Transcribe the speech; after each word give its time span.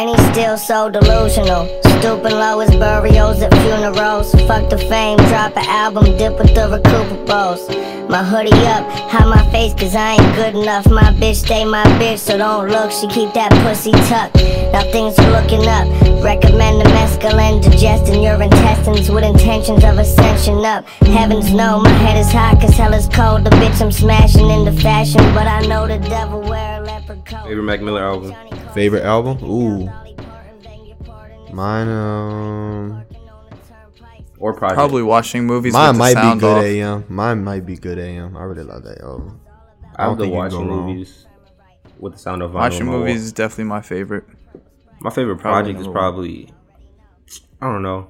and 0.00 0.08
he's 0.08 0.32
still 0.32 0.56
so 0.56 0.88
delusional. 0.88 1.66
Stooping 2.00 2.32
low 2.32 2.60
as 2.60 2.70
burials 2.76 3.42
at 3.42 3.52
funerals. 3.62 4.32
Fuck 4.48 4.70
the 4.70 4.78
fame, 4.78 5.18
drop 5.28 5.54
an 5.58 5.66
album, 5.68 6.16
dip 6.16 6.38
with 6.38 6.54
the 6.54 6.66
recuperables. 6.74 8.08
My 8.08 8.24
hoodie 8.24 8.66
up, 8.66 8.88
hide 9.12 9.28
my 9.28 9.44
face 9.52 9.74
cause 9.74 9.94
I 9.94 10.14
ain't 10.14 10.34
good 10.34 10.56
enough. 10.56 10.86
My 10.86 11.12
bitch 11.12 11.44
stay 11.44 11.64
my 11.66 11.84
bitch, 12.00 12.18
so 12.18 12.38
don't 12.38 12.68
look, 12.68 12.90
she 12.90 13.06
keep 13.08 13.34
that 13.34 13.52
pussy 13.62 13.92
tucked. 14.08 14.36
Now 14.72 14.82
things 14.90 15.18
are 15.18 15.30
looking 15.30 15.66
up. 15.68 15.86
Recommend 16.24 16.80
the 16.80 16.88
mescaline, 16.96 17.62
digesting 17.62 18.22
your 18.22 18.40
intestines 18.42 19.10
with 19.10 19.22
intentions 19.22 19.84
of 19.84 19.98
ascension 19.98 20.64
up. 20.64 20.88
Heavens 21.12 21.52
know 21.52 21.78
my 21.78 21.90
head 21.90 22.16
is 22.16 22.32
hot 22.32 22.58
cause 22.58 22.74
hell 22.74 22.94
is 22.94 23.06
cold. 23.08 23.44
The 23.44 23.50
bitch 23.50 23.80
I'm 23.82 23.92
smashing 23.92 24.48
into 24.48 24.72
fashion, 24.72 25.22
but 25.34 25.46
I 25.46 25.60
know 25.66 25.86
the 25.86 25.98
devil 26.08 26.40
wear 26.40 26.82
a 26.82 26.84
leopard 26.86 27.24
coat. 27.26 27.44
Favorite 27.44 27.64
Mac 27.64 27.82
Miller 27.82 28.02
album? 28.02 28.49
Favorite 28.74 29.02
album? 29.04 29.38
Ooh. 29.44 29.90
Mine, 31.52 31.88
um, 31.88 33.04
Or 34.38 34.54
project? 34.54 34.76
Probably 34.76 35.02
watching 35.02 35.46
movies. 35.46 35.72
mine 35.72 35.88
with 35.88 35.96
the 35.96 35.98
might 35.98 36.14
be 36.14 36.20
sound 36.20 36.40
good 36.40 36.56
off. 36.58 36.64
AM. 36.64 37.04
Mine 37.08 37.44
might 37.44 37.66
be 37.66 37.76
good 37.76 37.98
AM. 37.98 38.36
I 38.36 38.42
really 38.44 38.62
love 38.62 38.84
that 38.84 39.00
album. 39.00 39.40
I 39.96 40.04
I 40.04 40.06
don't 40.06 40.10
have 40.10 40.18
think 40.18 40.32
you 40.32 40.38
watch 40.38 40.52
can 40.52 40.66
go 40.66 40.74
wrong. 40.74 40.86
movies 40.86 41.26
with 41.98 42.12
the 42.12 42.18
sound 42.18 42.42
of 42.42 42.52
vinyl 42.52 42.54
Watching 42.54 42.80
on 42.82 42.86
my 42.86 42.92
wall. 42.92 43.00
movies 43.00 43.22
is 43.24 43.32
definitely 43.32 43.64
my 43.64 43.80
favorite. 43.82 44.24
My 45.00 45.10
favorite 45.10 45.38
Probably 45.38 45.72
project 45.72 45.80
is 45.80 45.86
number 45.86 46.00
one. 46.00 46.12
probably 46.12 46.50
I 47.60 47.66
don't 47.66 47.82
know. 47.82 48.08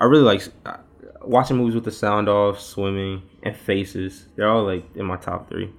I 0.00 0.04
really 0.04 0.22
like 0.22 0.42
uh, 0.64 0.76
watching 1.22 1.56
movies 1.56 1.74
with 1.74 1.84
the 1.84 1.90
sound 1.90 2.28
off, 2.28 2.60
swimming, 2.60 3.22
and 3.42 3.56
Faces. 3.56 4.26
They're 4.36 4.48
all 4.48 4.64
like 4.64 4.84
in 4.94 5.04
my 5.04 5.16
top 5.16 5.48
three. 5.50 5.72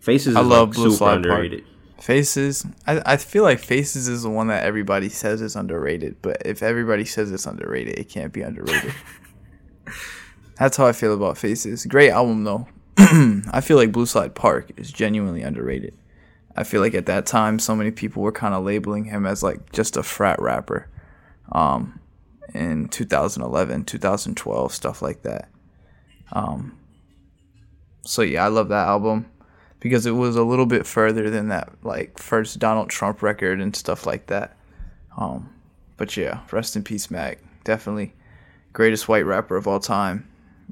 Faces 0.00 0.36
I 0.36 0.42
is 0.42 0.46
love 0.46 0.68
like 0.68 0.76
Blue 0.76 0.90
super 0.90 0.96
Slide 0.96 1.22
Park. 1.26 1.40
Faces. 2.00 2.66
I, 2.86 3.02
I 3.06 3.16
feel 3.16 3.44
like 3.44 3.58
Faces 3.58 4.08
is 4.08 4.22
the 4.22 4.30
one 4.30 4.48
that 4.48 4.64
everybody 4.64 5.08
says 5.08 5.40
is 5.40 5.56
underrated, 5.56 6.16
but 6.22 6.42
if 6.44 6.62
everybody 6.62 7.04
says 7.04 7.30
it's 7.30 7.46
underrated, 7.46 7.98
it 7.98 8.08
can't 8.08 8.32
be 8.32 8.42
underrated. 8.42 8.92
That's 10.58 10.76
how 10.76 10.86
I 10.86 10.92
feel 10.92 11.14
about 11.14 11.38
Faces. 11.38 11.86
Great 11.86 12.10
album 12.10 12.44
though. 12.44 12.68
I 12.98 13.60
feel 13.60 13.76
like 13.76 13.92
Blue 13.92 14.06
Slide 14.06 14.34
Park 14.34 14.70
is 14.76 14.92
genuinely 14.92 15.42
underrated. 15.42 15.94
I 16.56 16.64
feel 16.64 16.80
like 16.80 16.94
at 16.94 17.06
that 17.06 17.26
time, 17.26 17.58
so 17.58 17.74
many 17.74 17.90
people 17.90 18.22
were 18.22 18.32
kind 18.32 18.54
of 18.54 18.64
labeling 18.64 19.06
him 19.06 19.26
as 19.26 19.42
like 19.42 19.72
just 19.72 19.96
a 19.96 20.02
frat 20.02 20.40
rapper. 20.40 20.88
Um, 21.50 22.00
in 22.54 22.88
2011, 22.88 23.84
2012, 23.84 24.72
stuff 24.72 25.02
like 25.02 25.22
that. 25.22 25.48
Um, 26.32 26.78
so 28.02 28.22
yeah, 28.22 28.44
I 28.44 28.48
love 28.48 28.68
that 28.68 28.86
album 28.86 29.26
because 29.84 30.06
it 30.06 30.12
was 30.12 30.34
a 30.34 30.42
little 30.42 30.64
bit 30.64 30.86
further 30.86 31.28
than 31.28 31.48
that 31.48 31.70
like 31.82 32.18
first 32.18 32.58
Donald 32.58 32.88
Trump 32.88 33.22
record 33.22 33.60
and 33.60 33.76
stuff 33.76 34.06
like 34.06 34.28
that. 34.28 34.56
Um, 35.18 35.50
but 35.98 36.16
yeah, 36.16 36.40
rest 36.50 36.74
in 36.74 36.82
peace, 36.82 37.10
Mac. 37.10 37.38
Definitely 37.64 38.14
greatest 38.72 39.08
white 39.08 39.26
rapper 39.26 39.56
of 39.56 39.68
all 39.68 39.78
time. 39.78 40.26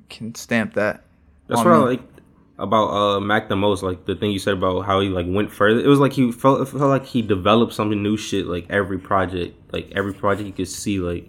Can 0.08 0.34
stamp 0.34 0.74
that. 0.74 1.05
That's 1.46 1.62
what 1.62 1.74
I 1.74 1.77
like 1.77 2.00
about 2.58 2.88
uh 2.88 3.20
Mac 3.20 3.50
the 3.50 3.56
most. 3.56 3.83
Like 3.83 4.06
the 4.06 4.14
thing 4.14 4.30
you 4.30 4.38
said 4.38 4.55
about 4.55 4.80
how 4.86 5.00
he 5.00 5.10
like 5.10 5.27
went 5.28 5.52
further. 5.52 5.78
It 5.78 5.86
was 5.86 6.00
like 6.00 6.14
he 6.14 6.33
felt 6.33 6.62
it 6.62 6.66
felt 6.66 6.83
like 6.83 7.05
he 7.05 7.20
developed 7.20 7.74
something 7.74 8.02
new 8.02 8.16
shit. 8.16 8.46
Like 8.46 8.66
every 8.70 8.98
project, 8.98 9.72
like 9.74 9.92
every 9.94 10.14
project 10.14 10.46
you 10.46 10.55
could 10.55 10.68
see 10.68 10.98
like, 11.00 11.28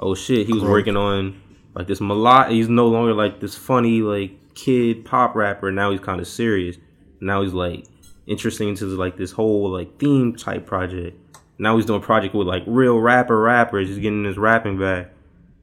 oh 0.00 0.16
shit, 0.16 0.48
he 0.48 0.52
was 0.52 0.64
working 0.64 0.96
on 0.96 1.40
like 1.74 1.86
this 1.86 2.00
melodic. 2.00 2.52
He's 2.52 2.68
no 2.68 2.88
longer 2.88 3.14
like 3.14 3.38
this 3.38 3.54
funny 3.54 4.02
like 4.02 4.54
kid 4.56 5.04
pop 5.04 5.36
rapper. 5.36 5.70
Now 5.70 5.92
he's 5.92 6.00
kind 6.00 6.20
of 6.20 6.26
serious. 6.26 6.76
Now 7.22 7.42
he's 7.42 7.52
like 7.52 7.86
interesting 8.26 8.68
into 8.68 8.84
like 8.86 9.16
this 9.16 9.30
whole 9.30 9.70
like 9.70 9.98
theme 9.98 10.34
type 10.34 10.66
project. 10.66 11.18
Now 11.58 11.76
he's 11.76 11.86
doing 11.86 12.02
a 12.02 12.04
project 12.04 12.34
with 12.34 12.48
like 12.48 12.64
real 12.66 12.98
rapper 12.98 13.40
rappers. 13.40 13.88
He's 13.88 13.98
getting 13.98 14.24
his 14.24 14.36
rapping 14.36 14.78
back. 14.78 15.12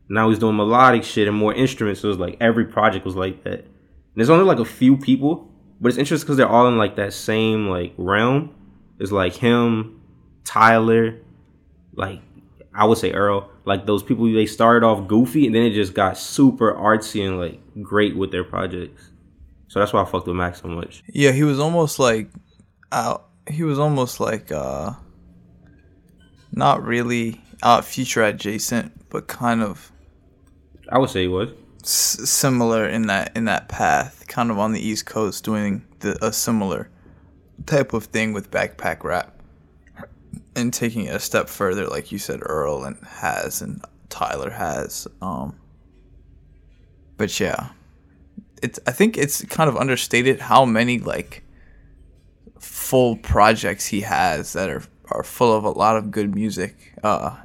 Now 0.07 0.29
he's 0.29 0.39
doing 0.39 0.55
melodic 0.55 1.03
shit 1.03 1.27
and 1.27 1.35
more 1.35 1.53
instruments. 1.53 1.99
So 1.99 2.09
it's 2.09 2.19
like 2.19 2.37
every 2.39 2.65
project 2.65 3.05
was 3.05 3.15
like 3.15 3.43
that. 3.43 3.59
And 3.59 4.15
there's 4.15 4.29
only 4.29 4.45
like 4.45 4.59
a 4.59 4.65
few 4.65 4.95
people, 4.97 5.51
but 5.81 5.89
it's 5.89 5.97
interesting 5.97 6.25
because 6.25 6.37
they're 6.37 6.47
all 6.47 6.67
in 6.67 6.77
like 6.77 6.95
that 6.95 7.13
same 7.13 7.67
like 7.67 7.93
realm. 7.97 8.55
It's 8.97 9.11
like 9.11 9.35
him, 9.35 10.01
Tyler, 10.45 11.19
like 11.93 12.21
I 12.73 12.85
would 12.85 12.97
say 12.97 13.11
Earl, 13.11 13.51
like 13.65 13.85
those 13.85 14.01
people. 14.01 14.31
They 14.31 14.45
started 14.45 14.85
off 14.85 15.07
goofy 15.09 15.45
and 15.45 15.53
then 15.53 15.63
it 15.63 15.73
just 15.73 15.93
got 15.93 16.17
super 16.17 16.73
artsy 16.73 17.27
and 17.27 17.37
like 17.37 17.59
great 17.83 18.15
with 18.15 18.31
their 18.31 18.45
projects. 18.45 19.08
So 19.69 19.79
that's 19.79 19.93
why 19.93 20.01
I 20.01 20.05
fucked 20.05 20.27
with 20.27 20.35
Max 20.35 20.61
so 20.61 20.67
much. 20.67 21.03
Yeah, 21.07 21.31
he 21.31 21.43
was 21.43 21.59
almost 21.59 21.97
like, 21.99 22.29
out. 22.91 23.27
He 23.47 23.63
was 23.63 23.79
almost 23.79 24.19
like, 24.19 24.51
uh, 24.51 24.91
not 26.51 26.83
really 26.83 27.41
out 27.63 27.85
future 27.85 28.23
adjacent, 28.23 29.09
but 29.09 29.27
kind 29.27 29.61
of 29.61 29.91
I 30.89 30.97
would 30.97 31.09
say 31.09 31.21
he 31.21 31.27
was. 31.27 31.49
s- 31.83 32.29
similar 32.29 32.87
in 32.87 33.07
that 33.07 33.35
in 33.37 33.45
that 33.45 33.69
path, 33.69 34.25
kind 34.27 34.49
of 34.51 34.57
on 34.57 34.73
the 34.73 34.79
East 34.81 35.05
Coast, 35.05 35.43
doing 35.43 35.85
the, 35.99 36.17
a 36.25 36.33
similar 36.33 36.89
type 37.65 37.93
of 37.93 38.05
thing 38.05 38.33
with 38.33 38.49
backpack 38.49 39.03
rap, 39.03 39.39
and 40.55 40.73
taking 40.73 41.05
it 41.05 41.15
a 41.15 41.19
step 41.19 41.47
further, 41.47 41.87
like 41.87 42.11
you 42.11 42.17
said, 42.17 42.39
Earl 42.41 42.83
and 42.85 42.97
has 43.05 43.61
and 43.61 43.83
Tyler 44.09 44.49
has. 44.49 45.07
Um, 45.21 45.59
but 47.17 47.39
yeah, 47.39 47.69
it's 48.61 48.79
I 48.87 48.91
think 48.91 49.17
it's 49.17 49.43
kind 49.45 49.69
of 49.69 49.77
understated 49.77 50.39
how 50.39 50.65
many 50.65 50.99
like 50.99 51.43
full 52.59 53.17
projects 53.17 53.87
he 53.87 54.01
has 54.01 54.53
that 54.53 54.69
are 54.69 54.83
are 55.11 55.23
full 55.23 55.55
of 55.55 55.63
a 55.63 55.69
lot 55.69 55.97
of 55.97 56.11
good 56.11 56.35
music. 56.35 56.93
Uh, 57.03 57.35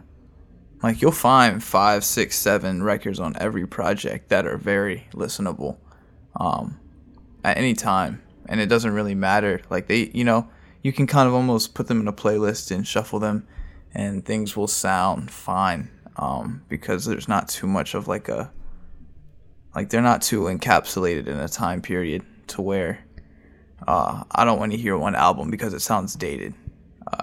like 0.82 1.00
you'll 1.00 1.12
find 1.12 1.62
five, 1.62 2.04
six, 2.04 2.36
seven 2.36 2.82
records 2.82 3.18
on 3.18 3.34
every 3.40 3.66
project 3.66 4.28
that 4.28 4.46
are 4.46 4.58
very 4.58 5.08
listenable, 5.12 5.78
um, 6.38 6.78
at 7.42 7.56
any 7.56 7.72
time, 7.72 8.22
and 8.46 8.60
it 8.60 8.66
doesn't 8.66 8.92
really 8.92 9.14
matter. 9.14 9.62
Like 9.70 9.86
they, 9.86 10.10
you 10.12 10.24
know, 10.24 10.48
you 10.82 10.92
can 10.92 11.06
kind 11.06 11.26
of 11.26 11.34
almost 11.34 11.74
put 11.74 11.86
them 11.86 12.00
in 12.00 12.08
a 12.08 12.12
playlist 12.12 12.70
and 12.70 12.86
shuffle 12.86 13.18
them, 13.18 13.46
and 13.94 14.24
things 14.26 14.56
will 14.56 14.66
sound 14.66 15.30
fine, 15.30 15.90
um, 16.16 16.62
because 16.68 17.06
there's 17.06 17.28
not 17.28 17.48
too 17.48 17.66
much 17.66 17.94
of 17.94 18.06
like 18.06 18.28
a, 18.28 18.52
like 19.74 19.90
they're 19.90 20.02
not 20.02 20.22
too 20.22 20.42
encapsulated 20.42 21.26
in 21.26 21.38
a 21.38 21.48
time 21.48 21.82
period 21.82 22.22
to 22.48 22.62
where, 22.62 23.00
uh, 23.86 24.24
I 24.30 24.44
don't 24.44 24.58
want 24.58 24.72
to 24.72 24.78
hear 24.78 24.96
one 24.96 25.14
album 25.14 25.50
because 25.50 25.74
it 25.74 25.80
sounds 25.80 26.14
dated, 26.14 26.54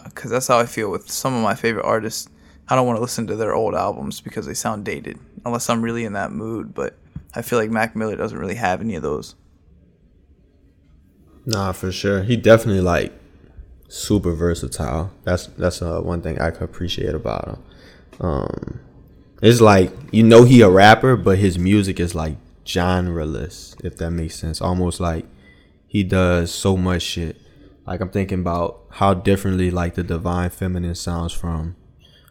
because 0.06 0.32
that's 0.32 0.48
how 0.48 0.60
I 0.60 0.66
feel 0.66 0.92
with 0.92 1.10
some 1.10 1.34
of 1.34 1.44
my 1.44 1.56
favorite 1.56 1.86
artists. 1.86 2.30
I 2.70 2.76
don't 2.76 2.88
want 2.88 2.98
to 2.98 3.02
listen 3.02 3.28
to 3.28 3.36
their 3.36 3.54
old 3.54 3.76
albums 3.76 4.22
because 4.22 4.46
they 4.46 4.54
sound 4.54 4.86
dated, 4.86 5.20
unless 5.46 5.70
I'm 5.70 5.82
really 5.82 6.06
in 6.06 6.14
that 6.14 6.32
mood. 6.32 6.74
But 6.74 6.96
I 7.34 7.42
feel 7.42 7.60
like 7.60 7.70
Mac 7.70 7.96
Miller 7.96 8.16
doesn't 8.16 8.38
really 8.38 8.56
have 8.56 8.80
any 8.80 8.96
of 8.96 9.04
those. 9.04 9.36
Nah, 11.46 11.72
for 11.74 11.92
sure. 11.92 12.24
He 12.24 12.38
definitely 12.38 12.82
like 12.82 13.12
super 13.90 14.34
versatile. 14.34 15.12
That's 15.24 15.48
that's 15.48 15.82
uh, 15.82 16.00
one 16.00 16.22
thing 16.22 16.40
I 16.40 16.52
could 16.52 16.64
appreciate 16.64 17.14
about 17.14 17.48
him. 17.48 17.64
Um, 18.22 18.80
it's 19.42 19.62
like 19.62 19.92
you 20.12 20.24
know 20.24 20.44
he 20.44 20.62
a 20.62 20.70
rapper, 20.70 21.16
but 21.16 21.38
his 21.38 21.58
music 21.58 22.00
is 22.00 22.14
like 22.14 22.38
genreless, 22.66 23.76
if 23.84 23.98
that 23.98 24.12
makes 24.12 24.36
sense. 24.36 24.62
Almost 24.62 25.00
like 25.00 25.26
he 25.88 26.04
does 26.04 26.54
so 26.54 26.78
much 26.78 27.02
shit. 27.02 27.38
Like 27.86 28.02
I'm 28.02 28.10
thinking 28.10 28.40
about 28.40 28.86
how 28.92 29.14
differently 29.14 29.72
like 29.72 29.96
the 29.96 30.04
Divine 30.04 30.50
Feminine 30.50 30.96
sounds 30.96 31.34
from 31.34 31.76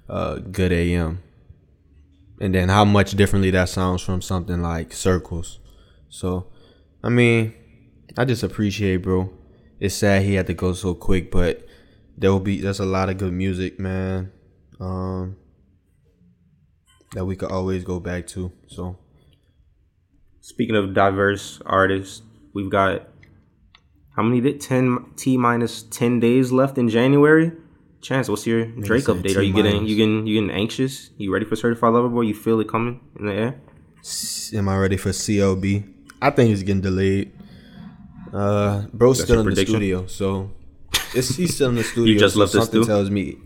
uh, 0.08 0.36
Good 0.36 0.72
AM, 0.72 1.22
and 2.40 2.54
then 2.54 2.68
how 2.68 2.84
much 2.84 3.12
differently 3.12 3.50
that 3.50 3.68
sounds 3.68 4.02
from 4.02 4.22
something 4.22 4.62
like 4.62 4.92
Circles. 4.92 5.58
So, 6.08 6.46
I 7.02 7.08
mean, 7.08 7.54
I 8.16 8.24
just 8.24 8.42
appreciate, 8.42 8.98
bro. 8.98 9.30
It's 9.78 9.94
sad 9.94 10.22
he 10.22 10.34
had 10.34 10.46
to 10.46 10.54
go 10.54 10.74
so 10.74 10.94
quick, 10.94 11.30
but 11.30 11.66
there 12.16 12.30
will 12.30 12.40
be 12.40 12.60
there's 12.60 12.80
a 12.80 12.86
lot 12.86 13.08
of 13.08 13.18
good 13.18 13.32
music, 13.32 13.80
man. 13.80 14.30
Um, 14.78 15.36
that 17.14 17.24
we 17.24 17.36
could 17.36 17.50
always 17.50 17.84
go 17.84 18.00
back 18.00 18.26
to. 18.28 18.52
So 18.66 18.96
Speaking 20.40 20.74
of 20.76 20.94
diverse 20.94 21.60
artists, 21.66 22.22
we've 22.54 22.70
got 22.70 23.08
how 24.16 24.22
many 24.22 24.40
did 24.40 24.60
ten 24.60 25.04
T 25.16 25.36
minus 25.36 25.82
ten 25.82 26.18
days 26.20 26.50
left 26.52 26.78
in 26.78 26.88
January. 26.88 27.52
Chance, 28.00 28.28
what's 28.30 28.46
your 28.46 28.64
Drake 28.64 29.04
update? 29.04 29.36
Are 29.36 29.42
you 29.42 29.52
getting 29.52 29.84
you 29.86 29.96
getting 29.96 30.26
you 30.26 30.40
getting 30.40 30.50
anxious? 30.50 31.10
You 31.18 31.32
ready 31.32 31.44
for 31.44 31.56
Certified 31.56 31.92
Lover 31.92 32.08
Boy? 32.08 32.22
You 32.22 32.34
feel 32.34 32.58
it 32.60 32.68
coming 32.68 33.00
in 33.18 33.26
the 33.26 33.32
air? 33.34 33.60
am 34.54 34.68
I 34.68 34.78
ready 34.78 34.96
for 34.96 35.10
CLB? 35.10 35.92
I 36.22 36.30
think 36.30 36.50
it's 36.50 36.62
getting 36.62 36.80
delayed. 36.80 37.32
Uh, 38.32 38.86
bro's 38.94 39.18
That's 39.18 39.28
still 39.28 39.40
in 39.40 39.46
the 39.46 39.50
prediction? 39.50 39.74
studio, 39.74 40.06
so 40.06 40.50
it's 41.14 41.36
he's 41.36 41.54
still 41.54 41.68
in 41.68 41.74
the 41.74 41.84
studio. 41.92 42.12
you 42.14 42.18
just 42.18 42.34
so 42.34 42.40
left 42.40 42.52
the 42.52 42.62
something 42.62 42.84
tells 42.84 43.10
me. 43.10 43.36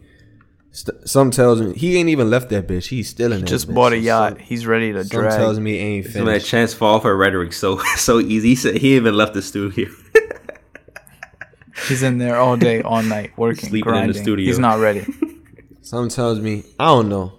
St- 0.75 1.09
some 1.09 1.31
tells 1.31 1.61
me 1.63 1.73
he 1.75 1.97
ain't 1.97 2.09
even 2.09 2.29
left 2.31 2.49
that 2.51 2.67
bitch. 2.67 2.89
He's 2.89 3.09
still 3.09 3.33
in. 3.33 3.41
that 3.43 3.47
Just 3.47 3.69
bitch. 3.69 3.75
bought 3.77 3.93
a 3.93 3.99
yacht. 3.99 4.33
Some, 4.33 4.39
He's 4.41 4.67
ready 4.67 4.93
to 4.93 5.05
some 5.05 5.23
tells 5.23 5.55
drag. 5.57 5.63
me 5.63 5.79
ain't 5.79 6.07
So 6.07 6.19
man, 6.19 6.27
finished. 6.27 6.47
Chance 6.49 6.75
fall 6.75 6.99
for 7.01 7.17
rhetoric 7.17 7.53
so 7.53 7.79
so 7.97 8.19
easy. 8.19 8.49
He 8.49 8.55
said 8.57 8.77
he 8.79 8.97
even 8.97 9.15
left 9.17 9.35
the 9.35 9.43
studio. 9.43 9.89
He's 11.89 12.03
in 12.03 12.19
there 12.19 12.37
all 12.37 12.57
day, 12.57 12.83
all 12.83 13.03
night, 13.03 13.37
working, 13.37 13.69
Sleeping 13.69 13.91
in 13.91 13.95
the 13.95 14.01
grinding. 14.07 14.23
studio. 14.23 14.47
He's 14.47 14.59
not 14.59 14.79
ready. 14.81 15.07
Something 15.83 16.09
tells 16.11 16.41
me 16.41 16.65
I 16.79 16.87
don't 16.87 17.09
know. 17.09 17.33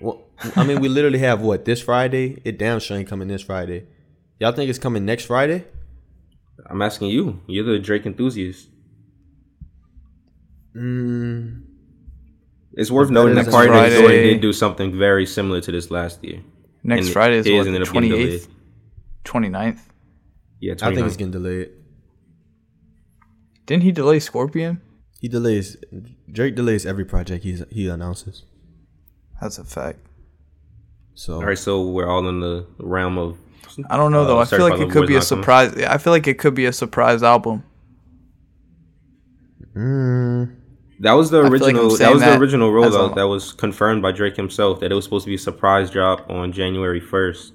Well, 0.00 0.24
I 0.56 0.64
mean, 0.64 0.80
we 0.80 0.88
literally 0.88 1.20
have 1.20 1.40
what 1.40 1.64
this 1.64 1.80
Friday. 1.80 2.40
It 2.44 2.58
damn 2.58 2.80
sure 2.80 2.96
ain't 2.98 3.08
coming 3.08 3.28
this 3.28 3.42
Friday. 3.42 3.86
Y'all 4.40 4.52
think 4.52 4.68
it's 4.68 4.78
coming 4.78 5.04
next 5.06 5.24
Friday? 5.26 5.64
I'm 6.68 6.82
asking 6.82 7.08
you. 7.08 7.40
You're 7.46 7.64
the 7.64 7.78
Drake 7.78 8.04
enthusiast. 8.04 8.68
Mm, 10.76 11.62
It's 12.74 12.90
worth 12.90 13.08
better 13.08 13.14
noting 13.14 13.34
that 13.36 13.44
than 13.44 13.52
Party 13.52 13.70
Next 13.70 13.94
Friday. 14.00 14.22
did 14.32 14.40
do 14.40 14.52
something 14.52 14.96
very 14.98 15.26
similar 15.26 15.60
to 15.60 15.72
this 15.72 15.90
last 15.90 16.22
year. 16.24 16.40
Next 16.82 17.06
And 17.06 17.12
Friday 17.12 17.36
is 17.36 17.46
his 17.46 17.66
what, 17.66 17.72
the 17.72 17.80
up 17.82 17.92
getting 17.92 18.10
28th, 18.10 18.48
29th? 19.24 19.80
Yeah, 20.60 20.72
I 20.82 20.94
think 20.94 21.06
it's 21.06 21.14
29th. 21.14 21.18
getting 21.18 21.30
delayed. 21.32 21.70
Didn't 23.66 23.82
he 23.84 23.92
delay 23.92 24.20
Scorpion? 24.20 24.80
He 25.20 25.28
delays. 25.28 25.76
Drake 26.30 26.54
delays 26.56 26.84
every 26.84 27.04
project 27.04 27.44
he 27.44 27.62
he 27.70 27.88
announces. 27.88 28.44
That's 29.40 29.58
a 29.58 29.64
fact. 29.64 30.00
So 31.14 31.34
All 31.34 31.44
right, 31.44 31.58
so 31.58 31.82
we're 31.88 32.08
all 32.08 32.26
in 32.28 32.40
the 32.40 32.66
realm 32.78 33.18
of. 33.18 33.38
I 33.88 33.96
don't 33.96 34.12
know 34.12 34.24
though. 34.24 34.38
Uh, 34.38 34.42
I 34.42 34.44
feel 34.46 34.68
like 34.68 34.80
it 34.80 34.90
could 34.90 35.06
be 35.06 35.14
a 35.14 35.18
not 35.18 35.28
coming. 35.28 35.42
surprise. 35.42 35.76
I 35.84 35.98
feel 35.98 36.12
like 36.12 36.26
it 36.26 36.38
could 36.38 36.54
be 36.54 36.64
a 36.66 36.72
surprise 36.72 37.22
album. 37.22 37.62
mm, 39.76 40.56
That 41.02 41.12
was 41.14 41.30
the 41.30 41.42
feel 41.42 41.50
like 41.50 41.52
original. 41.74 41.96
that 41.96 42.12
was 42.12 42.22
the 42.22 42.38
original 42.38 42.70
rollout 42.72 43.14
that 43.16 43.26
was 43.26 43.52
confirmed 43.52 44.02
by 44.02 44.12
Drake 44.12 44.36
himself 44.36 44.80
that 44.80 44.90
it 44.92 44.94
was 44.94 45.04
supposed 45.04 45.24
to 45.24 45.30
be 45.30 45.34
a 45.34 45.38
surprise 45.38 45.90
drop 45.90 46.30
on 46.30 46.52
January 46.52 47.00
first. 47.00 47.52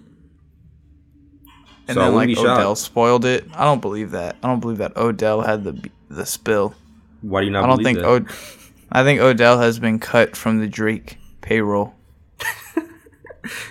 And 1.87 1.95
So 1.95 2.01
then 2.01 2.13
like 2.15 2.29
shocked. 2.31 2.39
Odell 2.45 2.75
spoiled 2.75 3.23
it. 3.23 3.45
I 3.55 3.63
don't 3.63 3.79
believe 3.81 4.11
that. 4.11 4.35
I 4.43 4.47
don't 4.47 4.59
believe 4.59 4.79
that 4.79 4.95
Odell 4.97 5.41
had 5.41 5.63
the 5.63 5.89
the 6.09 6.25
spill. 6.25 6.75
Why 7.21 7.39
do 7.41 7.45
you 7.45 7.51
not? 7.51 7.63
I 7.63 7.67
don't 7.67 7.77
believe 7.77 7.95
think 7.95 7.99
that? 7.99 8.07
Od- 8.09 8.27
I 8.91 9.03
think 9.03 9.21
Odell 9.21 9.59
has 9.59 9.79
been 9.79 9.99
cut 9.99 10.35
from 10.35 10.59
the 10.59 10.67
Drake 10.67 11.17
payroll 11.41 11.93
This 12.75 12.83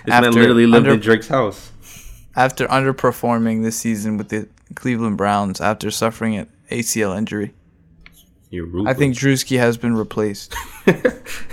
man 0.07 0.25
after 0.25 0.31
literally 0.31 0.65
lived 0.65 0.87
under- 0.87 0.93
in 0.95 0.99
Drake's 0.99 1.27
house. 1.27 1.71
after 2.35 2.65
underperforming 2.67 3.61
this 3.63 3.77
season 3.77 4.17
with 4.17 4.29
the 4.29 4.47
Cleveland 4.73 5.17
Browns 5.17 5.61
after 5.61 5.91
suffering 5.91 6.35
an 6.35 6.47
ACL 6.71 7.15
injury. 7.15 7.53
I 8.87 8.93
think 8.93 9.15
Drewski 9.15 9.57
has 9.59 9.77
been 9.77 9.95
replaced. 9.95 10.55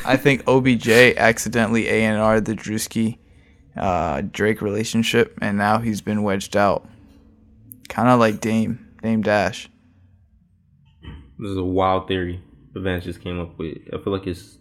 I 0.06 0.16
think 0.16 0.44
OBJ 0.46 0.88
accidentally 1.16 1.88
A 1.88 2.04
and 2.04 2.20
R 2.20 2.40
the 2.40 2.54
Drewski 2.54 3.18
uh, 3.76 4.22
Drake 4.30 4.62
relationship, 4.62 5.36
and 5.42 5.58
now 5.58 5.78
he's 5.78 6.00
been 6.00 6.22
wedged 6.22 6.56
out, 6.56 6.86
kind 7.88 8.08
of 8.08 8.20
like 8.20 8.40
Dame 8.40 8.94
Dame 9.02 9.22
Dash. 9.22 9.68
this 11.38 11.50
is 11.50 11.56
a 11.56 11.64
wild 11.64 12.06
theory. 12.06 12.40
that 12.72 12.80
Vance 12.80 13.04
just 13.04 13.20
came 13.20 13.40
up 13.40 13.58
with. 13.58 13.76
I 13.92 13.98
feel 13.98 14.12
like 14.12 14.26
it's. 14.26 14.58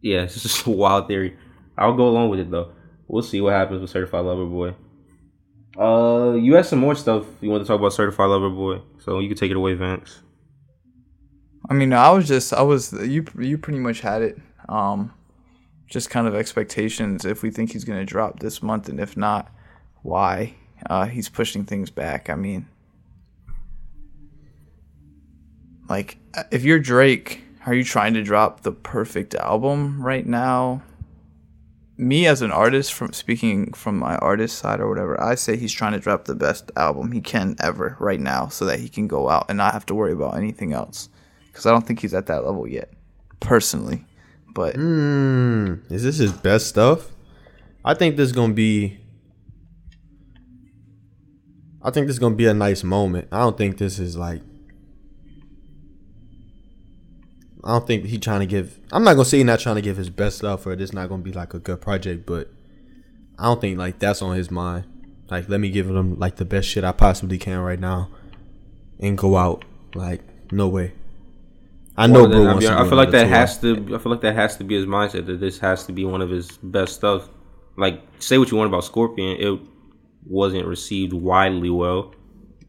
Yeah, 0.00 0.22
it's 0.22 0.40
just 0.42 0.66
a 0.66 0.70
wild 0.70 1.06
theory. 1.08 1.36
I'll 1.76 1.94
go 1.96 2.08
along 2.08 2.30
with 2.30 2.40
it 2.40 2.50
though. 2.50 2.72
We'll 3.08 3.22
see 3.22 3.40
what 3.40 3.52
happens 3.52 3.82
with 3.82 3.90
Certified 3.90 4.24
Lover 4.24 4.46
Boy. 4.46 4.74
Uh, 5.78 6.32
you 6.32 6.54
had 6.54 6.64
some 6.64 6.78
more 6.78 6.94
stuff 6.94 7.26
you 7.42 7.50
want 7.50 7.62
to 7.62 7.68
talk 7.68 7.78
about 7.78 7.92
Certified 7.92 8.30
Lover 8.30 8.48
Boy, 8.48 8.80
so 8.98 9.18
you 9.18 9.28
can 9.28 9.36
take 9.36 9.50
it 9.50 9.56
away, 9.56 9.74
Vance. 9.74 10.22
I 11.68 11.74
mean, 11.74 11.92
I 11.92 12.10
was 12.10 12.28
just 12.28 12.52
I 12.52 12.62
was 12.62 12.92
you 12.92 13.24
you 13.38 13.58
pretty 13.58 13.80
much 13.80 14.00
had 14.00 14.22
it. 14.22 14.38
Um, 14.68 15.12
just 15.88 16.10
kind 16.10 16.26
of 16.26 16.34
expectations 16.34 17.24
if 17.24 17.42
we 17.42 17.50
think 17.50 17.72
he's 17.72 17.84
gonna 17.84 18.04
drop 18.04 18.40
this 18.40 18.62
month, 18.62 18.88
and 18.88 19.00
if 19.00 19.16
not, 19.16 19.50
why? 20.02 20.54
Uh, 20.88 21.06
he's 21.06 21.28
pushing 21.28 21.64
things 21.64 21.90
back. 21.90 22.30
I 22.30 22.34
mean, 22.34 22.68
like 25.88 26.18
if 26.50 26.64
you're 26.64 26.78
Drake, 26.78 27.42
are 27.66 27.74
you 27.74 27.84
trying 27.84 28.14
to 28.14 28.22
drop 28.22 28.60
the 28.60 28.72
perfect 28.72 29.34
album 29.34 30.02
right 30.02 30.26
now? 30.26 30.82
Me 31.98 32.26
as 32.26 32.42
an 32.42 32.52
artist, 32.52 32.92
from 32.92 33.12
speaking 33.14 33.72
from 33.72 33.98
my 33.98 34.16
artist 34.18 34.58
side 34.58 34.80
or 34.80 34.88
whatever, 34.88 35.18
I 35.20 35.34
say 35.34 35.56
he's 35.56 35.72
trying 35.72 35.92
to 35.92 35.98
drop 35.98 36.26
the 36.26 36.34
best 36.34 36.70
album 36.76 37.10
he 37.12 37.22
can 37.22 37.56
ever 37.58 37.96
right 37.98 38.20
now, 38.20 38.48
so 38.48 38.66
that 38.66 38.80
he 38.80 38.88
can 38.88 39.08
go 39.08 39.30
out 39.30 39.46
and 39.48 39.56
not 39.56 39.72
have 39.72 39.86
to 39.86 39.94
worry 39.94 40.12
about 40.12 40.36
anything 40.36 40.72
else. 40.72 41.08
Because 41.56 41.64
I 41.64 41.70
don't 41.70 41.86
think 41.86 42.00
he's 42.00 42.12
at 42.12 42.26
that 42.26 42.44
level 42.44 42.68
yet, 42.68 42.92
personally. 43.40 44.04
But 44.54 44.76
mm, 44.76 45.90
is 45.90 46.02
this 46.02 46.18
his 46.18 46.30
best 46.30 46.66
stuff? 46.66 47.10
I 47.82 47.94
think 47.94 48.16
this 48.16 48.26
is 48.26 48.32
gonna 48.32 48.52
be. 48.52 48.98
I 51.80 51.90
think 51.90 52.08
this 52.08 52.16
is 52.16 52.18
gonna 52.18 52.34
be 52.34 52.44
a 52.44 52.52
nice 52.52 52.84
moment. 52.84 53.28
I 53.32 53.38
don't 53.38 53.56
think 53.56 53.78
this 53.78 53.98
is 53.98 54.18
like. 54.18 54.42
I 57.64 57.68
don't 57.68 57.86
think 57.86 58.04
he 58.04 58.18
trying 58.18 58.40
to 58.40 58.46
give. 58.46 58.78
I'm 58.92 59.02
not 59.02 59.14
gonna 59.14 59.24
say 59.24 59.38
he's 59.38 59.46
not 59.46 59.60
trying 59.60 59.76
to 59.76 59.82
give 59.82 59.96
his 59.96 60.10
best 60.10 60.36
stuff, 60.36 60.66
or 60.66 60.76
this 60.76 60.92
not 60.92 61.08
gonna 61.08 61.22
be 61.22 61.32
like 61.32 61.54
a 61.54 61.58
good 61.58 61.80
project. 61.80 62.26
But 62.26 62.50
I 63.38 63.44
don't 63.44 63.62
think 63.62 63.78
like 63.78 63.98
that's 63.98 64.20
on 64.20 64.36
his 64.36 64.50
mind. 64.50 64.84
Like, 65.30 65.48
let 65.48 65.58
me 65.60 65.70
give 65.70 65.88
him 65.88 66.18
like 66.18 66.36
the 66.36 66.44
best 66.44 66.68
shit 66.68 66.84
I 66.84 66.92
possibly 66.92 67.38
can 67.38 67.60
right 67.60 67.80
now, 67.80 68.10
and 69.00 69.16
go 69.16 69.38
out. 69.38 69.64
Like, 69.94 70.20
no 70.52 70.68
way. 70.68 70.92
I 71.96 72.06
know, 72.06 72.26
bro. 72.26 72.48
I, 72.48 72.54
mean, 72.58 72.68
I 72.68 72.84
feel 72.88 72.96
like 72.96 73.10
that 73.12 73.24
tour. 73.24 73.34
has 73.34 73.58
to. 73.60 73.94
I 73.94 73.98
feel 73.98 74.12
like 74.12 74.20
that 74.20 74.34
has 74.34 74.56
to 74.58 74.64
be 74.64 74.76
his 74.76 74.86
mindset 74.86 75.26
that 75.26 75.40
this 75.40 75.58
has 75.60 75.86
to 75.86 75.92
be 75.92 76.04
one 76.04 76.20
of 76.20 76.30
his 76.30 76.50
best 76.58 76.94
stuff. 76.94 77.28
Like, 77.76 78.02
say 78.18 78.38
what 78.38 78.50
you 78.50 78.56
want 78.56 78.68
about 78.68 78.84
Scorpion, 78.84 79.36
it 79.38 79.60
wasn't 80.26 80.66
received 80.66 81.12
widely 81.12 81.70
well. 81.70 82.14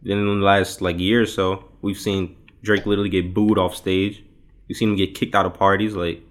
Then 0.04 0.18
in 0.18 0.26
the 0.26 0.46
last 0.46 0.82
like 0.82 1.00
year 1.00 1.22
or 1.22 1.26
so, 1.26 1.66
we've 1.82 2.00
seen 2.00 2.36
Drake 2.64 2.86
literally 2.86 3.10
get 3.10 3.34
booed 3.34 3.58
off 3.58 3.76
stage. 3.76 4.24
We've 4.68 4.78
seen 4.78 4.90
him 4.90 4.96
get 4.96 5.16
kicked 5.16 5.36
out 5.36 5.46
of 5.46 5.54
parties. 5.54 5.94
Like, 5.96 6.22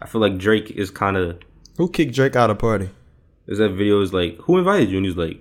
I 0.00 0.06
feel 0.06 0.20
like 0.20 0.38
Drake 0.38 0.70
is 0.70 0.90
kind 0.90 1.16
of. 1.16 1.38
Who 1.76 1.90
kicked 1.90 2.14
Drake 2.14 2.36
out 2.36 2.50
of 2.50 2.58
party? 2.58 2.90
There's 3.46 3.58
that 3.58 3.70
video 3.70 4.00
is 4.00 4.12
like, 4.12 4.36
who 4.38 4.58
invited 4.58 4.90
you? 4.90 4.98
And 4.98 5.06
he's 5.06 5.16
like, 5.16 5.40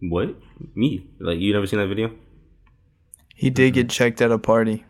what? 0.00 0.34
Me? 0.74 1.06
Like, 1.20 1.38
you 1.38 1.52
never 1.52 1.66
seen 1.66 1.78
that 1.78 1.88
video? 1.88 2.10
he 3.36 3.50
did 3.50 3.74
get 3.74 3.90
checked 3.90 4.22
at 4.22 4.32
a 4.32 4.38
party. 4.38 4.84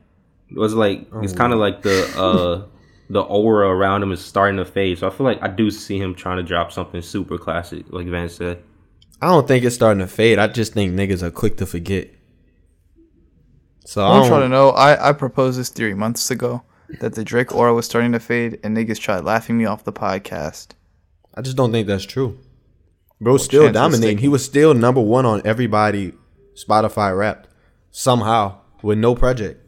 It 0.51 0.59
was 0.59 0.75
like 0.75 1.07
it's 1.23 1.33
kind 1.33 1.53
of 1.53 1.59
like 1.59 1.83
the 1.83 2.05
uh 2.17 2.67
the 3.09 3.21
aura 3.21 3.69
around 3.69 4.03
him 4.03 4.13
is 4.13 4.25
starting 4.25 4.57
to 4.57 4.65
fade. 4.65 4.99
So 4.99 5.07
I 5.07 5.11
feel 5.11 5.25
like 5.27 5.43
I 5.43 5.49
do 5.49 5.71
see 5.71 5.99
him 5.99 6.15
trying 6.15 6.39
to 6.39 6.43
drop 6.43 6.73
something 6.73 7.03
super 7.03 7.39
classic, 7.39 7.87
like 7.91 8.07
Vance 8.07 8.35
said. 8.35 8.63
I 9.23 9.29
don't 9.29 9.49
think 9.49 9.65
it's 9.65 9.75
starting 9.75 10.01
to 10.01 10.07
fade. 10.07 10.39
I 10.39 10.47
just 10.49 10.75
think 10.75 10.93
niggas 10.93 11.23
are 11.23 11.31
quick 11.31 11.57
to 11.59 11.67
forget. 11.67 12.11
So 13.85 14.03
I 14.03 14.07
I 14.07 14.11
want 14.11 14.23
don't 14.25 14.31
y'all 14.33 14.41
to 14.43 14.49
know, 14.49 14.69
I, 14.71 15.11
I 15.11 15.13
proposed 15.13 15.59
this 15.59 15.69
theory 15.69 15.95
months 15.95 16.31
ago 16.31 16.63
that 17.01 17.15
the 17.15 17.25
Drake 17.25 17.55
aura 17.55 17.73
was 17.73 17.87
starting 17.87 18.13
to 18.13 18.21
fade, 18.21 18.59
and 18.63 18.77
niggas 18.77 18.99
tried 18.99 19.25
laughing 19.25 19.57
me 19.57 19.65
off 19.65 19.85
the 19.85 19.93
podcast. 19.93 20.73
I 21.35 21.43
just 21.43 21.57
don't 21.57 21.71
think 21.73 21.87
that's 21.87 22.05
true. 22.05 22.39
Bro, 23.21 23.39
still 23.39 23.73
dominating. 23.73 24.19
He 24.19 24.29
was 24.29 24.45
still 24.45 24.75
number 24.75 25.01
one 25.01 25.25
on 25.25 25.41
everybody 25.45 26.13
Spotify 26.55 27.17
Wrapped 27.17 27.49
somehow 27.91 28.59
with 28.83 28.99
no 28.99 29.15
project. 29.15 29.63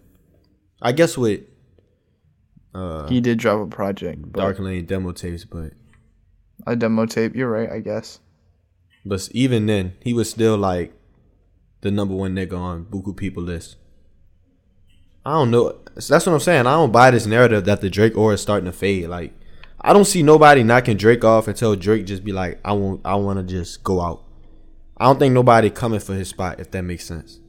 I 0.80 0.92
guess 0.92 1.18
with 1.18 1.40
uh, 2.74 3.08
He 3.08 3.20
did 3.20 3.38
drop 3.38 3.66
a 3.66 3.66
project, 3.68 4.22
but 4.32 4.40
Dark 4.40 4.58
Lane 4.60 4.84
demo 4.86 5.12
tapes, 5.12 5.44
but 5.44 5.72
a 6.66 6.76
demo 6.76 7.06
tape. 7.06 7.34
You're 7.34 7.50
right, 7.50 7.70
I 7.70 7.80
guess. 7.80 8.20
but 9.04 9.28
even 9.32 9.66
then, 9.66 9.94
he 10.02 10.12
was 10.12 10.28
still 10.30 10.56
like 10.56 10.92
the 11.80 11.90
number 11.90 12.14
one 12.14 12.34
nigga 12.34 12.58
on 12.58 12.84
Buku 12.84 13.16
people 13.16 13.42
list. 13.42 13.76
I 15.24 15.32
don't 15.32 15.50
know. 15.50 15.78
That's 15.94 16.26
what 16.26 16.28
I'm 16.28 16.40
saying. 16.40 16.66
I 16.66 16.72
don't 16.72 16.92
buy 16.92 17.10
this 17.10 17.26
narrative 17.26 17.64
that 17.66 17.80
the 17.80 17.90
Drake 17.90 18.16
aura 18.16 18.34
is 18.34 18.40
starting 18.40 18.64
to 18.66 18.72
fade. 18.72 19.08
Like, 19.08 19.32
I 19.80 19.92
don't 19.92 20.06
see 20.06 20.22
nobody 20.22 20.62
knocking 20.62 20.96
Drake 20.96 21.24
off 21.24 21.48
until 21.48 21.76
Drake 21.76 22.06
just 22.06 22.24
be 22.24 22.32
like, 22.32 22.60
I 22.64 22.72
want, 22.72 23.02
I 23.04 23.14
want 23.16 23.38
to 23.38 23.42
just 23.44 23.84
go 23.84 24.00
out. 24.00 24.24
I 24.96 25.04
don't 25.04 25.18
think 25.18 25.34
nobody 25.34 25.70
coming 25.70 26.00
for 26.00 26.14
his 26.14 26.28
spot 26.28 26.60
if 26.60 26.70
that 26.70 26.82
makes 26.82 27.04
sense. 27.04 27.40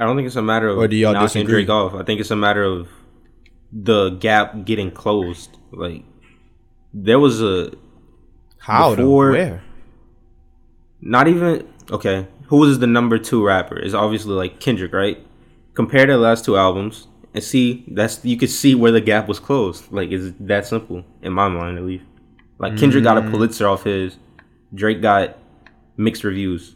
I 0.00 0.04
don't 0.04 0.16
think 0.16 0.26
it's 0.26 0.36
a 0.36 0.42
matter 0.42 0.68
of 0.68 0.78
Or 0.78 0.88
do 0.88 0.96
y'all 0.96 1.12
knocking 1.12 1.26
disagree? 1.44 1.64
Drake 1.64 1.68
off. 1.68 1.94
I 1.94 2.02
think 2.02 2.20
it's 2.20 2.30
a 2.30 2.36
matter 2.36 2.64
of 2.64 2.88
the 3.72 4.10
gap 4.10 4.64
getting 4.64 4.90
closed. 4.90 5.58
Like 5.72 6.04
there 6.92 7.18
was 7.20 7.40
a 7.42 7.72
How? 8.58 8.94
Before- 8.96 9.30
Where? 9.32 9.62
not 11.00 11.28
even 11.28 11.66
okay. 11.90 12.26
Who 12.48 12.56
was 12.56 12.78
the 12.78 12.86
number 12.86 13.18
two 13.18 13.44
rapper? 13.44 13.78
Is 13.78 13.94
obviously 13.94 14.32
like 14.32 14.58
Kendrick, 14.60 14.92
right? 14.92 15.18
Compare 15.74 16.06
the 16.06 16.16
last 16.18 16.44
two 16.44 16.56
albums 16.56 17.06
and 17.32 17.44
see 17.44 17.84
that's 17.88 18.24
you 18.24 18.36
could 18.36 18.50
see 18.50 18.74
where 18.74 18.90
the 18.92 19.00
gap 19.00 19.28
was 19.28 19.38
closed. 19.38 19.90
Like 19.92 20.10
it's 20.10 20.34
that 20.40 20.66
simple 20.66 21.04
in 21.22 21.32
my 21.32 21.48
mind 21.48 21.78
at 21.78 21.84
least. 21.84 22.04
Like 22.58 22.76
Kendrick 22.76 23.04
got 23.04 23.16
a 23.18 23.22
Mm. 23.22 23.30
Pulitzer 23.30 23.68
off 23.68 23.84
his. 23.84 24.16
Drake 24.74 25.00
got 25.00 25.38
mixed 25.96 26.24
reviews. 26.24 26.74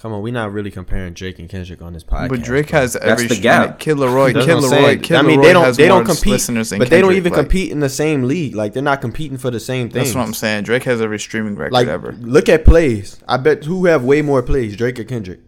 Come 0.00 0.12
on, 0.12 0.22
we're 0.22 0.32
not 0.32 0.52
really 0.52 0.70
comparing 0.70 1.12
Drake 1.12 1.38
and 1.38 1.48
Kendrick 1.48 1.80
on 1.82 1.92
this 1.92 2.02
podcast. 2.04 2.28
But 2.28 2.42
Drake 2.42 2.70
bro. 2.70 2.80
has 2.80 2.96
every 2.96 3.26
the 3.26 3.38
gap. 3.40 3.78
Kid 3.78 3.96
LAROI, 3.98 4.32
Kid 4.32 4.54
what 4.54 4.64
I'm 4.64 4.70
LAROI. 4.70 5.02
Kid 5.02 5.16
I 5.16 5.22
mean, 5.22 5.40
they 5.40 5.52
don't 5.52 5.76
they 5.76 5.86
don't 5.88 6.04
compete, 6.04 6.26
listeners 6.26 6.70
than 6.70 6.78
but 6.80 6.90
they 6.90 7.00
don't 7.00 7.14
even 7.14 7.32
like, 7.32 7.40
compete 7.40 7.70
in 7.70 7.80
the 7.80 7.88
same 7.88 8.24
league. 8.24 8.54
Like 8.56 8.72
they're 8.72 8.82
not 8.82 9.00
competing 9.00 9.38
for 9.38 9.50
the 9.50 9.60
same 9.60 9.90
thing. 9.90 10.02
That's 10.02 10.14
what 10.14 10.22
I'm 10.26 10.34
saying. 10.34 10.64
Drake 10.64 10.84
has 10.84 11.00
every 11.00 11.18
streaming 11.18 11.54
record 11.56 11.72
Like, 11.72 11.88
ever. 11.88 12.12
look 12.12 12.48
at 12.48 12.64
plays. 12.64 13.20
I 13.28 13.36
bet 13.36 13.64
who 13.64 13.86
have 13.86 14.02
way 14.04 14.22
more 14.22 14.42
plays, 14.42 14.76
Drake 14.76 14.98
or 14.98 15.04
Kendrick. 15.04 15.40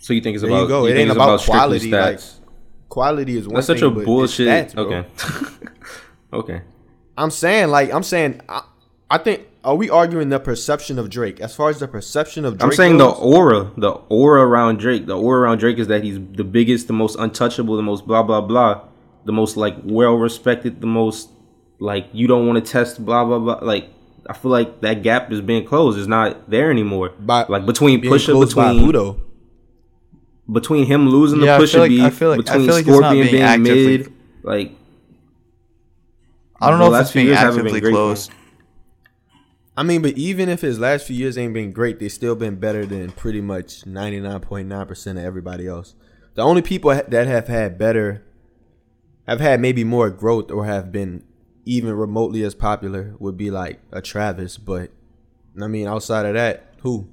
So 0.00 0.12
you 0.12 0.20
think 0.20 0.34
it's 0.36 0.42
There 0.42 0.50
about 0.50 0.62
you 0.62 0.68
go. 0.68 0.86
you 0.86 0.92
It 0.94 0.98
ain't 0.98 1.08
it's 1.10 1.16
about 1.16 1.40
quality, 1.40 1.90
like- 1.90 2.16
stats? 2.18 2.38
Of 2.38 2.88
quality 2.88 3.36
is 3.36 3.46
one 3.46 3.56
That's 3.56 3.66
such 3.66 3.80
thing, 3.80 3.88
a 3.88 3.90
but 3.90 3.98
it's 4.00 4.06
bullshit. 4.06 4.48
stats, 4.48 4.76
okay. 4.76 5.08
okay. 6.32 6.62
I'm 7.16 7.30
saying 7.30 7.68
like 7.68 7.92
I'm 7.92 8.02
saying 8.04 8.40
I, 8.48 8.62
I 9.10 9.18
think 9.18 9.42
are 9.64 9.74
we 9.74 9.90
arguing 9.90 10.28
the 10.28 10.38
perception 10.40 10.98
of 10.98 11.10
Drake 11.10 11.40
as 11.40 11.54
far 11.54 11.68
as 11.70 11.78
the 11.80 11.88
perception 11.88 12.44
of 12.44 12.58
Drake? 12.58 12.70
I'm 12.72 12.76
saying 12.76 12.98
the 12.98 13.08
aura, 13.08 13.70
the 13.76 13.90
aura 14.08 14.42
around 14.46 14.78
Drake. 14.78 15.06
The 15.06 15.16
aura 15.18 15.42
around 15.42 15.58
Drake 15.58 15.78
is 15.78 15.88
that 15.88 16.02
he's 16.04 16.18
the 16.32 16.44
biggest, 16.44 16.86
the 16.86 16.92
most 16.92 17.16
untouchable, 17.18 17.76
the 17.76 17.82
most 17.82 18.06
blah 18.06 18.22
blah 18.22 18.40
blah, 18.40 18.82
the 19.24 19.32
most 19.32 19.56
like 19.56 19.76
well 19.84 20.14
respected, 20.14 20.80
the 20.80 20.86
most 20.86 21.30
like 21.80 22.08
you 22.12 22.26
don't 22.26 22.46
want 22.46 22.64
to 22.64 22.70
test 22.72 23.04
blah 23.04 23.24
blah 23.24 23.38
blah. 23.38 23.58
Like 23.62 23.88
I 24.28 24.32
feel 24.34 24.50
like 24.50 24.80
that 24.82 25.02
gap 25.02 25.32
is 25.32 25.40
being 25.40 25.64
closed. 25.66 25.98
It's 25.98 26.08
not 26.08 26.48
there 26.50 26.70
anymore. 26.70 27.10
By- 27.18 27.46
like 27.48 27.66
between 27.66 28.00
Pusha, 28.02 28.38
between 28.38 28.84
Budo. 28.86 29.20
between 30.50 30.86
him 30.86 31.08
losing 31.08 31.40
Yeah, 31.42 31.58
the 31.58 31.64
Pusha 31.64 31.78
like- 31.80 31.88
beef, 31.90 32.02
I 32.04 32.10
feel 32.10 32.28
like- 32.30 32.38
I 32.38 32.42
between 32.42 32.66
feel 32.66 32.74
like 32.76 32.84
Scorpion 32.84 33.12
being 33.30 33.62
being, 33.62 33.62
mid, 33.62 34.12
like 34.42 34.72
I 36.60 36.70
don't 36.70 36.78
The 36.80 36.88
know 36.90 36.94
if 36.96 37.02
it's 37.02 37.12
being 37.12 37.26
years 37.26 37.38
haven't 37.38 37.56
been 37.56 37.66
actively 37.66 37.80
great 37.80 37.90
for 37.90 37.96
closed. 37.96 38.30
I 39.78 39.84
mean, 39.84 40.02
but 40.02 40.18
even 40.18 40.48
if 40.48 40.60
his 40.62 40.80
last 40.80 41.06
few 41.06 41.14
years 41.14 41.38
ain't 41.38 41.54
been 41.54 41.70
great, 41.70 42.00
they 42.00 42.08
still 42.08 42.34
been 42.34 42.56
better 42.56 42.84
than 42.84 43.12
pretty 43.12 43.40
much 43.40 43.84
99.9% 43.84 45.10
of 45.12 45.18
everybody 45.18 45.68
else. 45.68 45.94
The 46.34 46.42
only 46.42 46.62
people 46.62 46.90
that 46.90 47.26
have 47.28 47.46
had 47.46 47.78
better, 47.78 48.24
have 49.28 49.38
had 49.38 49.60
maybe 49.60 49.84
more 49.84 50.10
growth 50.10 50.50
or 50.50 50.64
have 50.64 50.90
been 50.90 51.22
even 51.64 51.92
remotely 51.92 52.42
as 52.42 52.56
popular 52.56 53.14
would 53.20 53.36
be 53.36 53.52
like 53.52 53.78
a 53.92 54.02
Travis. 54.02 54.58
But 54.58 54.90
I 55.62 55.68
mean, 55.68 55.86
outside 55.86 56.26
of 56.26 56.34
that, 56.34 56.74
who? 56.82 57.08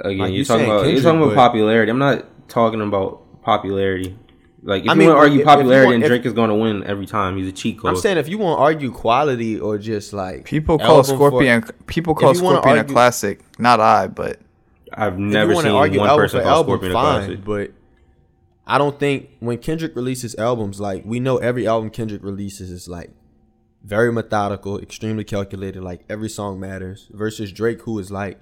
again, 0.00 0.18
Like, 0.20 0.28
you're 0.30 0.38
you 0.38 0.44
talking 0.46 0.64
about 0.64 0.86
you're 0.86 1.02
talking 1.02 1.22
about 1.22 1.34
popularity. 1.34 1.90
I'm 1.90 1.98
not 1.98 2.48
talking 2.48 2.80
about 2.80 3.42
popularity. 3.42 4.16
Like 4.64 4.84
if 4.84 4.90
I 4.90 4.92
you 4.92 4.98
mean, 5.00 5.08
want 5.08 5.16
to 5.16 5.20
argue 5.22 5.34
if- 5.40 5.40
if 5.40 5.50
you 5.50 5.56
popularity, 5.56 5.86
want- 5.86 5.94
then 5.94 6.02
if- 6.02 6.08
Drake 6.08 6.26
is 6.26 6.32
going 6.34 6.48
to 6.50 6.54
win 6.54 6.84
every 6.84 7.06
time. 7.06 7.36
He's 7.36 7.48
a 7.48 7.52
cheat 7.52 7.78
code. 7.78 7.88
I'm 7.90 7.96
saying 7.96 8.16
if 8.18 8.28
you 8.28 8.38
want 8.38 8.58
to 8.58 8.62
argue 8.62 8.92
quality 8.92 9.58
or 9.58 9.76
just 9.78 10.12
like 10.12 10.44
People 10.44 10.78
call 10.78 10.98
album 10.98 11.04
for- 11.18 11.28
Scorpion 11.28 11.64
people 11.86 12.14
call 12.14 12.30
if 12.30 12.36
you 12.36 12.44
wanna 12.44 12.58
Scorpion 12.62 12.84
a 12.86 12.88
classic. 12.88 13.40
Not 13.58 13.80
I, 13.80 14.06
but 14.06 14.38
I've 14.94 15.18
never 15.18 15.54
wanna 15.54 15.68
seen 15.68 15.76
argue 15.76 16.00
one 16.00 16.08
album 16.10 16.24
person 16.24 16.38
for 16.40 16.44
call 16.44 16.52
album, 16.58 16.70
Scorpion 16.70 16.90
a 16.92 16.94
fine, 16.94 17.18
classic. 17.26 17.44
But 17.44 17.70
I 18.66 18.78
don't 18.78 18.98
think 19.00 19.30
when 19.40 19.58
Kendrick 19.58 19.96
releases 19.96 20.36
albums, 20.36 20.80
like 20.80 21.02
we 21.04 21.18
know 21.18 21.38
every 21.38 21.66
album 21.66 21.90
Kendrick 21.90 22.22
releases 22.22 22.70
is 22.70 22.86
like 22.88 23.10
very 23.84 24.12
methodical, 24.12 24.78
extremely 24.78 25.24
calculated. 25.24 25.82
Like 25.82 26.02
every 26.08 26.28
song 26.28 26.60
matters. 26.60 27.08
Versus 27.10 27.50
Drake, 27.50 27.80
who 27.82 27.98
is 27.98 28.12
like 28.12 28.38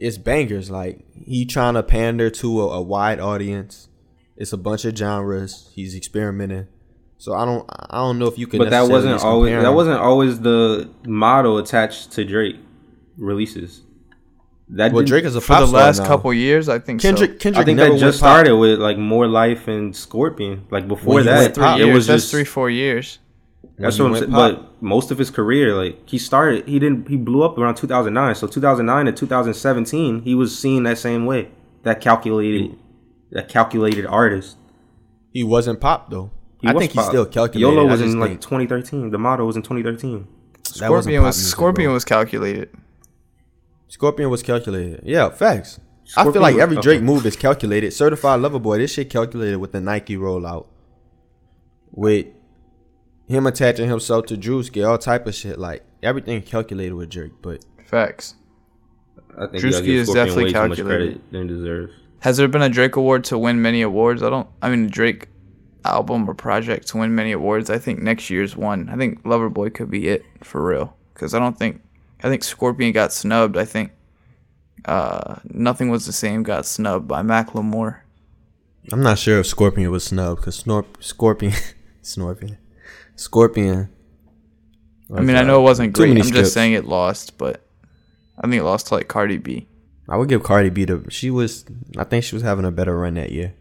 it's 0.00 0.18
bangers. 0.18 0.68
Like 0.70 1.04
he 1.24 1.44
trying 1.44 1.74
to 1.74 1.84
pander 1.84 2.28
to 2.30 2.60
a, 2.62 2.68
a 2.78 2.82
wide 2.82 3.20
audience. 3.20 3.88
It's 4.36 4.52
a 4.52 4.56
bunch 4.58 4.84
of 4.84 4.96
genres. 4.96 5.70
He's 5.74 5.94
experimenting. 5.94 6.66
So 7.18 7.32
I 7.34 7.44
don't 7.44 7.64
I 7.70 7.96
don't 7.98 8.18
know 8.18 8.26
if 8.26 8.38
you 8.38 8.46
can. 8.46 8.58
But 8.58 8.70
that 8.70 8.88
wasn't 8.88 9.22
always 9.22 9.52
that 9.62 9.72
wasn't 9.72 9.98
always 10.00 10.40
the 10.40 10.90
model 11.06 11.58
attached 11.58 12.12
to 12.12 12.24
Drake 12.24 12.56
releases. 13.16 13.82
That 14.68 14.92
Well, 14.92 15.04
Drake 15.04 15.24
is 15.24 15.36
a 15.36 15.40
for 15.40 15.54
the 15.60 15.66
last 15.66 16.00
now. 16.00 16.06
couple 16.06 16.34
years, 16.34 16.68
I 16.68 16.78
think 16.80 17.00
Kendrick 17.00 17.32
so. 17.32 17.38
Kendrick 17.38 17.62
I 17.62 17.64
think 17.64 17.78
that 17.78 17.92
just 17.92 18.02
went 18.02 18.12
pop. 18.14 18.18
started 18.18 18.56
with 18.56 18.80
like 18.80 18.98
more 18.98 19.28
life 19.28 19.68
and 19.68 19.94
Scorpion. 19.94 20.66
Like 20.70 20.88
before 20.88 21.22
that, 21.22 21.54
Three 21.54 21.64
it 21.64 21.78
years. 21.78 21.94
was 21.94 22.06
That's 22.08 22.22
just 22.24 22.32
three, 22.32 22.44
four 22.44 22.68
years. 22.68 23.18
That's 23.78 23.98
what 23.98 24.06
I'm 24.06 24.16
saying. 24.16 24.30
But 24.32 24.82
most 24.82 25.10
of 25.10 25.18
his 25.18 25.30
career, 25.30 25.74
like 25.74 26.08
he 26.08 26.18
started, 26.18 26.66
he 26.66 26.78
didn't, 26.78 27.08
he 27.08 27.16
blew 27.16 27.42
up 27.42 27.58
around 27.58 27.76
2009. 27.76 28.34
So 28.34 28.46
2009 28.46 29.06
to 29.06 29.12
2017, 29.12 30.22
he 30.22 30.34
was 30.34 30.58
seen 30.58 30.82
that 30.84 30.98
same 30.98 31.26
way. 31.26 31.50
That 31.82 32.00
calculated, 32.00 32.76
that 33.30 33.48
calculated 33.48 34.06
artist. 34.06 34.56
He 35.32 35.44
wasn't 35.44 35.80
pop 35.80 36.10
though. 36.10 36.30
He 36.60 36.68
I 36.68 36.72
was 36.72 36.80
think 36.80 36.92
he's 36.92 37.04
still 37.06 37.26
calculated. 37.26 37.60
YOLO 37.60 37.86
was 37.86 38.00
just 38.00 38.14
in 38.14 38.20
like 38.20 38.30
think 38.30 38.40
2013. 38.40 39.10
The 39.10 39.18
motto 39.18 39.44
was 39.44 39.56
in 39.56 39.62
2013. 39.62 40.26
Scorpion 40.64 41.22
was 41.22 41.36
music, 41.36 41.50
Scorpion 41.50 41.86
bro. 41.88 41.94
was 41.94 42.04
calculated. 42.04 42.70
Scorpion 43.88 44.30
was 44.30 44.42
calculated. 44.42 45.02
Yeah, 45.04 45.30
facts. 45.30 45.80
I 46.16 46.24
feel 46.24 46.42
like 46.42 46.56
every 46.56 46.76
Drake 46.76 46.98
okay. 46.98 47.04
move 47.04 47.26
is 47.26 47.36
calculated. 47.36 47.92
Certified 47.92 48.40
Lover 48.40 48.58
Boy, 48.58 48.78
this 48.78 48.92
shit 48.92 49.10
calculated 49.10 49.58
with 49.58 49.72
the 49.72 49.80
Nike 49.80 50.16
rollout. 50.16 50.66
With 51.90 52.26
him 53.26 53.46
attaching 53.46 53.88
himself 53.88 54.26
to 54.26 54.36
Drewski, 54.36 54.86
all 54.86 54.98
type 54.98 55.26
of 55.26 55.34
shit. 55.34 55.58
Like 55.58 55.84
everything 56.02 56.42
calculated 56.42 56.94
with 56.94 57.10
Drake. 57.10 57.32
But 57.42 57.64
Facts. 57.84 58.34
I 59.36 59.46
think 59.46 59.62
Drewski 59.62 59.64
you 59.64 59.70
gotta 59.70 59.84
give 59.84 59.96
is 59.96 60.12
definitely 60.12 60.44
way 60.44 60.52
too 60.52 60.68
much 60.68 60.68
calculated. 60.76 60.84
credit 60.86 61.32
than 61.32 61.48
he 61.48 61.54
deserves. 61.54 61.92
Has 62.26 62.38
there 62.38 62.48
been 62.48 62.60
a 62.60 62.68
Drake 62.68 62.96
award 62.96 63.22
to 63.26 63.38
win 63.38 63.62
many 63.62 63.82
awards? 63.82 64.20
I 64.20 64.30
don't. 64.30 64.48
I 64.60 64.68
mean, 64.68 64.88
Drake 64.88 65.28
album 65.84 66.28
or 66.28 66.34
project 66.34 66.88
to 66.88 66.96
win 66.96 67.14
many 67.14 67.30
awards. 67.30 67.70
I 67.70 67.78
think 67.78 68.00
next 68.00 68.30
year's 68.30 68.56
one. 68.56 68.88
I 68.88 68.96
think 68.96 69.22
Loverboy 69.22 69.72
could 69.72 69.88
be 69.92 70.08
it 70.08 70.24
for 70.42 70.60
real. 70.60 70.96
Because 71.14 71.34
I 71.34 71.38
don't 71.38 71.56
think. 71.56 71.82
I 72.24 72.28
think 72.28 72.42
Scorpion 72.42 72.90
got 72.90 73.12
snubbed. 73.12 73.56
I 73.56 73.64
think. 73.64 73.92
Uh, 74.86 75.36
nothing 75.44 75.88
was 75.88 76.04
the 76.04 76.12
same. 76.12 76.42
Got 76.42 76.66
snubbed 76.66 77.06
by 77.06 77.22
Macklemore. 77.22 78.00
I'm 78.90 79.04
not 79.04 79.20
sure 79.20 79.38
if 79.38 79.46
Scorpion 79.46 79.92
was 79.92 80.02
snubbed 80.02 80.40
because 80.40 80.60
Snorp 80.64 81.00
Scorpion 81.00 81.52
Scorpion 82.02 82.58
Scorpion. 83.14 83.88
I 85.14 85.20
mean, 85.20 85.36
I 85.36 85.44
know 85.44 85.60
it 85.60 85.62
wasn't 85.62 85.92
great. 85.92 86.08
I'm 86.08 86.14
many 86.16 86.28
just 86.32 86.54
saying 86.54 86.72
it 86.72 86.86
lost, 86.86 87.38
but 87.38 87.64
I 88.36 88.48
think 88.48 88.54
it 88.54 88.64
lost 88.64 88.88
to 88.88 88.94
like 88.94 89.06
Cardi 89.06 89.38
B. 89.38 89.68
I 90.08 90.16
would 90.16 90.28
give 90.28 90.42
Cardi 90.42 90.70
B 90.70 90.84
the. 90.84 91.04
She 91.10 91.30
was. 91.30 91.64
I 91.96 92.04
think 92.04 92.24
she 92.24 92.34
was 92.34 92.42
having 92.42 92.64
a 92.64 92.70
better 92.70 92.96
run 92.96 93.14
that 93.14 93.32
year. 93.32 93.54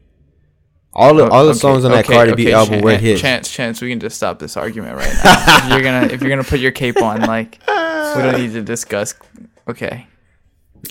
All 0.93 1.13
the 1.13 1.27
all 1.29 1.43
the 1.45 1.49
Okay, 1.51 1.59
songs 1.59 1.83
on 1.83 1.91
that 1.91 2.05
okay, 2.05 2.13
Cardi 2.13 2.33
B 2.35 2.43
okay, 2.45 2.53
album 2.53 2.75
Chan- 2.75 2.83
were 2.83 2.95
hits. 2.97 3.21
Chance, 3.21 3.51
chance, 3.51 3.81
we 3.81 3.89
can 3.89 3.99
just 3.99 4.15
stop 4.15 4.39
this 4.39 4.55
argument 4.55 4.95
right 4.95 5.13
now. 5.23 5.57
if 5.65 5.69
you're 5.71 5.81
gonna 5.81 6.07
if 6.13 6.21
you're 6.21 6.29
gonna 6.29 6.43
put 6.43 6.59
your 6.59 6.71
cape 6.71 7.01
on, 7.01 7.21
like 7.21 7.59
we 7.67 8.21
don't 8.21 8.37
need 8.37 8.53
to 8.53 8.61
discuss. 8.61 9.13
Okay, 9.67 10.07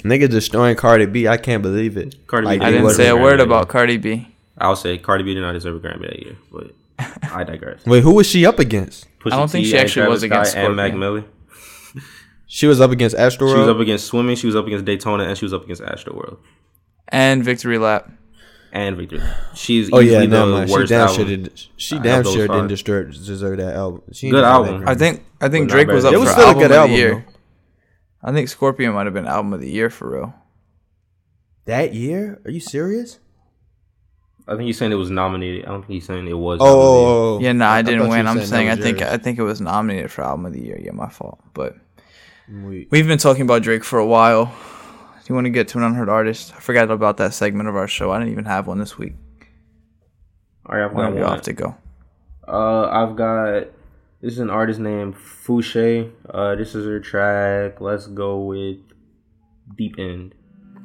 Nigga 0.03 0.29
destroying 0.29 0.77
Cardi 0.77 1.07
B. 1.07 1.27
I 1.29 1.37
can't 1.39 1.63
believe 1.63 1.97
it. 1.97 2.27
Cardi 2.27 2.45
B 2.47 2.49
Like, 2.49 2.61
did 2.61 2.67
I 2.67 2.69
it 2.71 2.73
didn't 2.73 2.91
say 2.91 3.09
a 3.09 3.17
word 3.17 3.41
about 3.41 3.61
year. 3.61 3.65
Cardi 3.67 3.97
B. 3.97 4.29
I'll 4.59 4.77
say 4.77 4.99
Cardi 4.99 5.25
B 5.25 5.33
did 5.35 5.41
not 5.41 5.53
deserve 5.53 5.77
a 5.83 5.89
Grammy 5.89 6.03
that 6.11 6.19
year, 6.23 6.37
but 6.53 6.73
I 7.33 7.45
digress. 7.45 7.87
Wait, 7.87 8.03
who 8.03 8.13
was 8.15 8.27
she 8.27 8.45
up 8.45 8.59
against? 8.59 9.07
Pusha 9.21 9.33
I 9.33 9.37
don't 9.37 9.51
think 9.51 9.65
T 9.65 9.71
she 9.71 9.77
and 9.79 9.85
actually 9.87 10.09
was 10.09 10.21
Travis 10.21 10.23
against 10.25 10.51
Scott 10.53 10.65
and 10.67 10.77
Mac 10.77 10.91
Scorpion. 10.93 11.01
Miller. 11.01 11.25
She 12.47 12.67
was 12.67 12.81
up 12.81 12.91
against 12.91 13.17
Astro. 13.17 13.49
She 13.53 13.59
was 13.59 13.69
up 13.69 13.79
against 13.79 14.07
Swimming. 14.07 14.37
She 14.37 14.47
was 14.47 14.55
up 14.57 14.67
against 14.67 14.85
Daytona, 14.85 15.25
and 15.25 15.37
she 15.39 15.45
was 15.45 15.53
up 15.53 15.65
against 15.65 15.83
Astro 15.83 16.15
World 16.15 16.39
And 17.09 17.43
Victory 17.45 17.79
Lap. 17.79 18.11
and 18.73 18.97
Victory. 18.97 19.21
She's 19.55 19.91
Oh 19.93 20.01
easily 20.01 20.13
yeah, 20.13 20.21
the 20.21 20.27
no 20.29 20.47
man. 20.59 20.69
She 20.69 20.85
damn 20.87 21.01
album. 21.09 21.17
sure 21.17 21.25
did. 21.25 21.63
She 21.77 21.97
out 21.97 22.03
damn 22.03 22.19
of 22.21 22.25
those 22.25 22.35
sure 22.35 22.47
didn't 22.49 22.61
five. 22.63 22.69
deserve, 22.69 23.13
deserve 23.13 23.57
that 23.59 23.75
album. 23.77 24.03
She 24.13 24.31
Good 24.31 24.45
album. 24.45 24.85
I 24.87 24.95
think 24.95 25.25
I 25.41 25.49
think 25.49 25.69
But 25.69 25.75
Drake 25.75 25.89
was 25.89 26.05
up 26.05 26.13
than 26.13 26.21
it 26.21 26.25
was 26.25 26.29
for 26.29 26.33
still 26.41 26.45
a 26.45 26.49
album 26.49 26.63
good 26.63 26.71
of 26.71 26.77
album 26.77 26.91
the 26.93 26.97
year. 26.99 27.15
though. 27.27 28.29
I 28.29 28.33
think 28.33 28.49
Scorpion 28.49 28.95
might 28.95 29.05
have 29.07 29.15
been 29.15 29.27
album 29.27 29.53
of 29.53 29.61
the 29.61 29.71
year 29.71 29.91
for 29.91 30.11
real. 30.11 30.35
That 31.67 31.95
year? 31.95 32.41
Are 32.45 32.51
you 32.51 32.61
serious? 32.61 33.19
I 34.47 34.53
think 34.57 34.65
you're 34.67 34.75
saying 34.75 34.93
it 34.93 34.97
was 34.97 35.11
nominated. 35.11 35.65
I 35.65 35.69
don't 35.69 35.81
think 35.83 35.93
he's 35.95 36.07
saying 36.07 36.27
it 36.29 36.35
was. 36.35 36.59
Oh, 36.61 36.65
nominated. 36.65 36.85
oh, 36.85 37.37
oh. 37.37 37.41
Yeah, 37.41 37.53
no, 37.53 37.67
I, 37.67 37.77
thought 37.83 37.87
didn't 37.87 38.03
you 38.05 38.09
win. 38.11 38.25
were 38.27 38.31
I'm 38.31 38.45
saying 38.45 38.69
I 38.69 38.77
think 38.77 39.01
yours. 39.01 39.11
I 39.13 39.17
think 39.17 39.39
it 39.39 39.43
was 39.43 39.61
nominated 39.63 40.11
for 40.11 40.23
album 40.25 40.45
of 40.47 40.53
the 40.53 40.61
year. 40.61 40.79
Yeah, 40.83 40.93
my 40.93 41.09
fault. 41.09 41.41
But 41.55 41.77
We- 42.49 42.89
we've 42.91 43.07
been 43.07 43.19
talking 43.19 43.43
about 43.43 43.63
Drake 43.63 43.85
for 43.85 43.99
a 43.99 44.07
while. 44.07 44.47
Do 44.47 44.53
you 45.29 45.35
want 45.35 45.47
to 45.47 45.51
get 45.51 45.69
to 45.69 45.79
an 45.79 45.85
unheard 45.85 46.09
artist? 46.11 46.53
I 46.57 46.61
forgot 46.61 46.91
about 46.91 47.17
that 47.17 47.33
segment 47.33 47.69
of 47.69 47.77
our 47.77 47.89
show. 47.89 48.11
I 48.13 48.19
didn't 48.19 48.33
even 48.33 48.45
have 48.45 48.67
one 48.67 48.79
this 48.79 48.99
week. 48.99 49.15
All 50.67 50.77
right, 50.77 50.85
I've 50.85 50.95
One 50.95 51.13
got 51.13 51.17
you 51.19 51.25
one. 51.25 51.33
have 51.33 51.43
to 51.43 51.53
go. 51.53 51.75
Uh, 52.47 52.89
I've 52.91 53.17
got 53.17 53.65
this 54.21 54.35
is 54.35 54.39
an 54.39 54.51
artist 54.51 54.81
named 54.81 55.15
Fouché. 55.17 56.11
Uh, 56.29 56.55
this 56.57 56.75
is 56.75 56.85
her 56.87 57.01
track. 57.01 57.81
Let's 57.81 58.07
go 58.07 58.39
with 58.41 58.79
Deep 59.77 59.99
End. 59.99 60.35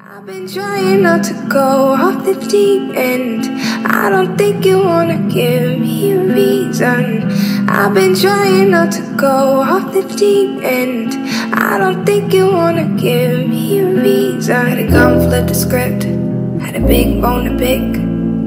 I've 0.02 0.24
been 0.24 0.48
trying 0.48 1.02
not 1.02 1.22
to 1.24 1.34
go 1.50 1.92
off 1.92 2.24
the 2.24 2.34
deep 2.48 2.96
end. 2.96 3.44
I 3.86 4.08
don't 4.08 4.38
think 4.38 4.64
you 4.64 4.78
wanna 4.82 5.18
give 5.30 5.78
me 5.78 6.12
a 6.12 6.24
reason. 6.24 7.30
I've 7.68 7.92
been 7.92 8.14
trying 8.14 8.70
not 8.70 8.92
to 8.92 9.02
go 9.18 9.60
off 9.60 9.92
the 9.92 10.02
deep 10.16 10.62
end. 10.64 11.12
I 11.52 11.78
don't 11.78 12.04
think 12.04 12.32
you 12.32 12.46
wanna 12.52 12.84
give 12.96 13.48
me 13.48 13.80
a 13.80 13.86
reason. 13.86 14.54
Had 14.54 14.78
a 14.78 14.88
gun, 14.90 15.28
flip 15.28 15.46
the 15.48 15.54
script. 15.54 16.04
Had 16.62 16.76
a 16.76 16.80
big 16.80 17.20
bone 17.20 17.44
to 17.44 17.56
pick. 17.56 17.82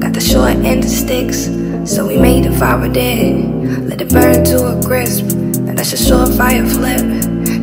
Got 0.00 0.12
the 0.14 0.20
short 0.20 0.56
end 0.64 0.84
of 0.84 0.90
sticks. 0.90 1.50
So 1.84 2.06
we 2.06 2.16
made 2.16 2.46
a 2.46 2.52
fire 2.52 2.88
dead. 2.88 3.88
Let 3.88 4.00
it 4.00 4.10
burn 4.10 4.44
to 4.44 4.56
a 4.72 4.82
crisp. 4.82 5.24
And 5.68 5.78
that's 5.78 5.92
a 5.92 5.96
short 5.96 6.30
fire 6.34 6.66
flip. 6.66 7.04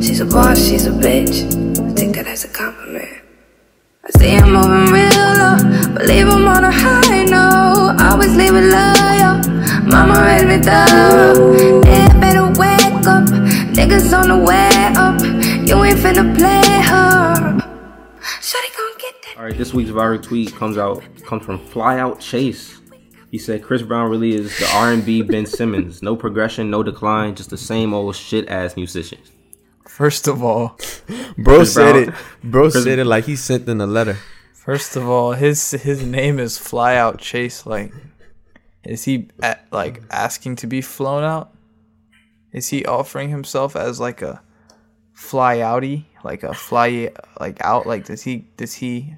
She's 0.01 0.19
a 0.19 0.25
boss, 0.25 0.60
she's 0.60 0.86
a 0.86 0.91
bitch. 0.91 1.45
I 1.79 1.93
take 1.93 2.13
that 2.13 2.27
as 2.27 2.45
a 2.45 2.50
compliment. 2.50 3.21
I 4.03 4.10
see 4.19 4.36
I'm 4.36 4.51
moving 4.53 4.93
real 4.93 5.29
low, 5.41 5.57
but 5.93 6.05
leave 6.05 6.27
'em 6.27 6.48
on 6.48 6.63
a 6.63 6.71
high 6.71 7.24
note. 7.25 7.98
Always 8.01 8.36
leave 8.36 8.55
it 8.55 8.67
loyal. 8.77 9.36
Mama 9.86 10.15
raised 10.25 10.48
me 10.48 10.57
thorough. 10.57 11.81
Yeah, 11.86 12.10
better 12.19 12.48
wake 12.60 13.07
up. 13.07 13.25
Niggas 13.77 14.12
on 14.17 14.27
the 14.29 14.38
way. 14.38 14.71
You 15.72 15.82
ain't 15.86 16.00
finna 16.00 16.36
play 16.38 16.82
her. 16.82 17.34
Shawty 18.42 18.78
gon' 18.78 18.98
get 19.00 19.16
that. 19.24 19.36
All 19.38 19.46
right, 19.46 19.58
this 19.58 19.74
week's 19.74 19.90
viral 19.90 20.22
tweet 20.22 20.54
comes 20.54 20.78
out 20.78 21.01
comes 21.25 21.46
from 21.46 21.60
Flyout 21.60 22.20
Chase. 22.20 22.78
He 23.32 23.38
said 23.38 23.63
Chris 23.63 23.82
Brown 23.82 24.10
really 24.10 24.34
is 24.34 24.58
the 24.60 24.68
R 24.74 24.92
and 24.92 25.06
B 25.06 25.22
Ben 25.22 25.46
Simmons. 25.46 26.01
No 26.04 26.18
progression, 26.18 26.70
no 26.70 26.84
decline, 26.84 27.36
just 27.36 27.51
the 27.51 27.58
same 27.58 27.94
old 27.94 28.18
shit 28.18 28.50
ass 28.50 28.75
musician. 28.75 29.20
First 29.88 30.28
of 30.28 30.44
all, 30.44 30.78
Bro 31.38 31.60
Chris 31.60 31.74
said 31.74 31.94
Brown- 31.94 32.10
it. 32.10 32.16
Bro 32.44 32.72
Chris- 32.72 32.84
said 32.84 33.00
it 33.00 33.06
like 33.06 33.24
he 33.24 33.38
sent 33.38 33.70
in 33.70 33.80
a 33.80 33.88
letter. 33.88 34.18
first 34.54 34.98
of 34.98 35.08
all, 35.08 35.32
his 35.32 35.72
his 35.72 36.04
name 36.04 36.38
is 36.38 36.58
Fly 36.58 36.98
Out 36.98 37.18
Chase. 37.20 37.66
Like, 37.66 37.94
is 38.84 39.06
he 39.06 39.30
at, 39.42 39.66
like 39.72 40.04
asking 40.12 40.58
to 40.58 40.68
be 40.68 40.82
flown 40.82 41.24
out? 41.24 41.54
Is 42.51 42.68
he 42.68 42.84
offering 42.86 43.30
himself 43.30 43.78
as 43.78 43.98
like 44.01 44.22
a 44.22 44.42
fly 45.22 45.58
outy, 45.58 46.06
like 46.24 46.44
a 46.44 46.54
fly 46.54 47.12
like 47.40 47.62
out? 47.62 47.86
Like, 47.86 48.06
does 48.06 48.22
he 48.24 48.48
does 48.58 48.74
he? 48.74 49.13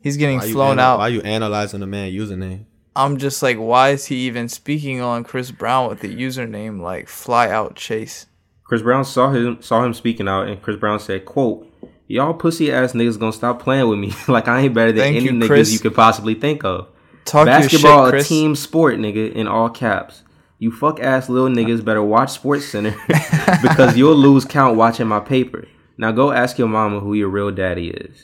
He's 0.00 0.16
getting 0.16 0.38
Why 0.38 0.50
flown 0.50 0.72
ana- 0.72 0.82
out. 0.82 0.98
Why 0.98 1.04
are 1.06 1.10
you 1.10 1.20
analyzing 1.22 1.80
the 1.80 1.86
man 1.86 2.12
username? 2.12 2.64
I'm 2.94 3.16
just 3.16 3.42
like, 3.42 3.56
why 3.56 3.90
is 3.90 4.06
he 4.06 4.16
even 4.26 4.48
speaking 4.48 5.00
on 5.00 5.24
Chris 5.24 5.50
Brown 5.50 5.88
with 5.88 6.00
the 6.00 6.14
username 6.14 6.80
like 6.80 7.08
Fly 7.08 7.48
Out 7.48 7.74
Chase? 7.74 8.26
Chris 8.64 8.82
Brown 8.82 9.04
saw 9.04 9.30
him 9.30 9.62
saw 9.62 9.84
him 9.84 9.94
speaking 9.94 10.28
out, 10.28 10.48
and 10.48 10.60
Chris 10.60 10.76
Brown 10.76 11.00
said, 11.00 11.24
"quote 11.24 11.68
Y'all 12.08 12.34
pussy 12.34 12.70
ass 12.70 12.92
niggas 12.92 13.18
gonna 13.18 13.32
stop 13.32 13.62
playing 13.62 13.88
with 13.88 13.98
me 13.98 14.12
like 14.28 14.48
I 14.48 14.60
ain't 14.60 14.74
better 14.74 14.92
than 14.92 15.00
Thank 15.00 15.16
any 15.16 15.24
you, 15.26 15.30
niggas 15.32 15.46
Chris. 15.46 15.72
you 15.72 15.78
could 15.78 15.94
possibly 15.94 16.34
think 16.34 16.64
of. 16.64 16.88
Talk 17.24 17.46
Basketball 17.46 18.10
your 18.10 18.18
shit, 18.18 18.26
a 18.26 18.28
team 18.28 18.56
sport, 18.56 18.96
nigga, 18.96 19.32
in 19.32 19.46
all 19.46 19.70
caps. 19.70 20.22
You 20.62 20.70
fuck 20.70 21.00
ass 21.00 21.28
little 21.28 21.48
niggas 21.58 21.84
better 21.84 22.02
watch 22.02 22.30
Sports 22.30 22.66
Center 22.66 22.94
because 23.62 23.96
you'll 23.96 24.14
lose 24.14 24.44
count 24.44 24.76
watching 24.76 25.08
my 25.08 25.18
paper. 25.18 25.66
Now 25.98 26.12
go 26.12 26.30
ask 26.30 26.56
your 26.56 26.68
mama 26.68 27.00
who 27.00 27.14
your 27.14 27.28
real 27.28 27.50
daddy 27.50 27.88
is." 27.90 28.14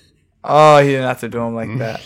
Oh, 0.45 0.79
he 0.79 0.91
didn't 0.91 1.09
have 1.09 1.21
to 1.21 1.29
do 1.29 1.39
him 1.41 1.55
like 1.57 1.77
that. 1.79 2.01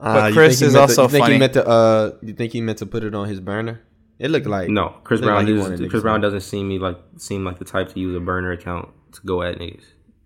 Uh, 0.00 0.26
you 0.28 0.32
Chris 0.34 0.62
is 0.62 0.74
also 0.74 1.02
to, 1.02 1.02
you 1.02 1.08
think 1.10 1.22
funny. 1.24 1.34
He 1.34 1.38
meant 1.38 1.52
to, 1.52 1.68
uh, 1.68 2.12
you 2.22 2.32
think 2.32 2.52
he 2.54 2.62
meant 2.62 2.78
to 2.78 2.86
put 2.86 3.04
it 3.04 3.14
on 3.14 3.28
his 3.28 3.40
burner? 3.40 3.82
It 4.18 4.30
looked 4.30 4.46
like 4.46 4.70
No, 4.70 4.94
Chris 5.04 5.20
looked 5.20 5.26
Brown. 5.28 5.36
like 5.40 5.48
he 5.48 5.54
is- 5.54 5.60
wanted 5.68 5.90
Chris 5.90 6.02
Brown 6.02 6.20
doesn't 6.22 6.40
seem 6.40 6.68
me 6.68 6.78
like 6.78 6.98
seem 7.18 7.44
like 7.44 7.58
the 7.58 7.66
type 7.66 7.92
to 7.92 8.00
use 8.00 8.16
a 8.16 8.20
burner 8.20 8.52
account 8.52 8.88
to 9.12 9.20
go 9.26 9.42
at 9.42 9.58
niggas. 9.58 9.84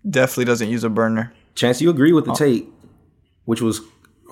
Definitely 0.09 0.45
doesn't 0.45 0.69
use 0.69 0.85
a 0.85 0.89
burner. 0.89 1.33
Chance, 1.53 1.81
you 1.81 1.89
agree 1.89 2.13
with 2.13 2.25
the 2.25 2.33
take, 2.33 2.69
which 3.43 3.61
was 3.61 3.81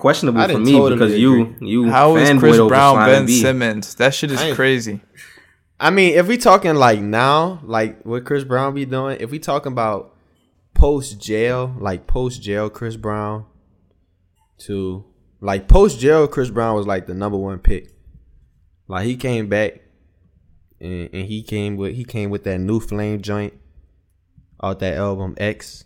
questionable 0.04 0.38
I 0.38 0.44
for 0.44 0.52
didn't 0.52 0.66
me 0.66 0.72
totally 0.72 0.96
because 0.96 1.18
you 1.18 1.42
agree. 1.44 1.68
you 1.70 1.90
How 1.90 2.16
is 2.16 2.38
Chris 2.38 2.58
Brown 2.58 3.06
Ben 3.06 3.24
B. 3.24 3.40
Simmons? 3.40 3.94
That 3.94 4.12
shit 4.12 4.30
is 4.30 4.38
I 4.38 4.52
crazy. 4.52 5.00
I 5.80 5.88
mean, 5.88 6.18
if 6.18 6.28
we 6.28 6.36
talking 6.36 6.74
like 6.74 7.00
now, 7.00 7.62
like 7.64 8.02
what 8.02 8.26
Chris 8.26 8.44
Brown 8.44 8.74
be 8.74 8.84
doing, 8.84 9.16
if 9.18 9.30
we 9.30 9.38
talking 9.38 9.72
about 9.72 10.14
post 10.74 11.18
jail, 11.18 11.74
like 11.78 12.06
post 12.06 12.42
jail 12.42 12.68
Chris 12.68 12.96
Brown, 12.96 13.46
to 14.58 15.06
like 15.40 15.68
post 15.68 15.98
jail 16.00 16.28
Chris 16.28 16.50
Brown 16.50 16.76
was 16.76 16.86
like 16.86 17.06
the 17.06 17.14
number 17.14 17.38
one 17.38 17.58
pick. 17.58 17.90
Like 18.86 19.06
he 19.06 19.16
came 19.16 19.48
back, 19.48 19.80
and, 20.82 21.08
and 21.14 21.26
he 21.26 21.42
came 21.42 21.78
with 21.78 21.94
he 21.94 22.04
came 22.04 22.28
with 22.28 22.44
that 22.44 22.58
new 22.58 22.78
flame 22.78 23.22
joint, 23.22 23.54
out 24.62 24.80
that 24.80 24.98
album 24.98 25.34
X. 25.38 25.84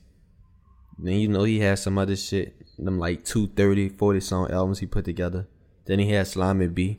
Then 0.98 1.14
you 1.14 1.28
know 1.28 1.44
he 1.44 1.60
had 1.60 1.78
some 1.78 1.98
other 1.98 2.16
shit, 2.16 2.56
them 2.78 2.98
like 2.98 3.24
230, 3.24 3.90
40 3.90 4.20
song 4.20 4.50
albums 4.50 4.78
he 4.78 4.86
put 4.86 5.04
together. 5.04 5.46
Then 5.86 5.98
he 5.98 6.12
had 6.12 6.26
Slime 6.26 6.60
and 6.60 6.74
B. 6.74 6.98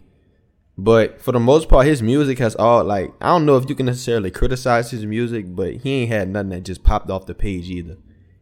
But 0.77 1.21
for 1.21 1.33
the 1.33 1.39
most 1.39 1.67
part, 1.67 1.85
his 1.87 2.01
music 2.01 2.39
has 2.39 2.55
all 2.55 2.83
like 2.83 3.13
I 3.19 3.27
don't 3.27 3.45
know 3.45 3.57
if 3.57 3.69
you 3.69 3.75
can 3.75 3.85
necessarily 3.85 4.31
criticize 4.31 4.91
his 4.91 5.05
music, 5.05 5.53
but 5.53 5.75
he 5.77 5.91
ain't 6.03 6.11
had 6.11 6.29
nothing 6.29 6.49
that 6.49 6.63
just 6.63 6.83
popped 6.83 7.09
off 7.09 7.25
the 7.25 7.35
page 7.35 7.69
either. 7.69 7.97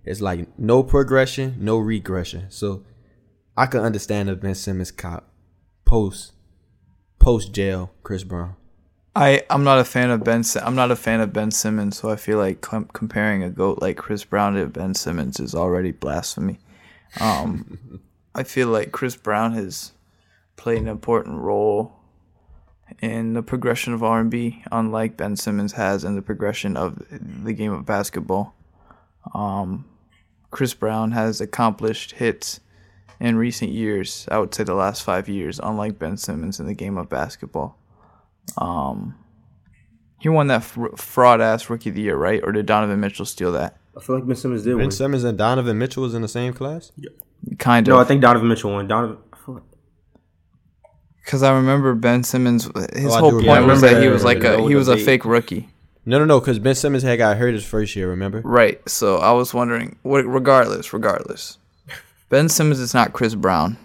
It's 0.05 0.21
like 0.21 0.47
no 0.59 0.83
progression, 0.83 1.55
no 1.59 1.77
regression. 1.77 2.45
So 2.49 2.83
I 3.57 3.65
can 3.65 3.81
understand 3.81 4.29
if 4.29 4.39
Ben 4.39 4.53
Simmons 4.53 4.91
cop 4.91 5.33
post 5.83 6.33
post 7.17 7.53
jail 7.53 7.91
Chris 8.03 8.23
Brown. 8.23 8.55
I 9.15 9.43
I'm 9.49 9.63
not 9.63 9.79
a 9.79 9.83
fan 9.83 10.11
of 10.11 10.23
Ben. 10.23 10.43
I'm 10.61 10.75
not 10.75 10.91
a 10.91 10.95
fan 10.95 11.21
of 11.21 11.33
Ben 11.33 11.49
Simmons, 11.49 11.97
so 11.97 12.11
I 12.11 12.17
feel 12.17 12.37
like 12.37 12.61
com- 12.61 12.89
comparing 12.93 13.41
a 13.41 13.49
goat 13.49 13.79
like 13.81 13.97
Chris 13.97 14.23
Brown 14.23 14.53
to 14.53 14.67
Ben 14.67 14.93
Simmons 14.93 15.39
is 15.39 15.55
already 15.55 15.91
blasphemy. 15.91 16.59
Um, 17.19 18.01
I 18.35 18.43
feel 18.43 18.67
like 18.67 18.91
Chris 18.91 19.15
Brown 19.15 19.53
has 19.53 19.91
played 20.55 20.81
an 20.81 20.87
important 20.87 21.39
role 21.39 21.93
in 23.01 23.33
the 23.33 23.43
progression 23.43 23.93
of 23.93 24.03
R&B, 24.03 24.63
unlike 24.71 25.17
Ben 25.17 25.35
Simmons 25.35 25.73
has 25.73 26.03
in 26.03 26.15
the 26.15 26.21
progression 26.21 26.77
of 26.77 27.01
the 27.09 27.53
game 27.53 27.73
of 27.73 27.85
basketball. 27.85 28.55
Um, 29.33 29.85
Chris 30.51 30.73
Brown 30.73 31.11
has 31.11 31.41
accomplished 31.41 32.13
hits 32.13 32.59
in 33.19 33.35
recent 33.37 33.71
years. 33.71 34.27
I 34.31 34.39
would 34.39 34.53
say 34.53 34.63
the 34.63 34.73
last 34.73 35.03
five 35.03 35.27
years, 35.27 35.59
unlike 35.61 35.99
Ben 35.99 36.17
Simmons 36.17 36.59
in 36.59 36.67
the 36.67 36.73
game 36.73 36.97
of 36.97 37.09
basketball. 37.09 37.77
Um, 38.57 39.15
he 40.19 40.29
won 40.29 40.47
that 40.47 40.63
fr- 40.63 40.95
fraud 40.95 41.41
ass 41.41 41.69
rookie 41.69 41.89
of 41.89 41.95
the 41.95 42.01
year, 42.01 42.15
right? 42.15 42.41
Or 42.43 42.51
did 42.51 42.65
Donovan 42.65 42.99
Mitchell 42.99 43.25
steal 43.25 43.51
that? 43.51 43.77
I 43.97 43.99
feel 44.01 44.15
like 44.17 44.27
Ben 44.27 44.35
Simmons 44.35 44.63
did 44.63 44.71
Ben 44.71 44.77
win. 44.77 44.91
Simmons 44.91 45.23
and 45.23 45.37
Donovan 45.37 45.77
Mitchell 45.77 46.03
was 46.03 46.13
in 46.13 46.21
the 46.21 46.27
same 46.27 46.53
class. 46.53 46.91
Kind 47.57 47.87
of. 47.87 47.93
No, 47.93 47.99
I 47.99 48.03
think 48.03 48.21
Donovan 48.21 48.47
Mitchell 48.47 48.71
won. 48.71 48.87
Donovan. 48.87 49.17
I 49.33 49.51
like, 49.51 49.63
Because 51.23 51.43
I 51.43 51.53
remember 51.53 51.93
Ben 51.95 52.23
Simmons. 52.23 52.65
His 52.93 53.13
Oh, 53.15 53.19
whole 53.19 53.31
point 53.31 53.43
remember 53.47 53.71
was 53.73 53.81
that 53.81 53.95
that. 53.95 54.03
he 54.03 54.09
was 54.09 54.23
like 54.23 54.43
a 54.43 54.61
he 54.67 54.75
was 54.75 54.87
a 54.87 54.91
debate. 54.91 55.05
fake 55.05 55.25
rookie, 55.25 55.69
No, 56.05 56.19
no, 56.19 56.25
no, 56.25 56.39
because 56.39 56.59
Ben 56.59 56.75
Simmons 56.75 57.03
had 57.03 57.17
got 57.17 57.37
hurt 57.37 57.53
his 57.53 57.65
first 57.65 57.95
year. 57.95 58.09
Remember? 58.09 58.41
right? 58.41 58.79
So 58.89 59.17
I 59.17 59.31
was 59.31 59.53
wondering. 59.53 59.97
What? 60.03 60.25
Regardless, 60.25 60.93
regardless, 60.93 61.57
Ben 62.29 62.49
Simmons 62.49 62.79
is 62.79 62.93
not 62.93 63.13
Chris 63.13 63.35
Brown. 63.35 63.77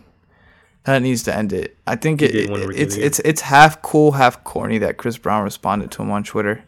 That 0.84 1.00
needs 1.00 1.22
to 1.24 1.34
end 1.36 1.52
it. 1.52 1.76
I 1.86 1.94
think 1.96 2.20
it, 2.22 2.32
did 2.32 2.50
win 2.50 2.62
Rookie 2.62 2.74
of 2.74 2.80
it's 2.88 2.96
it's 2.96 3.18
it's 3.20 3.40
half 3.42 3.80
cool, 3.82 4.12
half 4.12 4.42
corny 4.44 4.78
that 4.78 4.96
Chris 4.96 5.16
Brown 5.16 5.44
responded 5.44 5.90
to 5.92 6.02
him 6.02 6.10
on 6.10 6.24
Twitter. 6.24 6.64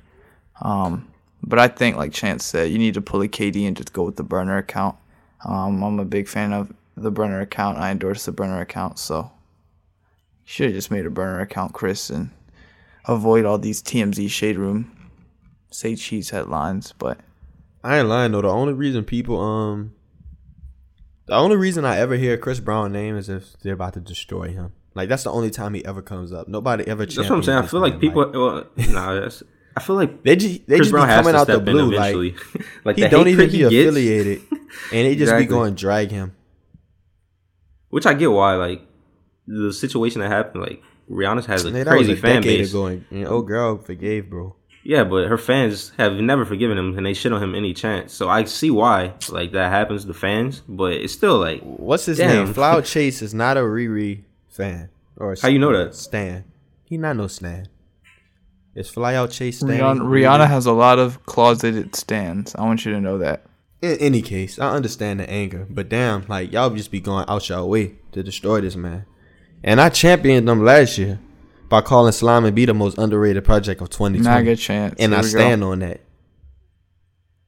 Um, 0.62 1.08
but 1.46 1.58
I 1.58 1.68
think, 1.68 1.96
like 1.96 2.12
Chance 2.12 2.44
said, 2.44 2.70
you 2.70 2.78
need 2.78 2.94
to 2.94 3.00
pull 3.00 3.22
a 3.22 3.28
KD 3.28 3.66
and 3.66 3.76
just 3.76 3.92
go 3.92 4.02
with 4.02 4.16
the 4.16 4.22
burner 4.22 4.56
account. 4.56 4.96
Um, 5.44 5.82
I'm 5.82 5.98
a 5.98 6.04
big 6.04 6.28
fan 6.28 6.52
of 6.52 6.72
the 6.96 7.10
burner 7.10 7.40
account. 7.40 7.78
I 7.78 7.90
endorse 7.90 8.24
the 8.24 8.32
burner 8.32 8.60
account, 8.60 8.98
so 8.98 9.30
you 10.44 10.46
should 10.46 10.66
have 10.66 10.74
just 10.74 10.90
made 10.90 11.06
a 11.06 11.10
burner 11.10 11.40
account, 11.40 11.72
Chris, 11.72 12.10
and 12.10 12.30
avoid 13.06 13.44
all 13.44 13.58
these 13.58 13.82
TMZ 13.82 14.30
shade 14.30 14.56
room 14.56 14.90
say 15.70 15.96
cheese 15.96 16.30
headlines. 16.30 16.92
But 16.98 17.18
I 17.82 17.98
ain't 17.98 18.08
lying 18.08 18.32
though. 18.32 18.42
The 18.42 18.48
only 18.48 18.72
reason 18.72 19.04
people 19.04 19.40
um, 19.40 19.94
the 21.26 21.34
only 21.34 21.56
reason 21.56 21.84
I 21.84 21.98
ever 21.98 22.16
hear 22.16 22.36
Chris 22.36 22.60
Brown 22.60 22.92
name 22.92 23.16
is 23.16 23.28
if 23.28 23.58
they're 23.62 23.74
about 23.74 23.94
to 23.94 24.00
destroy 24.00 24.50
him. 24.52 24.72
Like 24.94 25.08
that's 25.08 25.24
the 25.24 25.32
only 25.32 25.50
time 25.50 25.74
he 25.74 25.84
ever 25.84 26.02
comes 26.02 26.32
up. 26.32 26.48
Nobody 26.48 26.86
ever. 26.86 27.04
that's 27.04 27.18
what 27.18 27.32
I'm 27.32 27.42
saying. 27.42 27.58
I 27.58 27.66
feel 27.66 27.80
this 27.80 27.90
like 27.90 27.94
man, 27.94 28.00
people. 28.00 28.30
Well, 28.32 28.66
nah, 28.90 29.14
that's. 29.14 29.42
I 29.76 29.80
feel 29.80 29.96
like 29.96 30.22
They 30.22 30.36
just 30.36 30.66
they 30.66 30.76
Chris 30.76 30.86
just 30.88 30.90
Brown 30.92 31.08
be 31.08 31.14
coming 31.14 31.34
out 31.34 31.46
the 31.46 31.58
blue 31.60 31.90
like 31.94 32.14
like 32.84 32.96
he 32.96 33.08
don't 33.08 33.28
even 33.28 33.50
be 33.52 33.62
affiliated, 33.62 34.42
and 34.50 34.60
they 34.90 35.12
just 35.14 35.22
Exactly. 35.22 35.44
be 35.46 35.48
going 35.48 35.74
drag 35.74 36.10
him. 36.10 36.34
which 37.90 38.06
I 38.06 38.14
get 38.14 38.30
why. 38.30 38.54
Like 38.54 38.82
the 39.46 39.72
situation 39.72 40.20
that 40.20 40.28
happened, 40.30 40.62
like 40.62 40.82
Rihanna 41.10 41.44
has 41.46 41.64
a 41.64 41.70
Man, 41.70 41.84
crazy 41.86 42.12
a 42.12 42.16
fan 42.16 42.42
base. 42.42 42.70
ago, 42.70 42.86
and 42.86 43.04
and 43.10 43.26
oh 43.26 43.42
girl 43.42 43.78
forgave, 43.78 44.30
bro. 44.30 44.56
Yeah, 44.86 45.02
but 45.04 45.28
her 45.28 45.38
fans 45.38 45.92
have 45.96 46.12
never 46.14 46.44
forgiven 46.44 46.76
him, 46.76 46.96
and 46.96 47.06
they 47.06 47.14
shit 47.14 47.32
on 47.32 47.42
him 47.42 47.54
any 47.54 47.72
chance. 47.72 48.12
So 48.12 48.28
I 48.28 48.44
see 48.44 48.70
why 48.70 49.14
like 49.30 49.52
that 49.52 49.70
happens 49.70 50.04
to 50.04 50.14
fans, 50.14 50.62
but 50.68 50.92
it's 50.92 51.12
still 51.12 51.38
like 51.38 51.62
What's 51.62 52.04
his 52.06 52.18
Damn. 52.18 52.44
name? 52.46 52.54
Fly 52.54 52.70
Out 52.70 52.84
Chase 52.84 53.22
is 53.22 53.32
not 53.34 53.56
a 53.56 53.60
Riri 53.60 54.24
fan 54.48 54.90
or 55.16 55.32
a 55.32 55.40
How 55.40 55.48
you 55.48 55.58
know 55.58 55.72
that? 55.72 55.94
Stan. 55.94 56.44
He 56.84 56.96
not 56.98 57.16
no 57.16 57.26
Stan. 57.28 57.66
It's 58.74 58.88
Fly 58.90 59.14
Out 59.14 59.30
Chase 59.30 59.58
Stan. 59.58 59.68
Rihanna, 59.68 60.00
Rihanna 60.00 60.48
has 60.48 60.66
a 60.66 60.72
lot 60.72 60.98
of 60.98 61.24
closeted 61.26 61.94
stands. 61.94 62.54
I 62.56 62.62
want 62.62 62.84
you 62.84 62.92
to 62.92 63.00
know 63.00 63.18
that. 63.18 63.46
In 63.82 63.96
any 63.98 64.22
case, 64.22 64.58
I 64.58 64.70
understand 64.74 65.20
the 65.20 65.28
anger, 65.30 65.66
but 65.68 65.88
damn, 65.88 66.24
like 66.26 66.52
y'all 66.52 66.70
just 66.70 66.90
be 66.90 67.00
going 67.00 67.26
out 67.28 67.48
your 67.48 67.64
way 67.66 67.96
to 68.12 68.22
destroy 68.22 68.60
this 68.62 68.76
man. 68.76 69.04
And 69.62 69.80
I 69.80 69.90
championed 69.90 70.48
them 70.48 70.64
last 70.64 70.96
year 70.98 71.20
by 71.68 71.82
calling 71.82 72.12
Slime 72.12 72.44
and 72.46 72.54
be 72.56 72.64
the 72.64 72.74
most 72.74 72.98
underrated 72.98 73.44
project 73.44 73.80
of 73.80 73.90
2020. 73.90 74.24
MAGA 74.24 74.56
chance. 74.56 74.94
and 74.98 75.12
Here 75.12 75.18
I 75.18 75.22
we 75.22 75.24
go. 75.32 75.38
stand 75.38 75.64
on 75.64 75.78
that. 75.80 76.00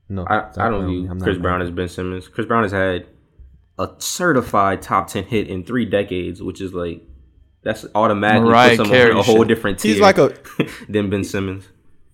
No, 0.09 0.25
I, 0.29 0.51
I 0.57 0.71
don't 0.71 0.87
view 0.87 1.11
I'm 1.11 1.19
not 1.19 1.25
Chris 1.25 1.37
mad. 1.37 1.43
Brown 1.43 1.63
as 1.63 1.71
Ben 1.71 1.89
Simmons. 1.89 2.29
Chris 2.29 2.47
Brown 2.47 2.63
has 2.63 2.73
had 2.73 3.07
a 3.79 3.91
certified 3.99 4.81
top 4.83 5.09
ten 5.09 5.25
hit 5.25 5.49
in 5.49 5.65
three 5.65 5.85
decades, 5.85 6.43
which 6.43 6.61
is 6.61 6.73
like 6.73 7.03
that's 7.63 7.85
automatically 7.95 8.49
Mariah 8.49 8.77
puts 8.77 8.81
him 8.89 8.95
Carey 8.95 9.11
on 9.13 9.17
a 9.19 9.23
whole 9.23 9.39
shit. 9.39 9.49
different 9.49 9.79
tier. 9.79 9.93
He's 9.93 10.01
like 10.01 10.19
a- 10.19 10.35
than 10.89 11.11
Ben 11.11 11.25
Simmons. 11.25 11.67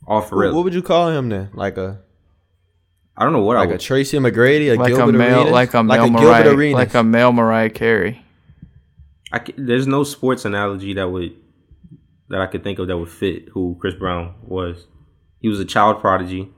All 0.07 0.21
for 0.23 0.37
What, 0.37 0.43
real. 0.43 0.55
what 0.55 0.65
would 0.65 0.75
you 0.75 0.83
call 0.83 1.11
him 1.11 1.29
then? 1.29 1.51
Like 1.55 1.77
a 1.77 2.01
I 3.17 3.25
don't 3.25 3.33
know 3.35 3.43
what 3.43 3.57
like 3.57 3.67
I 3.67 3.71
a 3.71 3.75
would. 3.75 3.81
Tracy 3.81 4.19
McGrady, 4.19 4.73
a 4.75 4.77
like 4.79 4.89
Gilbert 4.95 5.15
a 5.15 5.19
male, 5.19 5.37
Arenas? 5.39 5.53
like 5.53 5.75
a 5.75 5.83
male 5.85 6.05
Gilbert 6.09 6.21
Mariah, 6.23 6.49
Arenas. 6.55 6.75
like 6.75 6.95
a 6.95 7.03
male 7.05 7.33
Mariah 7.33 7.71
Carey. 7.71 8.25
I 9.31 9.39
ca- 9.39 9.53
there's 9.57 9.87
no 9.87 10.03
sports 10.05 10.45
analogy 10.45 10.95
that 10.95 11.09
would 11.11 11.37
that 12.31 12.41
I 12.41 12.47
could 12.47 12.65
think 12.65 12.79
of 12.79 12.89
that 12.89 12.97
would 12.97 13.11
fit 13.11 13.49
who 13.51 13.77
Chris 13.81 13.95
Brown 13.95 14.35
was. 14.43 14.87
He 15.41 15.49
was 15.49 15.61
a 15.61 15.65
child 15.67 16.01
prodigy. 16.01 16.51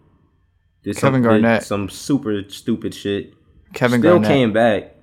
Did 0.84 0.96
Kevin 0.96 1.22
some, 1.24 1.32
did 1.34 1.42
Garnett. 1.42 1.62
some 1.64 1.88
super 1.88 2.42
stupid 2.48 2.94
shit. 2.94 3.34
Kevin 3.72 4.00
Still 4.00 4.12
Garnett. 4.20 4.28
came 4.30 4.52
back. 4.52 4.94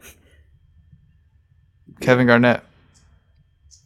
Kevin 1.99 2.27
Garnett. 2.27 2.63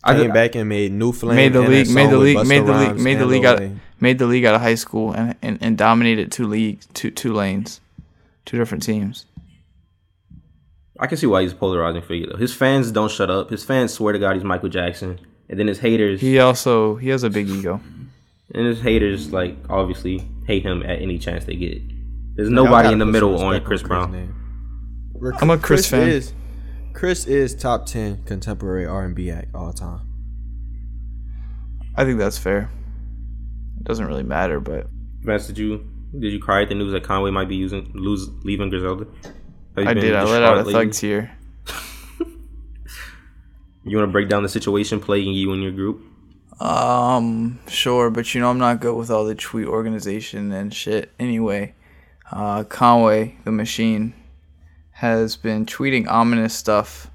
I 0.05 0.13
came 0.13 0.23
did- 0.25 0.33
back 0.33 0.55
and 0.55 0.69
made 0.69 0.91
New 0.91 1.11
Flame. 1.11 1.35
made 1.35 1.53
the 1.53 1.61
and 1.61 1.69
league, 1.69 1.89
made 1.89 2.09
the 2.11 2.17
league, 2.17 2.47
made 2.47 2.65
the 2.65 2.73
league, 2.73 2.99
made 2.99 3.15
the 3.19 3.25
league 3.25 3.45
out, 3.45 3.59
Wayne. 3.59 3.81
made 3.99 4.19
the 4.19 4.27
league 4.27 4.45
out 4.45 4.53
of 4.55 4.61
high 4.61 4.75
school 4.75 5.11
and, 5.13 5.35
and, 5.41 5.57
and 5.61 5.77
dominated 5.77 6.31
two 6.31 6.47
leagues, 6.47 6.87
two 6.93 7.09
two 7.11 7.33
lanes, 7.33 7.81
two 8.45 8.57
different 8.57 8.83
teams. 8.83 9.25
I 10.99 11.07
can 11.07 11.17
see 11.17 11.27
why 11.27 11.41
he's 11.41 11.51
a 11.51 11.55
polarizing 11.55 12.01
figure 12.03 12.27
though. 12.31 12.37
His 12.37 12.53
fans 12.53 12.91
don't 12.91 13.11
shut 13.11 13.29
up. 13.29 13.49
His 13.49 13.63
fans 13.63 13.93
swear 13.93 14.13
to 14.13 14.19
God 14.19 14.35
he's 14.35 14.43
Michael 14.45 14.69
Jackson, 14.69 15.19
and 15.49 15.59
then 15.59 15.67
his 15.67 15.79
haters 15.79 16.21
He 16.21 16.39
also 16.39 16.95
he 16.95 17.09
has 17.09 17.23
a 17.23 17.29
big 17.29 17.49
ego. 17.49 17.81
and 18.53 18.65
his 18.65 18.79
haters 18.81 19.33
like 19.33 19.57
obviously 19.69 20.23
hate 20.47 20.63
him 20.63 20.83
at 20.83 21.01
any 21.01 21.17
chance 21.17 21.45
they 21.45 21.55
get. 21.55 21.81
There's 22.35 22.49
Y'all 22.49 22.63
nobody 22.65 22.91
in 22.93 22.99
the 22.99 23.05
middle 23.05 23.41
on 23.41 23.59
Chris 23.63 23.81
Brown. 23.83 24.11
name. 24.11 24.35
I'm 25.41 25.49
a 25.49 25.57
Chris 25.57 25.89
fan. 25.89 26.07
Is, 26.09 26.33
Chris 26.95 27.25
is 27.25 27.53
top 27.53 27.85
ten 27.85 28.23
contemporary 28.23 28.85
R 28.85 29.03
and 29.03 29.13
B 29.13 29.29
act 29.29 29.53
all 29.53 29.73
time. 29.73 29.99
I 31.93 32.05
think 32.05 32.17
that's 32.17 32.37
fair. 32.37 32.71
It 33.77 33.83
doesn't 33.83 34.05
really 34.05 34.23
matter, 34.23 34.61
but 34.61 34.87
Vance, 35.21 35.45
did 35.45 35.57
you 35.57 35.85
did 36.17 36.31
you 36.31 36.39
cry 36.39 36.61
at 36.61 36.69
the 36.69 36.75
news 36.75 36.93
that 36.93 37.03
Conway 37.03 37.31
might 37.31 37.49
be 37.49 37.57
using 37.57 37.91
lose 37.93 38.29
leaving 38.45 38.69
Griselda? 38.69 39.07
I 39.75 39.93
did. 39.93 40.15
I 40.15 40.23
let 40.23 40.41
out 40.41 40.57
a 40.59 40.63
thug 40.63 40.73
lately? 40.73 40.91
tear. 40.93 41.37
You 43.87 43.95
want 43.97 44.07
to 44.07 44.11
break 44.11 44.29
down 44.29 44.41
the 44.41 44.49
situation 44.49 44.99
plaguing 44.99 45.35
you 45.35 45.53
and 45.53 45.61
your 45.61 45.71
group? 45.71 46.01
Um, 46.59 47.59
sure, 47.67 48.09
but 48.09 48.33
you 48.33 48.41
know 48.41 48.49
I'm 48.49 48.57
not 48.57 48.79
good 48.79 48.95
with 48.95 49.11
all 49.11 49.25
the 49.25 49.35
tweet 49.35 49.67
organization 49.67 50.51
and 50.51 50.73
shit. 50.73 51.11
Anyway, 51.19 51.75
uh, 52.31 52.63
Conway 52.63 53.37
the 53.43 53.51
Machine 53.51 54.15
has 54.95 55.35
been 55.35 55.65
tweeting 55.65 56.07
ominous 56.07 56.53
stuff, 56.53 57.09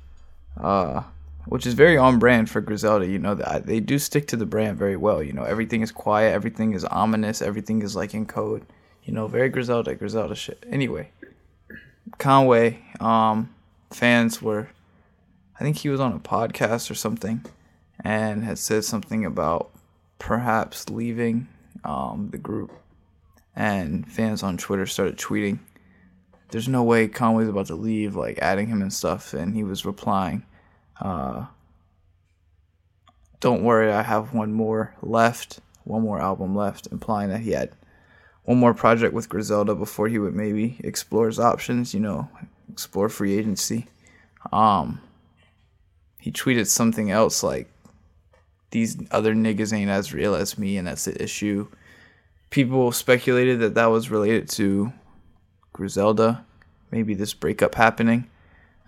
uh, 0.57 1.03
which 1.47 1.67
is 1.67 1.75
very 1.75 1.97
on 1.97 2.19
brand 2.19 2.51
for 2.51 2.61
Griselda. 2.61 3.07
You 3.07 3.19
know 3.19 3.35
they 3.35 3.81
do 3.81 3.99
stick 3.99 4.27
to 4.29 4.37
the 4.37 4.47
brand 4.47 4.79
very 4.79 4.97
well. 4.97 5.23
You 5.23 5.33
know 5.33 5.45
everything 5.45 5.83
is 5.83 5.93
quiet, 5.93 6.33
everything 6.33 6.73
is 6.73 6.85
ominous, 6.85 7.43
everything 7.43 7.83
is 7.83 7.97
like 7.97 8.15
in 8.15 8.27
code. 8.27 8.67
You 9.05 9.15
know, 9.15 9.27
very 9.27 9.49
Griselda, 9.49 9.95
Griselda 9.95 10.35
shit. 10.35 10.65
Anyway, 10.71 11.11
Conway, 12.19 12.79
um, 13.01 13.53
fans 13.91 14.43
were, 14.43 14.69
I 15.59 15.65
think 15.65 15.79
he 15.79 15.89
was 15.89 16.01
on 16.01 16.13
a 16.13 16.19
podcast 16.19 16.91
or 16.91 16.95
something 16.95 17.45
and 18.05 18.45
had 18.45 18.59
said 18.59 18.85
something 18.85 19.25
about 19.25 19.71
perhaps 20.19 20.91
leaving 20.91 21.49
um, 21.83 22.29
the 22.31 22.39
group. 22.39 22.73
And 23.57 24.07
fans 24.07 24.43
on 24.43 24.59
Twitter 24.59 24.87
started 24.87 25.17
tweeting, 25.17 25.59
"There's 26.51 26.69
no 26.69 26.83
way 26.83 27.09
Conway's 27.09 27.49
about 27.49 27.67
to 27.67 27.75
leave," 27.75 28.17
like 28.17 28.39
adding 28.39 28.69
him 28.69 28.83
and 28.83 28.93
stuff. 28.93 29.35
And 29.35 29.55
he 29.55 29.65
was 29.65 29.85
replying, 29.85 30.45
uh, 31.01 31.47
"Don't 33.41 33.63
worry, 33.63 33.93
I 33.93 34.03
have 34.03 34.35
one 34.35 34.53
more 34.53 34.95
left, 35.03 35.61
one 35.85 36.03
more 36.03 36.21
album 36.21 36.55
left," 36.55 36.89
implying 36.91 37.31
that 37.31 37.41
he 37.41 37.53
had 37.53 37.73
one 38.45 38.59
more 38.59 38.75
project 38.75 39.15
with 39.15 39.29
Griselda 39.29 39.75
before 39.75 40.09
he 40.09 40.19
would 40.19 40.35
maybe 40.35 40.79
explore 40.83 41.27
his 41.27 41.39
options. 41.39 41.95
You 41.95 42.01
know, 42.01 42.29
explore 42.71 43.09
free 43.09 43.39
agency. 43.39 43.87
Um, 44.53 45.01
he 46.19 46.31
tweeted 46.33 46.67
something 46.67 47.11
else 47.11 47.43
like 47.43 47.71
these 48.71 48.97
other 49.11 49.35
niggas 49.35 49.73
ain't 49.73 49.91
as 49.91 50.13
real 50.13 50.35
as 50.35 50.59
me, 50.59 50.77
and 50.77 50.87
that's 50.87 51.05
the 51.05 51.23
issue. 51.23 51.69
People 52.51 52.93
speculated 52.93 53.61
that 53.61 53.75
that 53.75 53.87
was 53.87 54.11
related 54.11 54.49
to 54.51 54.93
Griselda, 55.73 56.45
maybe 56.91 57.15
this 57.15 57.35
breakup 57.35 57.75
happening. 57.75 58.29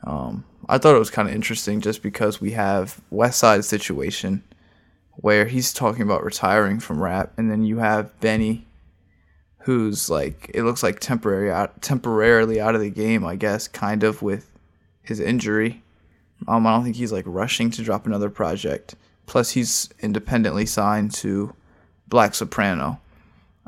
Um, 0.05 0.45
I 0.69 0.79
thought 0.79 0.97
it 0.97 1.01
was 1.01 1.11
kind 1.11 1.29
of 1.29 1.35
interesting 1.35 1.81
just 1.81 2.03
because 2.03 2.41
we 2.41 2.53
have 2.53 3.01
West 3.11 3.39
Side 3.39 3.65
situation 3.65 4.43
where 5.17 5.47
he's 5.47 5.73
talking 5.73 6.03
about 6.03 6.25
retiring 6.25 6.81
from 6.81 7.03
rap, 7.03 7.33
and 7.37 7.51
then 7.51 7.65
you 7.65 7.79
have 7.79 8.19
Benny, 8.21 8.67
who's 9.59 10.09
like 10.09 10.51
it 10.55 10.63
looks 10.63 10.83
like 10.83 11.01
temporary 11.01 11.51
out, 11.51 11.83
temporarily 11.83 12.61
out 12.61 12.75
of 12.75 12.81
the 12.81 12.91
game, 12.91 13.25
I 13.25 13.37
guess, 13.37 13.69
kind 13.69 14.03
of 14.03 14.23
with 14.23 14.51
his 15.03 15.21
injury. 15.21 15.83
Um, 16.49 16.67
I 16.67 16.73
don't 16.73 16.85
think 16.85 16.97
he's 16.97 17.13
like 17.13 17.25
rushing 17.27 17.71
to 17.73 17.83
drop 17.83 18.07
another 18.07 18.31
project. 18.31 18.95
Plus, 19.27 19.51
he's 19.51 19.89
independently 20.01 20.67
signed 20.67 21.13
to 21.15 21.55
Black 22.09 22.35
Soprano. 22.35 23.01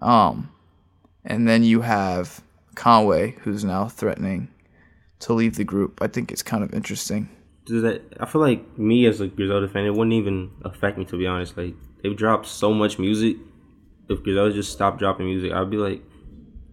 Um, 0.01 0.51
and 1.25 1.49
then 1.49 1.63
you 1.63 1.83
have 1.83 2.43
Conway, 2.75 3.37
who's 3.43 3.65
now 3.65 3.89
threatening 3.89 4.49
to 5.21 5.33
leave 5.33 5.57
the 5.57 5.65
group. 5.65 6.01
I 6.03 6.07
think 6.07 6.31
it's 6.31 6.43
kind 6.43 6.63
of 6.63 6.73
interesting. 6.75 7.29
Does 7.67 7.83
that? 7.83 8.03
I 8.21 8.27
feel 8.27 8.41
like 8.41 8.79
me 8.79 9.07
as 9.07 9.21
a 9.21 9.29
Griselda 9.29 9.69
fan, 9.69 9.87
it 9.87 9.95
wouldn't 9.95 10.13
even 10.13 10.51
affect 10.65 10.99
me 10.99 11.05
to 11.07 11.17
be 11.17 11.27
honest. 11.27 11.57
Like 11.57 11.75
they've 12.03 12.17
dropped 12.17 12.47
so 12.47 12.73
much 12.73 12.99
music. 12.99 13.37
If 14.09 14.23
Griselda 14.23 14.53
just 14.53 14.73
stopped 14.73 14.99
dropping 14.99 15.27
music, 15.27 15.53
I'd 15.53 15.71
be 15.71 15.79
like, 15.79 16.03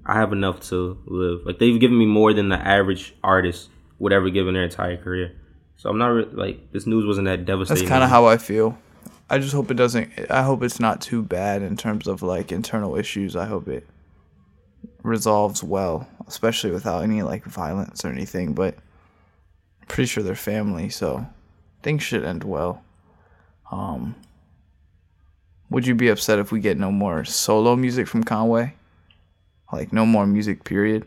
I 0.06 0.16
have 0.16 0.34
enough 0.34 0.60
to 0.70 0.98
live. 1.06 1.46
Like 1.46 1.60
they've 1.60 1.80
given 1.80 1.98
me 1.98 2.06
more 2.06 2.34
than 2.34 2.50
the 2.50 2.58
average 2.58 3.16
artist 3.24 3.70
would 4.00 4.12
ever 4.12 4.30
give 4.30 4.48
in 4.48 4.54
their 4.54 4.64
entire 4.64 4.98
career. 4.98 5.34
So 5.78 5.90
I'm 5.90 5.98
not 5.98 6.08
re- 6.08 6.26
like 6.32 6.72
this 6.74 6.86
news 6.86 7.06
wasn't 7.06 7.26
that 7.26 7.46
devastating. 7.46 7.84
That's 7.86 7.90
kind 7.90 8.04
of 8.04 8.10
how 8.10 8.26
I 8.26 8.38
feel. 8.38 8.78
I 9.30 9.38
just 9.38 9.54
hope 9.54 9.72
it 9.72 9.76
doesn't. 9.76 10.12
I 10.30 10.44
hope 10.44 10.62
it's 10.62 10.80
not 10.82 11.00
too 11.00 11.24
bad 11.24 11.62
in 11.62 11.78
terms 11.78 12.06
of 12.06 12.22
like 12.22 12.52
internal 12.52 12.98
issues. 12.98 13.38
I 13.38 13.46
hope 13.46 13.70
it 13.70 13.88
resolves 15.04 15.64
well, 15.64 16.08
especially 16.28 16.72
without 16.72 17.04
any 17.04 17.22
like 17.22 17.46
violence 17.46 18.06
or 18.06 18.10
anything. 18.10 18.54
But 18.54 18.76
I'm 19.82 19.88
pretty 19.88 20.08
sure 20.08 20.24
they're 20.24 20.36
family, 20.36 20.90
so 20.90 21.26
things 21.84 22.04
should 22.04 22.24
end 22.24 22.44
well. 22.44 22.84
Um, 23.72 24.16
would 25.70 25.88
you 25.88 25.96
be 25.96 26.10
upset 26.10 26.40
if 26.40 26.52
we 26.52 26.60
get 26.60 26.78
no 26.78 26.92
more 26.92 27.24
solo 27.24 27.76
music 27.76 28.08
from 28.08 28.24
Conway? 28.24 28.76
Like 29.72 29.94
no 29.94 30.06
more 30.06 30.28
music, 30.28 30.64
period. 30.64 31.06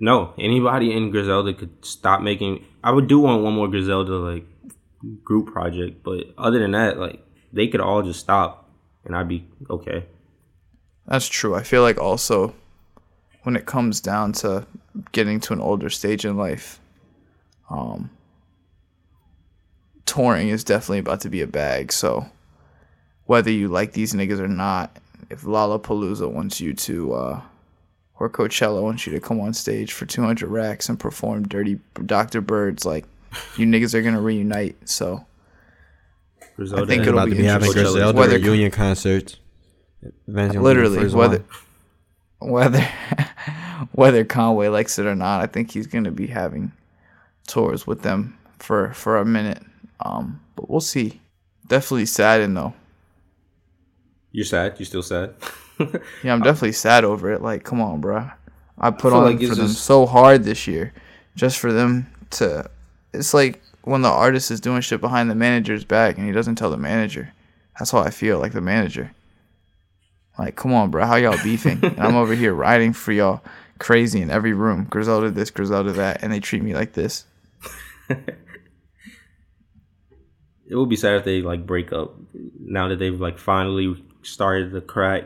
No, 0.00 0.34
anybody 0.36 0.92
in 0.92 1.10
Griselda 1.12 1.54
could 1.54 1.84
stop 1.84 2.22
making. 2.22 2.64
I 2.82 2.90
would 2.90 3.06
do 3.06 3.20
want 3.20 3.44
one 3.44 3.54
more 3.54 3.68
Griselda 3.68 4.14
like 4.16 4.44
group 5.22 5.52
project, 5.52 6.02
but 6.02 6.24
other 6.36 6.58
than 6.58 6.72
that, 6.72 6.98
like 6.98 7.24
they 7.52 7.68
could 7.68 7.80
all 7.80 8.02
just 8.02 8.18
stop, 8.18 8.68
and 9.04 9.14
I'd 9.14 9.28
be 9.28 9.46
okay. 9.70 10.06
That's 11.06 11.28
true. 11.28 11.54
I 11.54 11.62
feel 11.62 11.82
like 11.82 11.98
also 11.98 12.54
when 13.42 13.56
it 13.56 13.66
comes 13.66 14.00
down 14.00 14.32
to 14.32 14.66
getting 15.12 15.40
to 15.40 15.52
an 15.52 15.60
older 15.60 15.90
stage 15.90 16.24
in 16.24 16.36
life, 16.36 16.78
um, 17.70 18.10
touring 20.06 20.48
is 20.48 20.64
definitely 20.64 20.98
about 20.98 21.20
to 21.22 21.30
be 21.30 21.40
a 21.40 21.46
bag. 21.46 21.92
So 21.92 22.26
whether 23.26 23.50
you 23.50 23.68
like 23.68 23.92
these 23.92 24.12
niggas 24.12 24.38
or 24.38 24.48
not, 24.48 24.96
if 25.30 25.42
Lollapalooza 25.42 26.30
wants 26.30 26.60
you 26.60 26.74
to, 26.74 27.14
uh, 27.14 27.40
or 28.18 28.28
Coachella 28.30 28.82
wants 28.82 29.06
you 29.06 29.12
to 29.12 29.20
come 29.20 29.40
on 29.40 29.52
stage 29.54 29.92
for 29.92 30.06
200 30.06 30.48
racks 30.48 30.88
and 30.88 30.98
perform 31.00 31.48
Dirty 31.48 31.80
Dr. 32.06 32.40
Birds, 32.40 32.84
like 32.84 33.04
you 33.56 33.66
niggas 33.66 33.94
are 33.94 34.02
gonna 34.02 34.20
reunite. 34.20 34.76
So 34.88 35.24
Griselda 36.56 36.84
I 36.84 36.86
think 36.86 37.02
it'll 37.02 37.14
about 37.14 37.24
be 37.26 37.36
to 37.36 37.36
be 37.38 37.44
having. 37.44 37.72
Griselda 37.72 38.12
Whether- 38.12 38.38
reunion 38.38 38.70
concerts. 38.70 39.38
Van's 40.26 40.52
gonna 40.52 40.52
be 40.52 40.56
the 40.56 40.62
literally 40.62 41.14
whether 41.14 41.44
whether 42.40 42.80
whether 43.92 44.24
Conway 44.24 44.68
likes 44.68 44.98
it 44.98 45.06
or 45.06 45.14
not, 45.14 45.40
I 45.40 45.46
think 45.46 45.70
he's 45.72 45.86
gonna 45.86 46.10
be 46.10 46.26
having 46.28 46.72
tours 47.46 47.86
with 47.86 48.02
them 48.02 48.38
for 48.58 48.92
for 48.94 49.16
a 49.18 49.24
minute. 49.24 49.62
Um, 50.00 50.40
but 50.56 50.68
we'll 50.70 50.80
see. 50.80 51.20
Definitely 51.68 52.06
saddened 52.06 52.56
though. 52.56 52.74
You're 54.30 54.44
sad. 54.44 54.74
You 54.78 54.84
still 54.84 55.02
sad? 55.02 55.34
Yeah, 56.22 56.32
I'm 56.32 56.42
definitely 56.42 56.72
sad 56.72 57.04
over 57.04 57.32
it. 57.32 57.42
Like, 57.42 57.64
come 57.64 57.80
on, 57.80 58.00
bro. 58.00 58.30
I 58.78 58.90
put 58.92 59.10
feel 59.10 59.14
on 59.14 59.24
like 59.24 59.40
for 59.40 59.54
them 59.56 59.66
just- 59.66 59.82
so 59.82 60.06
hard 60.06 60.44
this 60.44 60.68
year, 60.68 60.92
just 61.34 61.58
for 61.58 61.72
them 61.72 62.06
to. 62.32 62.70
It's 63.12 63.34
like 63.34 63.60
when 63.82 64.02
the 64.02 64.08
artist 64.08 64.52
is 64.52 64.60
doing 64.60 64.80
shit 64.80 65.00
behind 65.00 65.28
the 65.28 65.34
manager's 65.34 65.84
back 65.84 66.18
and 66.18 66.26
he 66.26 66.32
doesn't 66.32 66.54
tell 66.54 66.70
the 66.70 66.76
manager. 66.76 67.32
That's 67.78 67.90
how 67.90 67.98
I 67.98 68.10
feel, 68.10 68.38
like 68.38 68.52
the 68.52 68.60
manager. 68.60 69.10
Like, 70.38 70.54
come 70.54 70.72
on, 70.72 70.90
bro. 70.92 71.04
How 71.04 71.16
y'all 71.16 71.42
beefing? 71.42 71.80
and 71.82 71.98
I'm 71.98 72.14
over 72.16 72.34
here 72.34 72.54
riding 72.54 72.92
for 72.92 73.10
y'all 73.10 73.42
crazy 73.82 74.22
in 74.22 74.30
every 74.30 74.52
room. 74.52 74.86
Griselda 74.88 75.30
this, 75.30 75.50
Griselda 75.50 75.92
that, 75.92 76.22
and 76.22 76.32
they 76.32 76.40
treat 76.40 76.62
me 76.62 76.72
like 76.72 76.92
this. 76.92 77.26
it 78.08 78.36
would 80.70 80.88
be 80.88 80.96
sad 80.96 81.16
if 81.16 81.24
they 81.24 81.42
like 81.42 81.66
break 81.66 81.92
up 81.92 82.14
now 82.60 82.88
that 82.88 82.98
they've 82.98 83.20
like 83.20 83.38
finally 83.38 84.02
started 84.22 84.72
to 84.72 84.80
crack. 84.80 85.24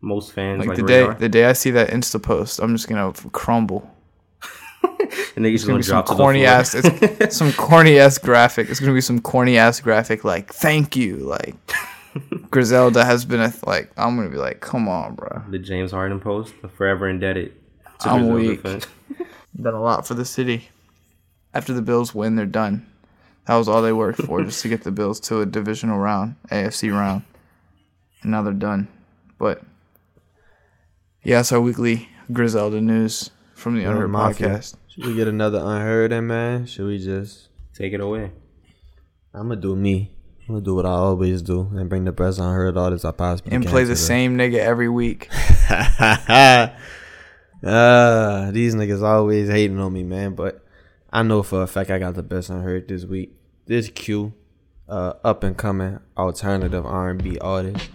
Most 0.00 0.32
fans 0.32 0.60
Like 0.60 0.68
like, 0.68 0.76
the 0.78 0.86
day, 0.86 1.12
the 1.18 1.28
day 1.28 1.44
I 1.44 1.52
see 1.52 1.72
that 1.72 1.90
Insta 1.90 2.22
post, 2.22 2.60
I'm 2.60 2.74
just 2.74 2.88
gonna 2.88 3.12
crumble. 3.32 3.90
and 5.36 5.44
they 5.44 5.52
just 5.52 5.66
gonna 5.66 5.74
gonna 5.74 5.82
some 5.82 5.92
drop 5.92 6.06
the 6.06 6.14
corny 6.14 6.46
ass, 6.46 6.74
it's 6.74 7.36
some 7.36 7.52
corny 7.52 7.98
ass 7.98 8.16
graphic. 8.16 8.70
It's 8.70 8.80
gonna 8.80 8.94
be 8.94 9.00
some 9.00 9.20
corny 9.20 9.58
ass 9.58 9.80
graphic 9.80 10.24
like 10.24 10.52
"Thank 10.52 10.94
you," 10.94 11.16
like 11.16 11.56
Griselda 12.50 13.04
has 13.04 13.24
been 13.24 13.40
a 13.40 13.52
like. 13.66 13.90
I'm 13.96 14.16
gonna 14.16 14.30
be 14.30 14.36
like, 14.36 14.60
come 14.60 14.88
on, 14.88 15.14
bro. 15.14 15.42
the 15.50 15.58
James 15.58 15.90
Harden 15.90 16.20
post, 16.20 16.54
the 16.62 16.68
forever 16.68 17.08
indebted. 17.08 17.52
To 18.00 18.08
I'm 18.10 18.30
Griselda 18.30 18.82
weak. 19.14 19.26
Done 19.60 19.74
a 19.74 19.80
lot 19.82 20.06
for 20.06 20.14
the 20.14 20.24
city. 20.24 20.68
After 21.54 21.72
the 21.72 21.82
Bills 21.82 22.14
win, 22.14 22.36
they're 22.36 22.46
done. 22.46 22.86
That 23.46 23.56
was 23.56 23.68
all 23.68 23.82
they 23.82 23.92
worked 23.92 24.22
for, 24.22 24.42
just 24.44 24.62
to 24.62 24.68
get 24.68 24.84
the 24.84 24.90
Bills 24.92 25.18
to 25.20 25.40
a 25.40 25.46
divisional 25.46 25.98
round, 25.98 26.36
AFC 26.50 26.92
round. 26.92 27.22
And 28.22 28.30
now 28.30 28.42
they're 28.42 28.52
done. 28.52 28.86
But 29.38 29.62
yeah, 31.24 31.40
it's 31.40 31.50
our 31.52 31.60
weekly 31.60 32.08
Griselda 32.32 32.80
news 32.80 33.30
from 33.54 33.74
the 33.76 33.82
Yeah, 33.82 33.90
Unheard 33.90 34.10
podcast. 34.10 34.76
Should 34.88 35.06
we 35.06 35.14
get 35.16 35.28
another 35.28 35.58
unheard 35.58 36.12
in, 36.12 36.26
man? 36.26 36.66
Should 36.66 36.86
we 36.86 36.98
just? 36.98 37.48
Take 37.74 37.92
it 37.92 38.00
away. 38.00 38.32
I'm 39.34 39.48
gonna 39.48 39.60
do 39.60 39.74
me. 39.76 40.12
I'm 40.48 40.54
gonna 40.54 40.64
do 40.64 40.74
what 40.74 40.86
I 40.86 40.90
always 40.92 41.42
do 41.42 41.68
and 41.74 41.90
bring 41.90 42.04
the 42.04 42.12
best 42.12 42.38
unheard 42.38 42.78
artists 42.78 43.04
I 43.04 43.10
possibly 43.10 43.52
And 43.52 43.62
can. 43.62 43.68
And 43.68 43.70
play 43.70 43.82
to 43.82 43.88
the 43.88 43.96
same 43.96 44.38
nigga 44.38 44.56
every 44.58 44.88
week. 44.88 45.28
uh, 47.62 48.50
these 48.52 48.74
niggas 48.74 49.02
always 49.02 49.50
hating 49.50 49.78
on 49.78 49.92
me, 49.92 50.04
man. 50.04 50.34
But 50.34 50.64
I 51.12 51.22
know 51.22 51.42
for 51.42 51.62
a 51.62 51.66
fact 51.66 51.90
I 51.90 51.98
got 51.98 52.14
the 52.14 52.22
best 52.22 52.48
on 52.48 52.56
unheard 52.56 52.88
this 52.88 53.04
week. 53.04 53.34
This 53.66 53.90
Q, 53.90 54.32
uh, 54.88 55.14
up 55.22 55.44
and 55.44 55.54
coming 55.54 55.98
alternative 56.16 56.86
R&B 56.86 57.36
artist. 57.40 57.90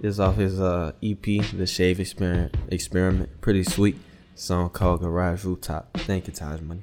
This 0.00 0.18
off 0.18 0.36
his 0.36 0.58
uh 0.58 0.92
EP, 1.02 1.22
The 1.22 1.66
Shave 1.66 2.00
Experiment. 2.00 2.56
Experiment, 2.68 3.42
pretty 3.42 3.62
sweet 3.62 3.98
song 4.34 4.70
called 4.70 5.02
Garage 5.02 5.44
Rooftop. 5.44 5.90
Thank 5.98 6.28
you, 6.28 6.32
Taj 6.32 6.62
Money. 6.62 6.82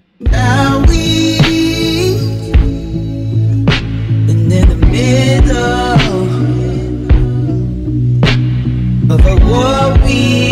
Middle 4.92 6.02
of 9.14 9.26
a 9.26 9.36
war 9.46 10.06
we 10.06 10.52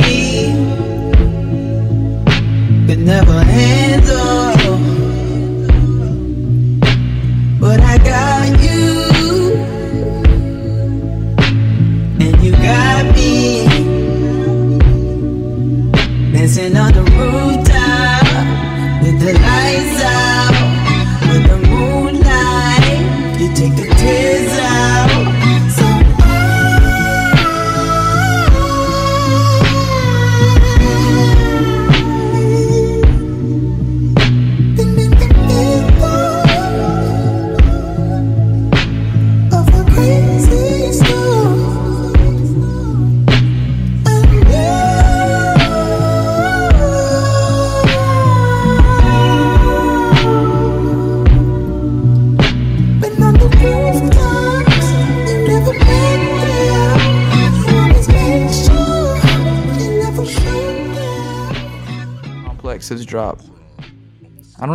never 3.09 3.43
handle. 3.43 4.28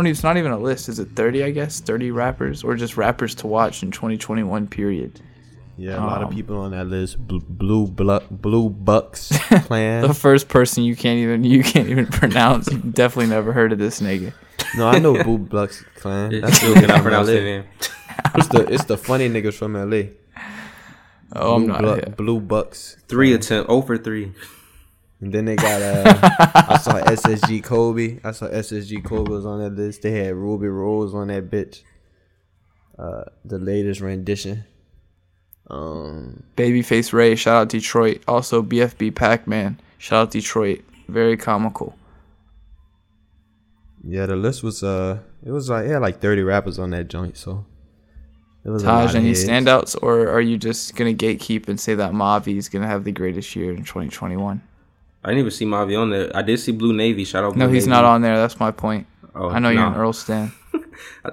Don't 0.05 0.09
even, 0.09 0.15
it's 0.15 0.23
not 0.23 0.37
even 0.37 0.51
a 0.51 0.57
list. 0.59 0.89
Is 0.89 0.99
it 0.99 1.09
30, 1.15 1.43
I 1.43 1.51
guess? 1.51 1.79
30 1.79 2.11
rappers? 2.11 2.63
Or 2.63 2.75
just 2.75 2.97
rappers 2.97 3.35
to 3.35 3.47
watch 3.47 3.83
in 3.83 3.91
2021 3.91 4.67
period? 4.67 5.19
Yeah, 5.77 5.97
a 5.97 6.05
lot 6.05 6.21
of 6.21 6.29
Um, 6.29 6.35
people 6.35 6.57
on 6.61 6.71
that 6.71 6.87
list. 6.87 7.17
Bl- 7.27 7.39
Blue 7.49 7.85
Blu- 7.87 8.21
Blue 8.31 8.69
Bucks 8.69 9.29
clan. 9.65 10.07
The 10.07 10.13
first 10.13 10.47
person 10.47 10.83
you 10.85 10.95
can't 10.95 11.19
even 11.19 11.43
you 11.43 11.63
can't 11.63 11.89
even 11.89 12.05
pronounce. 12.07 12.71
You 12.71 12.77
definitely 13.03 13.27
never 13.29 13.51
heard 13.51 13.73
of 13.73 13.77
this 13.79 13.99
nigga. 13.99 14.31
no, 14.77 14.87
I 14.87 14.99
know 14.99 15.21
Blue 15.21 15.37
Bucks 15.55 15.83
Clan. 15.95 16.39
That's 16.39 16.55
still 16.57 16.75
cannot 16.75 17.01
pronounce 17.01 17.27
LA. 17.27 17.33
their 17.33 17.43
name. 17.43 17.63
It's 18.35 18.47
the 18.47 18.65
it's 18.73 18.85
the 18.85 18.95
funny 18.97 19.27
niggas 19.27 19.55
from 19.55 19.73
LA. 19.73 20.11
Oh, 21.33 21.55
I'm 21.55 21.63
Blue, 21.65 21.67
not. 21.73 21.81
Blu- 21.81 21.93
here. 21.95 22.13
Blue 22.15 22.39
Bucks. 22.39 22.95
Three 23.09 23.33
attempt, 23.33 23.69
oh 23.69 23.81
for 23.81 23.97
three. 23.97 24.31
And 25.25 25.33
then 25.33 25.45
they 25.45 25.55
got 25.55 25.81
uh 25.81 26.19
I 26.53 26.77
saw 26.77 26.93
SSG 27.01 27.63
Kobe. 27.63 28.19
I 28.23 28.29
saw 28.29 28.47
SSG 28.47 29.03
Kobe 29.03 29.31
was 29.31 29.43
on 29.43 29.59
that 29.59 29.71
list. 29.73 30.03
They 30.03 30.11
had 30.11 30.35
Rubi 30.35 30.67
Rose 30.67 31.15
on 31.15 31.29
that 31.29 31.49
bitch. 31.49 31.81
Uh 32.99 33.23
the 33.43 33.57
latest 33.57 34.01
rendition. 34.01 34.65
Um 35.67 36.43
Babyface 36.55 37.11
Ray, 37.11 37.35
shout 37.35 37.59
out 37.63 37.69
Detroit. 37.69 38.21
Also 38.27 38.61
BFB 38.61 39.15
Pac 39.15 39.47
Man, 39.47 39.79
shout 39.97 40.27
out 40.27 40.31
Detroit. 40.31 40.85
Very 41.07 41.37
comical. 41.37 41.97
yeah, 44.03 44.27
the 44.27 44.35
list 44.35 44.61
was 44.61 44.83
uh 44.83 45.17
it 45.43 45.49
was 45.51 45.71
like 45.71 45.85
it 45.85 45.89
had 45.89 46.03
like 46.03 46.19
thirty 46.19 46.43
rappers 46.43 46.77
on 46.77 46.91
that 46.91 47.07
joint, 47.07 47.35
so 47.35 47.65
it 48.63 48.69
was 48.69 48.83
Taj, 48.83 49.15
any 49.15 49.31
standouts, 49.31 49.95
or 50.03 50.29
are 50.29 50.41
you 50.41 50.59
just 50.59 50.95
gonna 50.95 51.15
gatekeep 51.15 51.67
and 51.67 51.79
say 51.79 51.95
that 51.95 52.11
Mavi 52.13 52.57
is 52.57 52.69
gonna 52.69 52.85
have 52.85 53.05
the 53.05 53.11
greatest 53.11 53.55
year 53.55 53.71
in 53.71 53.83
2021? 53.83 54.61
I 55.25 55.29
didn't 55.29 55.39
even 55.39 55.51
see 55.51 55.65
Mavi 55.65 55.99
on 55.99 56.11
there. 56.11 56.31
I 56.35 56.43
did 56.43 56.59
see 56.59 56.71
Blue 56.71 56.93
Navy. 56.93 57.25
Shout 57.25 57.43
out. 57.43 57.53
Blue 57.55 57.65
No, 57.65 57.73
he's 57.73 57.87
Navy. 57.87 57.95
not 57.95 58.05
on 58.05 58.21
there. 58.21 58.37
That's 58.37 58.59
my 58.59 58.69
point. 58.71 59.07
Oh, 59.33 59.49
I 59.49 59.57
know 59.59 59.69
you're 59.69 59.83
an 59.83 59.93
nah. 59.93 59.99
Earl 59.99 60.13
Stan. 60.13 60.51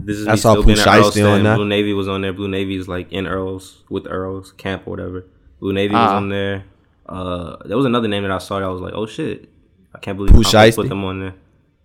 This 0.00 0.16
is 0.18 0.28
I 0.28 0.32
me 0.32 0.36
saw 0.38 0.52
still 0.52 0.62
being 0.62 0.78
an 0.78 0.88
Earl 0.88 1.10
stan. 1.10 1.42
that. 1.42 1.56
Blue 1.56 1.66
Navy 1.68 1.92
was 1.92 2.08
on 2.08 2.20
there. 2.22 2.32
Blue 2.32 2.48
Navy 2.48 2.76
is 2.76 2.88
like 2.88 3.10
in 3.12 3.26
Earl's 3.26 3.82
with 3.90 4.06
Earl's 4.06 4.52
camp 4.52 4.86
or 4.86 4.90
whatever. 4.90 5.26
Blue 5.60 5.72
Navy 5.72 5.92
was 5.94 6.08
Ah. 6.10 6.16
on 6.16 6.28
there. 6.28 6.64
Uh, 7.06 7.56
there 7.64 7.76
was 7.76 7.84
another 7.84 8.06
name 8.08 8.22
that 8.22 8.30
I 8.30 8.38
saw 8.38 8.60
that 8.60 8.64
I 8.64 8.68
was 8.68 8.80
like, 8.80 8.92
oh 8.94 9.06
shit, 9.06 9.48
I 9.94 9.98
can't 9.98 10.16
believe 10.16 10.32
Pooh 10.34 10.42
Complex 10.42 10.76
put 10.76 10.88
them 10.88 11.04
on 11.04 11.20
there. 11.20 11.34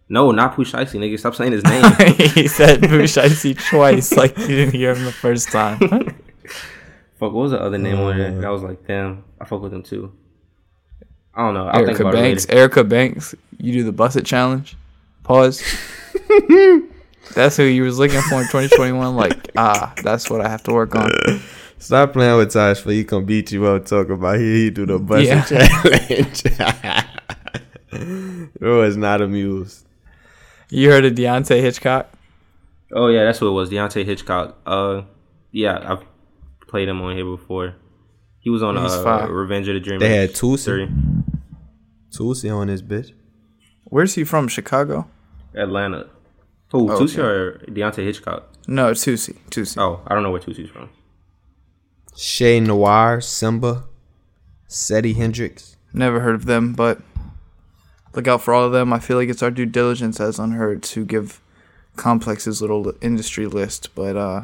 No, 0.10 0.32
not 0.32 0.56
Pooh 0.56 0.64
Shiesty, 0.64 1.00
nigga. 1.00 1.18
Stop 1.18 1.34
saying 1.36 1.54
his 1.54 1.64
name. 1.66 1.84
he 2.36 2.48
said 2.48 2.82
Pooh 2.84 3.02
Shiesty 3.04 3.58
twice, 3.70 4.16
like 4.16 4.38
you 4.38 4.48
didn't 4.48 4.76
hear 4.76 4.94
him 4.94 5.06
the 5.06 5.12
first 5.12 5.50
time. 5.52 5.80
Fuck, 7.20 7.32
what 7.32 7.34
was 7.34 7.52
the 7.52 7.62
other 7.62 7.78
name 7.80 8.00
on 8.00 8.14
Uh. 8.14 8.18
there? 8.18 8.42
That 8.42 8.50
was 8.50 8.62
like, 8.64 8.86
damn, 8.86 9.24
I 9.42 9.46
fuck 9.46 9.62
with 9.62 9.74
him 9.74 9.82
too. 9.84 10.14
I 11.36 11.42
don't 11.46 11.54
know. 11.54 11.68
I'll 11.68 11.86
think 11.86 11.90
Erica 12.00 12.02
about 12.04 12.14
Banks. 12.14 12.46
it. 12.46 12.54
Erica 12.54 12.84
Banks. 12.84 13.36
You 13.58 13.74
do 13.74 13.84
the 13.84 13.92
Buss 13.92 14.16
It 14.16 14.26
Challenge. 14.26 14.76
Pause. 15.24 15.64
that's 17.36 17.58
who 17.58 17.64
you 17.64 17.84
was 17.84 17.98
looking 17.98 18.22
for 18.22 18.36
in 18.42 18.48
2021. 18.48 19.16
Like, 19.24 19.52
ah, 19.58 19.94
that's 20.04 20.30
what 20.30 20.42
I 20.42 20.50
have 20.50 20.64
to 20.64 20.74
work 20.74 20.96
on. 20.96 21.10
Stop 21.80 22.14
playing 22.14 22.38
with 22.38 22.52
Taj 22.54 22.80
for 22.80 22.92
he 22.92 23.04
can 23.04 23.26
beat 23.26 23.52
you 23.52 23.66
up 23.66 23.86
talk 23.86 24.10
about 24.10 24.38
he, 24.40 24.64
he 24.66 24.70
do 24.70 24.86
the 24.86 25.00
bus 25.00 25.26
Yeah. 25.26 25.44
challenge. 25.44 26.44
Bro 28.60 28.84
is 28.84 28.98
not 28.98 29.22
amused. 29.22 29.86
You 30.70 30.90
heard 30.90 31.06
of 31.06 31.14
Deante' 31.14 31.62
Hitchcock? 31.62 32.10
Oh 32.92 33.08
yeah, 33.08 33.24
that's 33.26 33.40
what 33.42 33.48
it 33.48 33.52
was. 33.52 33.70
Deante' 33.70 34.06
Hitchcock. 34.06 34.58
Uh, 34.66 35.04
yeah, 35.52 35.80
I've 35.94 36.04
played 36.68 36.88
him 36.88 37.02
on 37.02 37.16
here 37.16 37.26
before. 37.26 37.76
He 38.40 38.50
was 38.50 38.64
on 38.64 38.76
He's 38.82 38.92
uh. 38.94 39.28
Revenge 39.30 39.68
of 39.68 39.76
the 39.76 39.80
Dreamers. 39.80 40.02
They 40.02 40.16
had 40.16 40.36
two, 40.36 40.58
three. 40.58 40.90
Tootsie 42.14 42.50
on 42.50 42.68
this 42.68 42.82
bitch. 42.82 43.12
Where's 43.86 44.16
he 44.16 44.24
from? 44.24 44.48
Chicago? 44.48 45.08
Atlanta. 45.56 46.08
Who, 46.72 46.92
Oh, 46.92 47.00
Toosii 47.00 47.20
okay. 47.20 47.22
or 47.22 47.66
Deante' 47.70 47.98
Hitchcock? 48.04 48.50
No, 48.68 48.92
Toosii. 48.92 49.38
Toosii. 49.50 49.78
Oh, 49.80 50.02
I 50.08 50.14
don't 50.14 50.24
know 50.24 50.32
where 50.32 50.42
Toosii's 50.42 50.70
from. 50.70 50.90
Shay 52.16 52.60
Noir, 52.60 53.22
Simba, 53.22 53.86
Seti 54.68 55.14
Hendrix. 55.14 55.78
Never 55.94 56.20
heard 56.22 56.36
of 56.36 56.46
them, 56.46 56.74
but 56.74 57.00
look 58.16 58.28
out 58.28 58.42
for 58.42 58.54
all 58.54 58.66
of 58.66 58.72
them. 58.72 58.94
I 58.94 59.00
feel 59.00 59.18
like 59.18 59.30
it's 59.30 59.44
our 59.44 59.52
due 59.52 59.66
diligence 59.66 60.20
as 60.20 60.40
unheard 60.40 60.84
to 60.84 61.06
give 61.06 61.42
Complex's 61.96 62.62
little 62.62 62.94
industry 63.02 63.46
list, 63.48 63.90
but 63.96 64.16
uh 64.16 64.44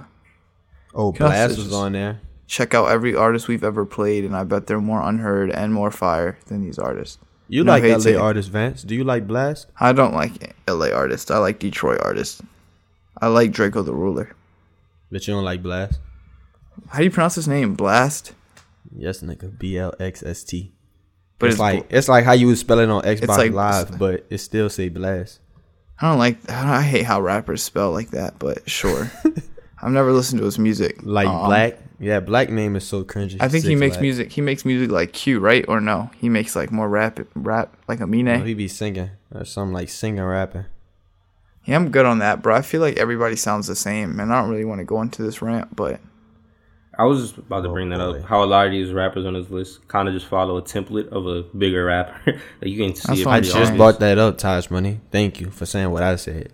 Oh, 0.93 1.11
Can 1.11 1.27
Blxst 1.27 1.57
was 1.57 1.73
on 1.73 1.91
there. 1.93 2.19
check 2.47 2.73
out 2.73 2.89
every 2.89 3.15
artist 3.15 3.47
we've 3.47 3.63
ever 3.63 3.85
played, 3.85 4.25
and 4.25 4.35
I 4.35 4.43
bet 4.43 4.65
they're 4.67 4.81
more 4.81 5.01
unheard 5.01 5.51
and 5.51 5.71
more 5.73 5.91
fire 5.91 6.39
than 6.47 6.61
these 6.61 6.79
artists. 6.79 7.19
You 7.49 7.63
No 7.63 7.71
like 7.71 7.83
LA 7.83 8.17
artist 8.21 8.49
Vance? 8.51 8.83
Do 8.83 8.95
you 8.95 9.03
like 9.03 9.27
Blxst? 9.27 9.65
I 9.79 9.91
don't 9.91 10.13
like 10.13 10.55
LA 10.67 10.91
artists. 10.91 11.31
I 11.31 11.39
like 11.39 11.57
Detroit 11.59 11.99
artists. 12.03 12.41
I 13.19 13.27
like 13.27 13.51
Drakeo 13.51 13.83
the 13.83 13.93
Ruler. 13.93 14.35
But 15.11 15.27
you 15.27 15.33
don't 15.33 15.43
like 15.43 15.63
Blxst? 15.63 15.97
How 16.89 16.99
do 16.99 17.03
you 17.05 17.11
pronounce 17.11 17.35
his 17.35 17.47
name? 17.47 17.75
Blxst? 17.75 18.33
Yes, 18.95 19.21
nigga. 19.21 19.57
B 19.57 19.77
L 19.77 19.93
X 19.99 20.21
S 20.23 20.43
T. 20.43 20.71
But 21.39 21.47
It's 21.47 21.55
it's 21.55 21.59
like 21.59 21.85
it's 21.89 22.07
like 22.07 22.23
how 22.23 22.33
you 22.33 22.47
would 22.47 22.57
spell 22.59 22.79
it 22.79 22.89
on 22.89 23.01
Xbox 23.01 23.27
like- 23.37 23.51
Live, 23.51 23.97
but 23.97 24.25
it 24.29 24.37
still 24.37 24.69
say 24.69 24.89
Blast. 24.89 25.39
I 26.01 26.09
don't 26.09 26.19
like. 26.19 26.37
I, 26.49 26.61
don't, 26.61 26.71
I 26.71 26.81
hate 26.81 27.03
how 27.05 27.19
rappers 27.19 27.61
spell 27.63 27.91
like 27.91 28.11
that, 28.11 28.39
but 28.39 28.69
sure. 28.69 29.11
I've 29.81 29.91
never 29.91 30.11
listened 30.11 30.39
to 30.39 30.45
his 30.45 30.59
music. 30.59 30.99
Like 31.03 31.27
Um, 31.27 31.45
Black. 31.45 31.79
Yeah, 32.01 32.19
Black 32.21 32.49
name 32.49 32.75
is 32.75 32.85
so 32.87 33.03
cringy. 33.03 33.37
I 33.41 33.49
think 33.49 33.65
he 33.65 33.75
makes 33.75 33.95
Flags. 33.95 34.01
music. 34.01 34.31
He 34.31 34.41
makes 34.41 34.63
music 34.65 34.89
like 34.91 35.11
Q, 35.13 35.39
right? 35.39 35.65
Or 35.67 35.81
no? 35.81 36.09
He 36.17 36.29
makes 36.29 36.55
like 36.55 36.71
more 36.71 36.87
rap, 36.87 37.19
rap 37.35 37.75
like 37.87 37.99
Amine. 37.99 38.27
Oh, 38.41 38.43
he 38.45 38.53
be 38.53 38.67
singing 38.69 39.09
or 39.33 39.43
something 39.45 39.73
like 39.73 39.89
singing 39.89 40.23
rapping. 40.23 40.65
Yeah, 41.65 41.75
I'm 41.75 41.91
good 41.91 42.05
on 42.05 42.19
that, 42.19 42.41
bro. 42.41 42.55
I 42.55 42.61
feel 42.61 42.81
like 42.81 42.97
everybody 42.97 43.35
sounds 43.35 43.67
the 43.67 43.75
same, 43.75 44.19
and 44.19 44.33
I 44.33 44.41
don't 44.41 44.49
really 44.49 44.65
want 44.65 44.79
to 44.79 44.85
go 44.85 45.01
into 45.01 45.21
this 45.21 45.41
rant, 45.41 45.75
but 45.75 45.99
I 46.97 47.03
was 47.03 47.21
just 47.21 47.37
about 47.37 47.61
to 47.61 47.69
Oh, 47.69 47.73
bring 47.73 47.89
that 47.89 47.99
up. 47.99 48.21
How 48.23 48.43
a 48.43 48.45
lot 48.45 48.65
of 48.65 48.71
these 48.71 48.91
rappers 48.91 49.25
on 49.25 49.33
this 49.33 49.49
list 49.49 49.85
kind 49.87 50.07
of 50.07 50.13
just 50.13 50.25
follow 50.25 50.57
a 50.57 50.61
template 50.61 51.09
of 51.09 51.27
a 51.27 51.43
bigger 51.57 51.85
rapper. 51.85 52.17
like 52.25 52.41
you 52.61 52.77
can 52.77 52.95
see 52.95 53.07
That's 53.07 53.21
it 53.21 53.27
I'm 53.27 53.43
Just 53.43 53.53
saying. 53.55 53.77
brought 53.77 53.99
that 53.99 54.17
up, 54.17 54.37
Taj 54.37 54.69
Money. 54.69 55.01
Thank 55.11 55.39
you 55.41 55.49
for 55.51 55.65
saying 55.65 55.91
what 55.91 56.01
I 56.03 56.15
said. 56.15 56.51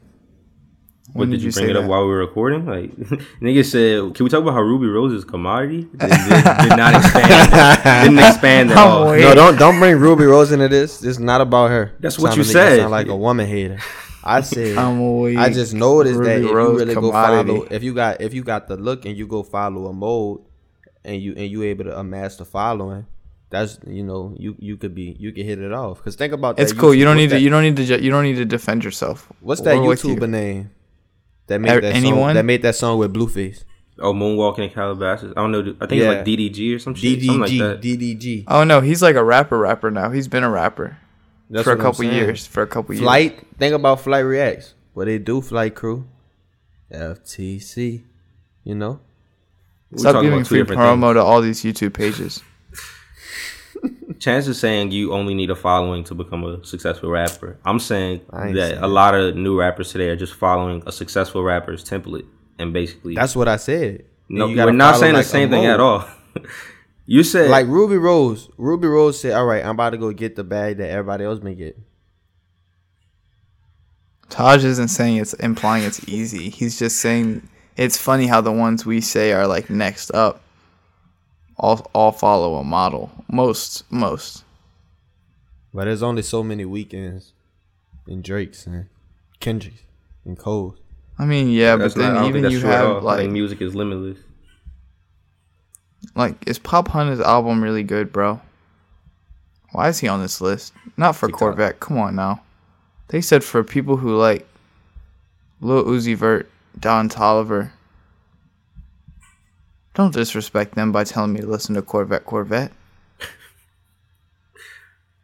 What 1.16 1.22
when 1.22 1.30
did, 1.30 1.38
did 1.38 1.44
you 1.44 1.48
you 1.48 1.54
bring 1.54 1.66
say 1.66 1.70
it 1.72 1.78
up 1.78 1.86
while 1.86 2.02
we 2.02 2.10
were 2.10 2.18
recording? 2.18 2.66
Like, 2.66 2.92
nigga 3.42 3.64
said, 3.64 4.14
"Can 4.16 4.26
we 4.26 4.30
talk 4.30 4.42
about 4.42 4.52
how 4.54 4.62
Rubi 4.62 4.88
Rose 4.88 5.14
is 5.14 5.24
a 5.24 5.26
commodity?" 5.26 5.84
Did, 5.84 6.00
did, 6.00 6.10
did 6.10 6.76
not 6.76 6.94
expand. 6.94 7.52
didn't 8.04 8.20
expand 8.20 8.72
at 8.72 8.78
all. 8.78 9.10
waiting. 9.12 9.30
No, 9.30 9.34
don't 9.34 9.58
don't 9.58 9.80
bring 9.80 9.96
Rubi 9.98 10.26
Rose 10.26 10.52
into 10.52 10.68
this. 10.68 11.00
This 11.00 11.12
is 11.12 11.20
not 11.20 11.40
about 11.40 11.70
her. 11.70 11.94
That's 12.02 12.20
what 12.20 12.28
Trying 12.34 12.38
you 12.40 12.44
to 12.44 12.50
said. 12.50 12.80
Sound 12.80 12.92
like 12.92 13.08
a 13.08 13.16
woman 13.16 13.48
hater. 13.48 13.80
I 14.26 14.42
said. 14.52 14.78
I'm 14.78 15.20
weak. 15.22 15.38
I 15.38 15.50
just 15.54 15.74
noticed 15.74 16.22
that 16.22 16.42
Ruby 16.42 16.48
if 16.48 16.52
Rose 16.54 16.72
you 16.82 16.86
really 16.86 16.96
go 16.96 17.12
follow, 17.12 17.62
if 17.72 17.82
you 17.82 17.94
got 17.94 18.20
if 18.20 18.34
you 18.34 18.44
got 18.44 18.68
the 18.68 18.76
look 18.76 19.06
and 19.06 19.16
you 19.18 19.26
go 19.26 19.42
follow 19.42 19.86
a 19.88 19.94
mode, 19.94 20.42
and 21.06 21.22
you 21.22 21.32
and 21.38 21.50
you 21.50 21.64
able 21.64 21.86
to 21.86 21.98
amass 21.98 22.36
the 22.36 22.44
following, 22.44 23.06
that's 23.52 23.80
you 23.88 24.04
know 24.04 24.36
you 24.38 24.56
you 24.60 24.76
could 24.76 24.94
be 24.94 25.16
you 25.18 25.32
could 25.32 25.46
hit 25.46 25.60
it 25.62 25.72
off. 25.72 26.04
Cause 26.04 26.16
think 26.18 26.34
about 26.34 26.58
that. 26.58 26.64
it's 26.64 26.74
cool. 26.74 26.90
YouTube- 26.90 26.98
You 26.98 27.06
don't 27.06 27.16
what's 27.18 27.32
need 27.32 27.38
to. 27.38 27.40
You 27.40 27.50
don't 27.52 27.64
need 27.64 27.76
to. 27.78 27.86
ju- 27.86 28.04
You 28.04 28.12
don't 28.12 28.24
need 28.24 28.36
to 28.36 28.46
defend 28.46 28.84
yourself. 28.84 29.32
What's 29.40 29.62
that 29.62 29.78
We're 29.78 29.88
with 29.88 30.02
YouTuber 30.02 30.22
you. 30.22 30.28
name 30.28 30.72
that 31.48 31.60
made 31.62 31.72
Er- 31.72 31.82
that 31.82 31.96
anyone? 31.96 32.20
song? 32.30 32.34
That 32.36 32.46
made 32.46 32.62
that 32.64 32.76
song 32.76 32.98
with 33.00 33.14
Blueface. 33.14 33.64
Oh, 34.00 34.14
moonwalking 34.14 34.60
in 34.60 34.70
Calabasas. 34.72 35.32
I 35.38 35.42
don't 35.42 35.52
know. 35.52 35.76
I 35.80 35.86
think 35.86 36.02
Yeah. 36.02 36.12
it's 36.12 36.18
like 36.18 36.26
DDG 36.26 36.76
or 36.76 36.80
some 36.80 36.96
shit. 36.96 37.22
Something 37.24 37.40
like 37.40 37.50
DDG 37.52 37.60
that. 37.60 37.82
DDG. 37.82 38.44
Oh 38.48 38.64
no, 38.66 38.82
he's 38.82 39.02
like 39.02 39.16
a 39.16 39.24
rapper. 39.24 39.58
Rapper 39.58 39.90
now. 39.90 40.10
He's 40.12 40.28
been 40.28 40.44
a 40.44 40.50
rapper 40.50 40.98
That's 41.50 41.64
for 41.64 41.72
a 41.72 41.78
couple 41.78 42.04
years. 42.04 42.46
For 42.46 42.62
a 42.64 42.68
couple 42.68 42.94
years. 42.94 43.04
Flight. 43.04 43.40
Think 43.58 43.74
about 43.74 44.02
Flight 44.02 44.26
Reacts. 44.26 44.74
What 44.94 45.06
they 45.06 45.18
do, 45.18 45.42
Flight 45.42 45.76
Crew. 45.76 46.06
FTC. 46.92 48.04
You 48.64 48.76
know. 48.76 49.00
We're 49.92 50.00
Stop 50.00 50.24
giving 50.24 50.44
free 50.44 50.60
different 50.60 50.82
promo 50.82 51.14
to 51.14 51.22
all 51.22 51.42
these 51.42 51.62
YouTube 51.64 51.94
pages. 51.94 52.42
Chance 54.20 54.48
is 54.48 54.60
saying 54.60 54.92
you 54.92 55.14
only 55.14 55.34
need 55.34 55.50
a 55.50 55.56
following 55.56 56.04
to 56.06 56.16
become 56.16 56.44
a 56.44 56.64
successful 56.66 57.10
rapper. 57.12 57.58
I'm 57.66 57.80
saying 57.80 58.22
I 58.30 58.52
that 58.54 58.70
saying 58.72 58.84
a 58.84 58.88
lot 58.88 59.16
of 59.16 59.36
new 59.36 59.58
rappers 59.60 59.92
today 59.92 60.10
are 60.10 60.16
just 60.16 60.34
following 60.34 60.84
a 60.86 60.92
successful 60.92 61.44
rapper's 61.44 61.84
template 61.84 62.26
and 62.60 62.74
basically. 62.74 63.16
That's 63.16 63.36
what 63.36 63.48
I 63.48 63.58
said. 63.58 64.06
no, 64.30 64.46
And 64.48 64.56
you 64.56 64.64
we're 64.66 64.72
not 64.72 64.98
saying 64.98 65.14
like, 65.14 65.26
the 65.26 65.30
same 65.30 65.50
thing 65.50 65.64
mode. 65.64 65.74
at 65.74 65.80
all. 65.80 66.08
you 67.06 67.24
said 67.24 67.50
Like 67.50 67.68
Rubi 67.68 67.98
Rose. 67.98 68.50
Rubi 68.58 68.88
Rose 68.88 69.20
said, 69.20 69.34
"All 69.34 69.46
right, 69.46 69.64
I'm 69.64 69.72
about 69.72 69.92
to 69.92 69.98
go 69.98 70.12
get 70.12 70.36
the 70.36 70.44
bag 70.44 70.78
that 70.78 70.90
everybody 70.90 71.26
else 71.26 71.40
been 71.40 71.58
getting." 71.58 71.84
Taj 74.30 74.64
isn't 74.66 74.88
saying 74.88 75.18
it's 75.18 75.34
implying 75.36 75.84
it's 75.84 76.08
easy. 76.10 76.50
He's 76.50 76.80
just 76.80 76.98
saying 77.00 77.48
it's 77.78 77.98
funny 77.98 78.28
how 78.28 78.42
the 78.42 78.52
ones 78.52 78.86
we 78.86 79.00
say 79.02 79.34
are 79.34 79.48
like 79.48 79.70
next 79.70 80.10
up 80.12 80.42
all 81.58 81.90
all 81.94 82.12
follow 82.12 82.56
a 82.56 82.64
model. 82.64 83.12
Most 83.32 83.90
most. 83.92 84.44
But 85.74 85.86
there's 85.86 86.04
only 86.04 86.22
so 86.22 86.44
many 86.44 86.66
Weeknds 86.66 87.32
and 88.08 88.24
Drake's 88.24 88.66
and 88.66 88.88
Kendrick's 89.40 89.84
and 90.24 90.38
Cole's. 90.38 90.78
I 91.18 91.26
mean, 91.26 91.50
yeah, 91.50 91.76
that's 91.76 91.94
but 91.94 92.02
then 92.02 92.16
don't 92.16 92.30
even 92.36 92.50
you 92.52 92.60
true 92.60 92.70
all. 92.70 92.96
have 92.96 92.98
I 92.98 93.00
like 93.00 93.18
think 93.20 93.34
music 93.34 93.62
is 93.62 93.76
limitless. 93.76 94.18
like 96.16 96.48
is 96.48 96.60
Popp 96.60 96.88
Hunna's 96.90 97.20
album 97.20 97.64
really 97.64 97.84
good, 97.84 98.12
bro? 98.12 98.42
Why 99.72 99.90
is 99.90 100.00
he 100.00 100.08
on 100.08 100.22
this 100.22 100.40
list? 100.40 100.74
Not 100.98 101.16
for 101.16 101.28
TikTok. 101.28 101.40
Corvette. 101.40 101.80
Come 101.80 101.98
on 101.98 102.16
now. 102.16 102.42
They 103.10 103.22
said 103.22 103.44
for 103.44 103.64
people 103.64 103.98
who 103.98 104.16
like 104.16 104.48
Lil 105.62 105.84
Uzi 105.86 106.16
Vert, 106.16 106.50
Don 106.80 107.10
Toliver. 107.10 107.72
Don't 109.96 110.14
disrespect 110.14 110.76
them 110.76 110.92
by 110.92 111.06
telling 111.06 111.34
me 111.34 111.40
to 111.40 111.48
listen 111.48 111.74
to 111.76 111.82
Corvette 111.82 112.26
Corvette. 112.26 112.72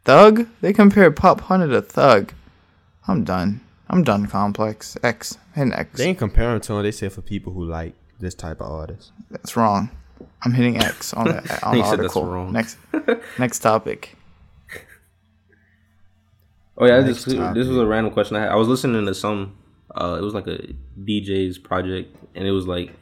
Thug? 0.04 0.48
They 0.62 0.72
compared 0.72 1.14
Popp 1.14 1.42
Hunna 1.42 1.70
to 1.70 1.82
Thug. 1.82 2.32
I'm 3.06 3.22
done. 3.22 3.60
I'm 3.90 4.02
done, 4.02 4.26
Complex. 4.26 4.96
X. 5.02 5.36
And 5.54 5.74
X. 5.74 5.98
They 5.98 6.08
ain't 6.08 6.18
comparing 6.18 6.62
to 6.62 6.74
him. 6.74 6.82
They 6.82 6.90
say 6.90 7.10
for 7.10 7.20
people 7.20 7.52
who 7.52 7.66
like 7.66 7.92
this 8.18 8.34
type 8.34 8.62
of 8.62 8.72
artist. 8.72 9.12
That's 9.30 9.56
wrong. 9.56 9.90
I'm 10.42 10.52
hitting 10.52 10.78
X 10.78 11.12
on 11.12 11.26
the, 11.26 11.36
on 11.62 11.76
the 11.76 11.84
said 11.84 11.98
that's 11.98 12.16
article. 12.16 12.26
wrong. 12.26 12.52
Next, 12.52 12.78
next 13.38 13.58
topic. 13.58 14.16
Oh 16.78 16.86
yeah, 16.86 17.00
this, 17.00 17.26
this 17.26 17.68
was 17.68 17.76
a 17.76 17.84
random 17.84 18.12
question 18.12 18.36
I 18.36 18.40
had. 18.40 18.48
I 18.48 18.54
was 18.54 18.68
listening 18.68 19.04
to 19.04 19.14
some. 19.14 19.58
Uh, 19.94 20.16
it 20.18 20.24
was 20.24 20.32
like 20.32 20.46
a 20.46 20.58
DJ's 21.00 21.58
project, 21.58 22.16
and 22.34 22.46
it 22.46 22.50
was 22.50 22.66
like 22.66 22.92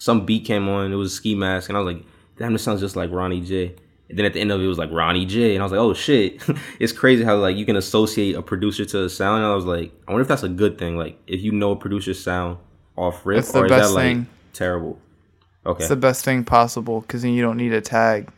some 0.00 0.24
beat 0.24 0.46
came 0.46 0.66
on. 0.68 0.90
It 0.92 0.96
was 0.96 1.12
a 1.12 1.14
ski 1.14 1.34
mask, 1.34 1.68
and 1.68 1.76
I 1.76 1.80
was 1.80 1.94
like, 1.94 2.04
"Damn, 2.38 2.54
this 2.54 2.62
sounds 2.62 2.80
just 2.80 2.96
like 2.96 3.10
Ronnie 3.12 3.42
J." 3.42 3.74
And 4.08 4.18
then 4.18 4.26
at 4.26 4.32
the 4.32 4.40
end 4.40 4.50
of 4.50 4.60
it, 4.60 4.64
it 4.64 4.66
was 4.66 4.78
like 4.78 4.90
Ronnie 4.90 5.26
J, 5.26 5.54
and 5.54 5.62
I 5.62 5.64
was 5.64 5.72
like, 5.72 5.78
"Oh 5.78 5.92
shit!" 5.92 6.42
it's 6.80 6.92
crazy 6.92 7.22
how 7.22 7.36
like 7.36 7.56
you 7.56 7.66
can 7.66 7.76
associate 7.76 8.34
a 8.34 8.42
producer 8.42 8.84
to 8.86 9.04
a 9.04 9.08
sound. 9.10 9.44
And 9.44 9.52
I 9.52 9.54
was 9.54 9.66
like, 9.66 9.92
I 10.08 10.12
wonder 10.12 10.22
if 10.22 10.28
that's 10.28 10.42
a 10.42 10.48
good 10.48 10.78
thing. 10.78 10.96
Like 10.96 11.18
if 11.26 11.42
you 11.42 11.52
know 11.52 11.72
a 11.72 11.76
producer's 11.76 12.20
sound 12.20 12.56
off 12.96 13.24
rip, 13.26 13.44
the 13.44 13.58
or 13.58 13.66
is 13.66 13.70
best 13.70 13.94
that 13.94 13.94
like 13.94 14.26
terrible? 14.54 14.98
Okay, 15.66 15.80
It's 15.80 15.90
the 15.90 15.96
best 15.96 16.24
thing 16.24 16.44
possible 16.44 17.02
because 17.02 17.20
then 17.20 17.34
you 17.34 17.42
don't 17.42 17.58
need 17.58 17.74
a 17.74 17.82
tag. 17.82 18.32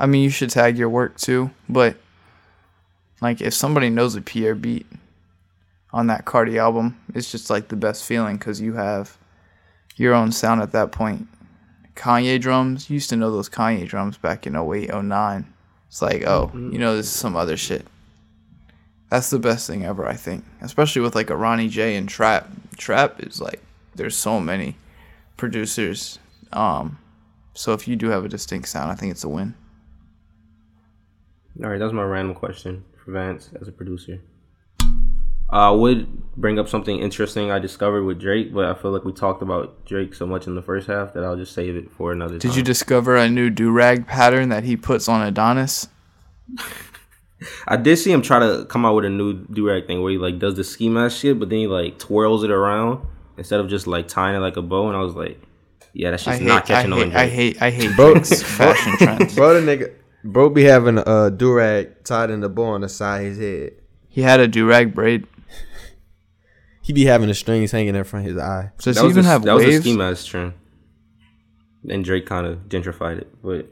I 0.00 0.06
mean, 0.06 0.24
you 0.24 0.30
should 0.30 0.50
tag 0.50 0.76
your 0.76 0.88
work 0.88 1.16
too, 1.16 1.52
but 1.68 1.96
like 3.22 3.40
if 3.40 3.54
somebody 3.54 3.90
knows 3.90 4.16
a 4.16 4.20
Pierre 4.20 4.56
beat 4.56 4.86
on 5.92 6.08
that 6.08 6.24
Cardi 6.24 6.58
album, 6.58 7.00
it's 7.14 7.30
just 7.30 7.48
like 7.48 7.68
the 7.68 7.76
best 7.76 8.04
feeling 8.04 8.36
because 8.38 8.60
you 8.60 8.72
have 8.74 9.16
your 9.96 10.14
own 10.14 10.32
sound 10.32 10.62
at 10.62 10.72
that 10.72 10.92
point. 10.92 11.26
Kanye 11.94 12.40
drums, 12.40 12.88
you 12.90 12.94
used 12.94 13.10
to 13.10 13.16
know 13.16 13.30
those 13.30 13.48
Kanye 13.48 13.88
drums 13.88 14.18
back 14.18 14.46
in 14.46 14.54
08, 14.54 14.92
09. 14.92 15.52
It's 15.88 16.02
like, 16.02 16.26
oh, 16.26 16.50
you 16.54 16.78
know, 16.78 16.96
this 16.96 17.06
is 17.06 17.12
some 17.12 17.36
other 17.36 17.56
shit. 17.56 17.86
That's 19.10 19.30
the 19.30 19.38
best 19.38 19.66
thing 19.66 19.84
ever, 19.84 20.06
I 20.06 20.14
think. 20.14 20.44
Especially 20.60 21.00
with 21.00 21.14
like 21.14 21.30
a 21.30 21.36
Ronnie 21.36 21.68
J 21.68 21.96
and 21.96 22.08
Trap. 22.08 22.50
Trap 22.76 23.22
is 23.22 23.40
like, 23.40 23.62
there's 23.94 24.16
so 24.16 24.40
many 24.40 24.76
producers. 25.36 26.18
Um, 26.52 26.98
so 27.54 27.72
if 27.72 27.88
you 27.88 27.96
do 27.96 28.10
have 28.10 28.24
a 28.24 28.28
distinct 28.28 28.68
sound, 28.68 28.90
I 28.90 28.94
think 28.94 29.12
it's 29.12 29.24
a 29.24 29.28
win. 29.28 29.54
All 31.62 31.70
right, 31.70 31.78
that 31.78 31.84
was 31.84 31.94
my 31.94 32.02
random 32.02 32.34
question 32.34 32.84
for 33.02 33.12
Vance 33.12 33.50
as 33.58 33.68
a 33.68 33.72
producer. 33.72 34.20
I 35.48 35.70
would 35.70 36.08
bring 36.36 36.58
up 36.58 36.68
something 36.68 36.98
interesting 36.98 37.50
I 37.50 37.58
discovered 37.58 38.02
with 38.04 38.20
Drake, 38.20 38.52
but 38.52 38.64
I 38.64 38.74
feel 38.74 38.90
like 38.90 39.04
we 39.04 39.12
talked 39.12 39.42
about 39.42 39.84
Drake 39.86 40.12
so 40.14 40.26
much 40.26 40.46
in 40.46 40.54
the 40.54 40.62
first 40.62 40.88
half 40.88 41.14
that 41.14 41.24
I'll 41.24 41.36
just 41.36 41.52
save 41.54 41.76
it 41.76 41.90
for 41.90 42.12
another 42.12 42.38
time. 42.38 42.50
Did 42.50 42.56
you 42.56 42.62
discover 42.62 43.16
a 43.16 43.28
new 43.28 43.48
do 43.50 43.70
rag 43.70 44.06
pattern 44.06 44.48
that 44.48 44.64
he 44.64 44.76
puts 44.76 45.08
on 45.08 45.26
Adonis? 45.26 45.88
I 47.68 47.76
did 47.76 47.96
see 47.98 48.10
him 48.10 48.22
try 48.22 48.38
to 48.38 48.64
come 48.64 48.86
out 48.86 48.94
with 48.94 49.04
a 49.04 49.10
new 49.10 49.44
durag 49.46 49.86
thing 49.86 50.02
where 50.02 50.10
he 50.10 50.18
like 50.18 50.38
does 50.38 50.54
the 50.56 50.64
ski 50.64 50.88
mask 50.88 51.18
shit, 51.20 51.38
but 51.38 51.48
then 51.50 51.58
he 51.58 51.66
like 51.66 51.98
twirls 51.98 52.42
it 52.44 52.50
around 52.50 53.06
instead 53.36 53.60
of 53.60 53.68
just 53.68 53.86
like 53.86 54.08
tying 54.08 54.34
it 54.34 54.40
like 54.40 54.56
a 54.56 54.62
bow. 54.62 54.88
And 54.88 54.96
I 54.96 55.00
was 55.00 55.14
like, 55.14 55.40
yeah, 55.92 56.10
that 56.10 56.20
I 56.20 56.22
shit's 56.22 56.38
hate, 56.38 56.46
not 56.46 56.64
I 56.64 56.66
catching 56.66 56.92
on. 56.92 57.10
hate, 57.10 57.14
I 57.14 57.28
hate, 57.28 57.62
I 57.62 57.70
hate 57.70 57.94
Bro- 57.94 58.14
Drake's 58.14 58.42
fashion 58.42 58.92
trends. 58.98 59.34
Bro, 59.34 59.60
the 59.60 59.76
nigga, 59.76 59.92
bro, 60.24 60.48
be 60.48 60.64
having 60.64 60.98
a 60.98 61.02
uh, 61.02 61.30
durag 61.30 62.04
tied 62.04 62.30
in 62.30 62.40
the 62.40 62.48
bow 62.48 62.64
on 62.64 62.80
the 62.80 62.88
side 62.88 63.20
of 63.20 63.26
his 63.26 63.38
head. 63.38 63.72
He 64.08 64.22
had 64.22 64.40
a 64.40 64.48
do 64.48 64.66
rag 64.66 64.94
braid. 64.94 65.26
He 66.86 66.92
be 66.92 67.04
having 67.04 67.26
the 67.26 67.34
strings 67.34 67.72
hanging 67.72 67.96
in 67.96 68.04
front 68.04 68.26
of 68.26 68.32
his 68.34 68.40
eye. 68.40 68.70
Does 68.78 68.94
that 68.94 69.00
he 69.02 69.06
was 69.08 69.14
even 69.16 69.24
the, 69.24 69.30
have 69.30 69.42
that 69.42 69.54
was 69.54 69.64
a 69.64 69.66
waves? 69.66 69.80
ski 69.80 69.96
mask 69.96 70.26
trend. 70.28 70.52
And 71.88 72.04
Drake 72.04 72.26
kind 72.26 72.46
of 72.46 72.58
gentrified 72.68 73.18
it, 73.18 73.42
but 73.42 73.66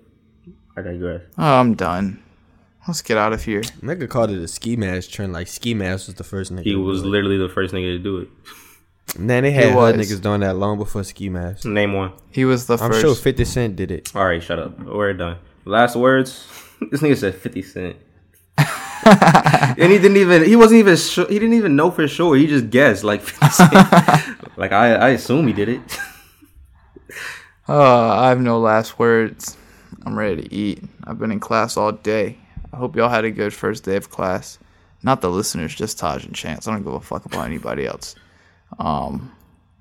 I 0.76 0.82
digress. 0.82 1.22
Oh, 1.38 1.60
I'm 1.60 1.74
done. 1.74 2.20
Let's 2.88 3.02
get 3.02 3.16
out 3.16 3.32
of 3.32 3.42
here. 3.44 3.60
Nigga 3.82 4.08
called 4.08 4.30
it 4.30 4.38
a 4.42 4.48
ski 4.48 4.74
mask 4.76 5.10
trend. 5.10 5.32
Like 5.32 5.46
ski 5.46 5.74
mask 5.74 6.08
was 6.08 6.16
the 6.16 6.24
first 6.24 6.52
nigga. 6.52 6.64
He 6.64 6.72
to 6.72 6.82
was 6.82 7.02
do 7.02 7.08
it. 7.08 7.10
literally 7.12 7.38
the 7.38 7.48
first 7.48 7.72
nigga 7.72 7.96
to 7.96 7.98
do 7.98 8.18
it. 8.18 8.28
Man, 9.18 9.44
they 9.44 9.52
had 9.52 9.64
He 9.66 9.70
hood 9.70 9.96
was. 9.96 10.06
niggas 10.10 10.20
doing 10.20 10.40
that 10.40 10.56
long 10.56 10.76
before 10.78 11.04
ski 11.04 11.28
mask. 11.28 11.64
Name 11.64 11.92
one. 11.92 12.12
He 12.30 12.44
was 12.44 12.66
the 12.66 12.74
I'm 12.78 12.90
first. 12.90 13.00
sure 13.00 13.14
50 13.14 13.44
Cent 13.44 13.76
did 13.76 13.90
it. 13.92 14.14
All 14.16 14.24
right, 14.26 14.42
shut 14.42 14.58
up. 14.58 14.78
We're 14.80 15.12
done. 15.14 15.38
Last 15.64 15.94
words. 15.96 16.46
this 16.90 17.00
nigga 17.00 17.16
said 17.16 17.34
Fifty 17.36 17.62
Cent, 17.62 17.96
and 19.78 19.92
he 19.92 19.98
didn't 19.98 20.16
even. 20.16 20.44
He 20.44 20.56
wasn't 20.56 20.80
even. 20.80 20.96
Sure, 20.96 21.26
he 21.26 21.38
didn't 21.38 21.54
even 21.54 21.76
know 21.76 21.90
for 21.90 22.06
sure. 22.08 22.36
He 22.36 22.46
just 22.46 22.70
guessed 22.70 23.04
like 23.04 23.20
like 24.56 24.72
I, 24.72 24.94
I 24.94 25.08
assume 25.10 25.46
he 25.46 25.52
did 25.52 25.68
it. 25.68 25.80
Uh, 27.68 28.10
I 28.10 28.28
have 28.28 28.40
no 28.40 28.58
last 28.58 28.98
words. 28.98 29.56
I'm 30.04 30.18
ready 30.18 30.42
to 30.42 30.54
eat. 30.54 30.84
I've 31.04 31.18
been 31.18 31.32
in 31.32 31.40
class 31.40 31.76
all 31.76 31.92
day. 31.92 32.38
I 32.72 32.76
hope 32.76 32.96
y'all 32.96 33.08
had 33.08 33.24
a 33.24 33.30
good 33.30 33.54
first 33.54 33.84
day 33.84 33.96
of 33.96 34.10
class. 34.10 34.58
Not 35.02 35.20
the 35.20 35.30
listeners, 35.30 35.74
just 35.74 35.98
Taj 35.98 36.24
and 36.24 36.34
Chance. 36.34 36.66
I 36.66 36.72
don't 36.72 36.82
give 36.82 36.92
a 36.92 37.00
fuck 37.00 37.24
about 37.24 37.46
anybody 37.46 37.86
else. 37.86 38.14
Um, 38.78 39.34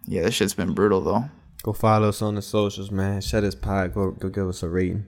yeah, 0.06 0.24
this 0.24 0.36
shit's 0.36 0.54
been 0.54 0.74
brutal 0.74 1.02
though. 1.02 1.26
Go 1.64 1.74
follow 1.74 2.10
us 2.10 2.22
on 2.22 2.36
the 2.36 2.42
socials, 2.42 2.92
man. 2.92 3.22
Shut 3.22 3.44
his 3.44 3.56
pod. 3.56 3.94
Go, 3.94 4.12
go 4.12 4.30
give 4.30 4.48
us 4.48 4.64
a 4.64 4.70
rating. 4.70 5.06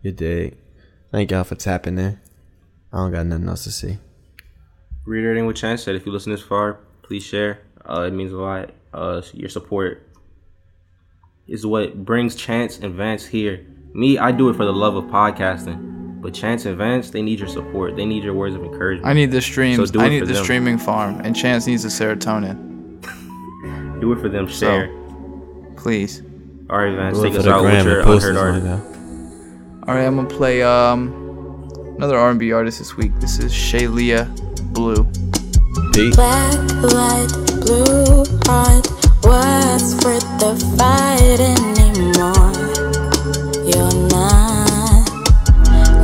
You 0.00 0.12
dig. 0.12 0.56
Thank 1.10 1.30
y'all 1.30 1.44
for 1.44 1.56
tapping 1.56 1.98
in. 1.98 2.20
I 2.92 2.98
don't 2.98 3.12
got 3.12 3.26
nothing 3.26 3.48
else 3.48 3.64
to 3.64 3.72
say. 3.72 3.98
Reiterating 5.04 5.46
what 5.46 5.56
Chance 5.56 5.82
said. 5.84 5.94
If 5.94 6.06
you 6.06 6.12
listen 6.12 6.32
this 6.32 6.42
far, 6.42 6.80
please 7.02 7.22
share. 7.24 7.60
Uh, 7.88 8.02
it 8.02 8.12
means 8.12 8.32
a 8.32 8.36
lot. 8.36 8.70
Uh, 8.92 9.22
your 9.32 9.48
support 9.48 10.06
is 11.46 11.64
what 11.66 12.04
brings 12.04 12.34
Chance 12.34 12.78
and 12.78 12.94
Vance 12.94 13.26
here. 13.26 13.66
Me, 13.94 14.18
I 14.18 14.32
do 14.32 14.48
it 14.50 14.56
for 14.56 14.64
the 14.64 14.72
love 14.72 14.96
of 14.96 15.04
podcasting. 15.04 16.20
But 16.20 16.34
Chance 16.34 16.66
and 16.66 16.76
Vance, 16.76 17.10
they 17.10 17.22
need 17.22 17.38
your 17.38 17.48
support. 17.48 17.96
They 17.96 18.04
need 18.04 18.24
your 18.24 18.34
words 18.34 18.54
of 18.54 18.62
encouragement. 18.64 19.06
I 19.08 19.12
need 19.12 19.30
the 19.30 19.40
streams. 19.40 19.76
So 19.76 19.86
do 19.86 20.00
I 20.00 20.06
it 20.06 20.10
need 20.10 20.20
for 20.20 20.26
the 20.26 20.32
them. 20.34 20.44
streaming 20.44 20.78
farm, 20.78 21.20
and 21.20 21.34
Chance 21.34 21.66
needs 21.66 21.84
the 21.84 21.88
serotonin. 21.88 23.00
do 24.00 24.12
it 24.12 24.20
for 24.20 24.28
them. 24.28 24.48
Share. 24.48 24.88
Please. 25.76 26.22
All 26.68 26.78
right, 26.78 26.94
Vance, 26.94 27.18
Do 27.18 27.24
it 27.24 27.28
take 27.28 27.32
for 27.34 27.38
us 27.38 27.44
the 27.44 27.52
out 27.52 27.62
with 27.62 27.72
your 27.72 27.80
and 27.80 27.88
unheard 27.88 28.16
this 28.16 28.24
artist. 28.36 28.66
All 29.86 29.94
right, 29.94 30.04
I'm 30.04 30.16
gonna 30.16 30.28
play 30.28 30.62
um 30.62 31.27
another 31.98 32.16
R&B 32.16 32.52
artist 32.52 32.78
this 32.78 32.96
week. 32.96 33.12
This 33.18 33.40
is 33.40 33.52
Shaylia 33.52 34.24
Blue. 34.72 35.04
yeah. 35.04 35.92
Peace. 35.92 36.14
Black, 36.14 36.58
white, 36.94 37.26
blue, 37.66 38.24
heart. 38.46 38.86
What's 39.26 39.94
worth 40.04 40.28
the 40.38 40.54
fight 40.78 41.40
anymore? 41.42 42.52
You're 43.66 43.98
not, 44.14 45.08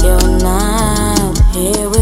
you're 0.02 0.38
not 0.42 1.38
here 1.54 1.93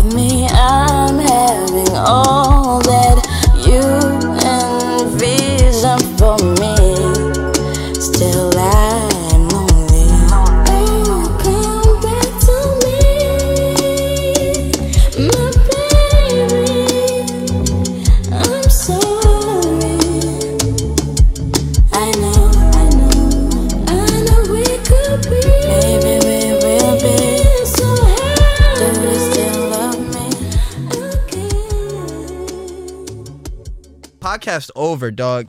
Podcast 34.43 34.71
over, 34.75 35.13
dog. 35.13 35.41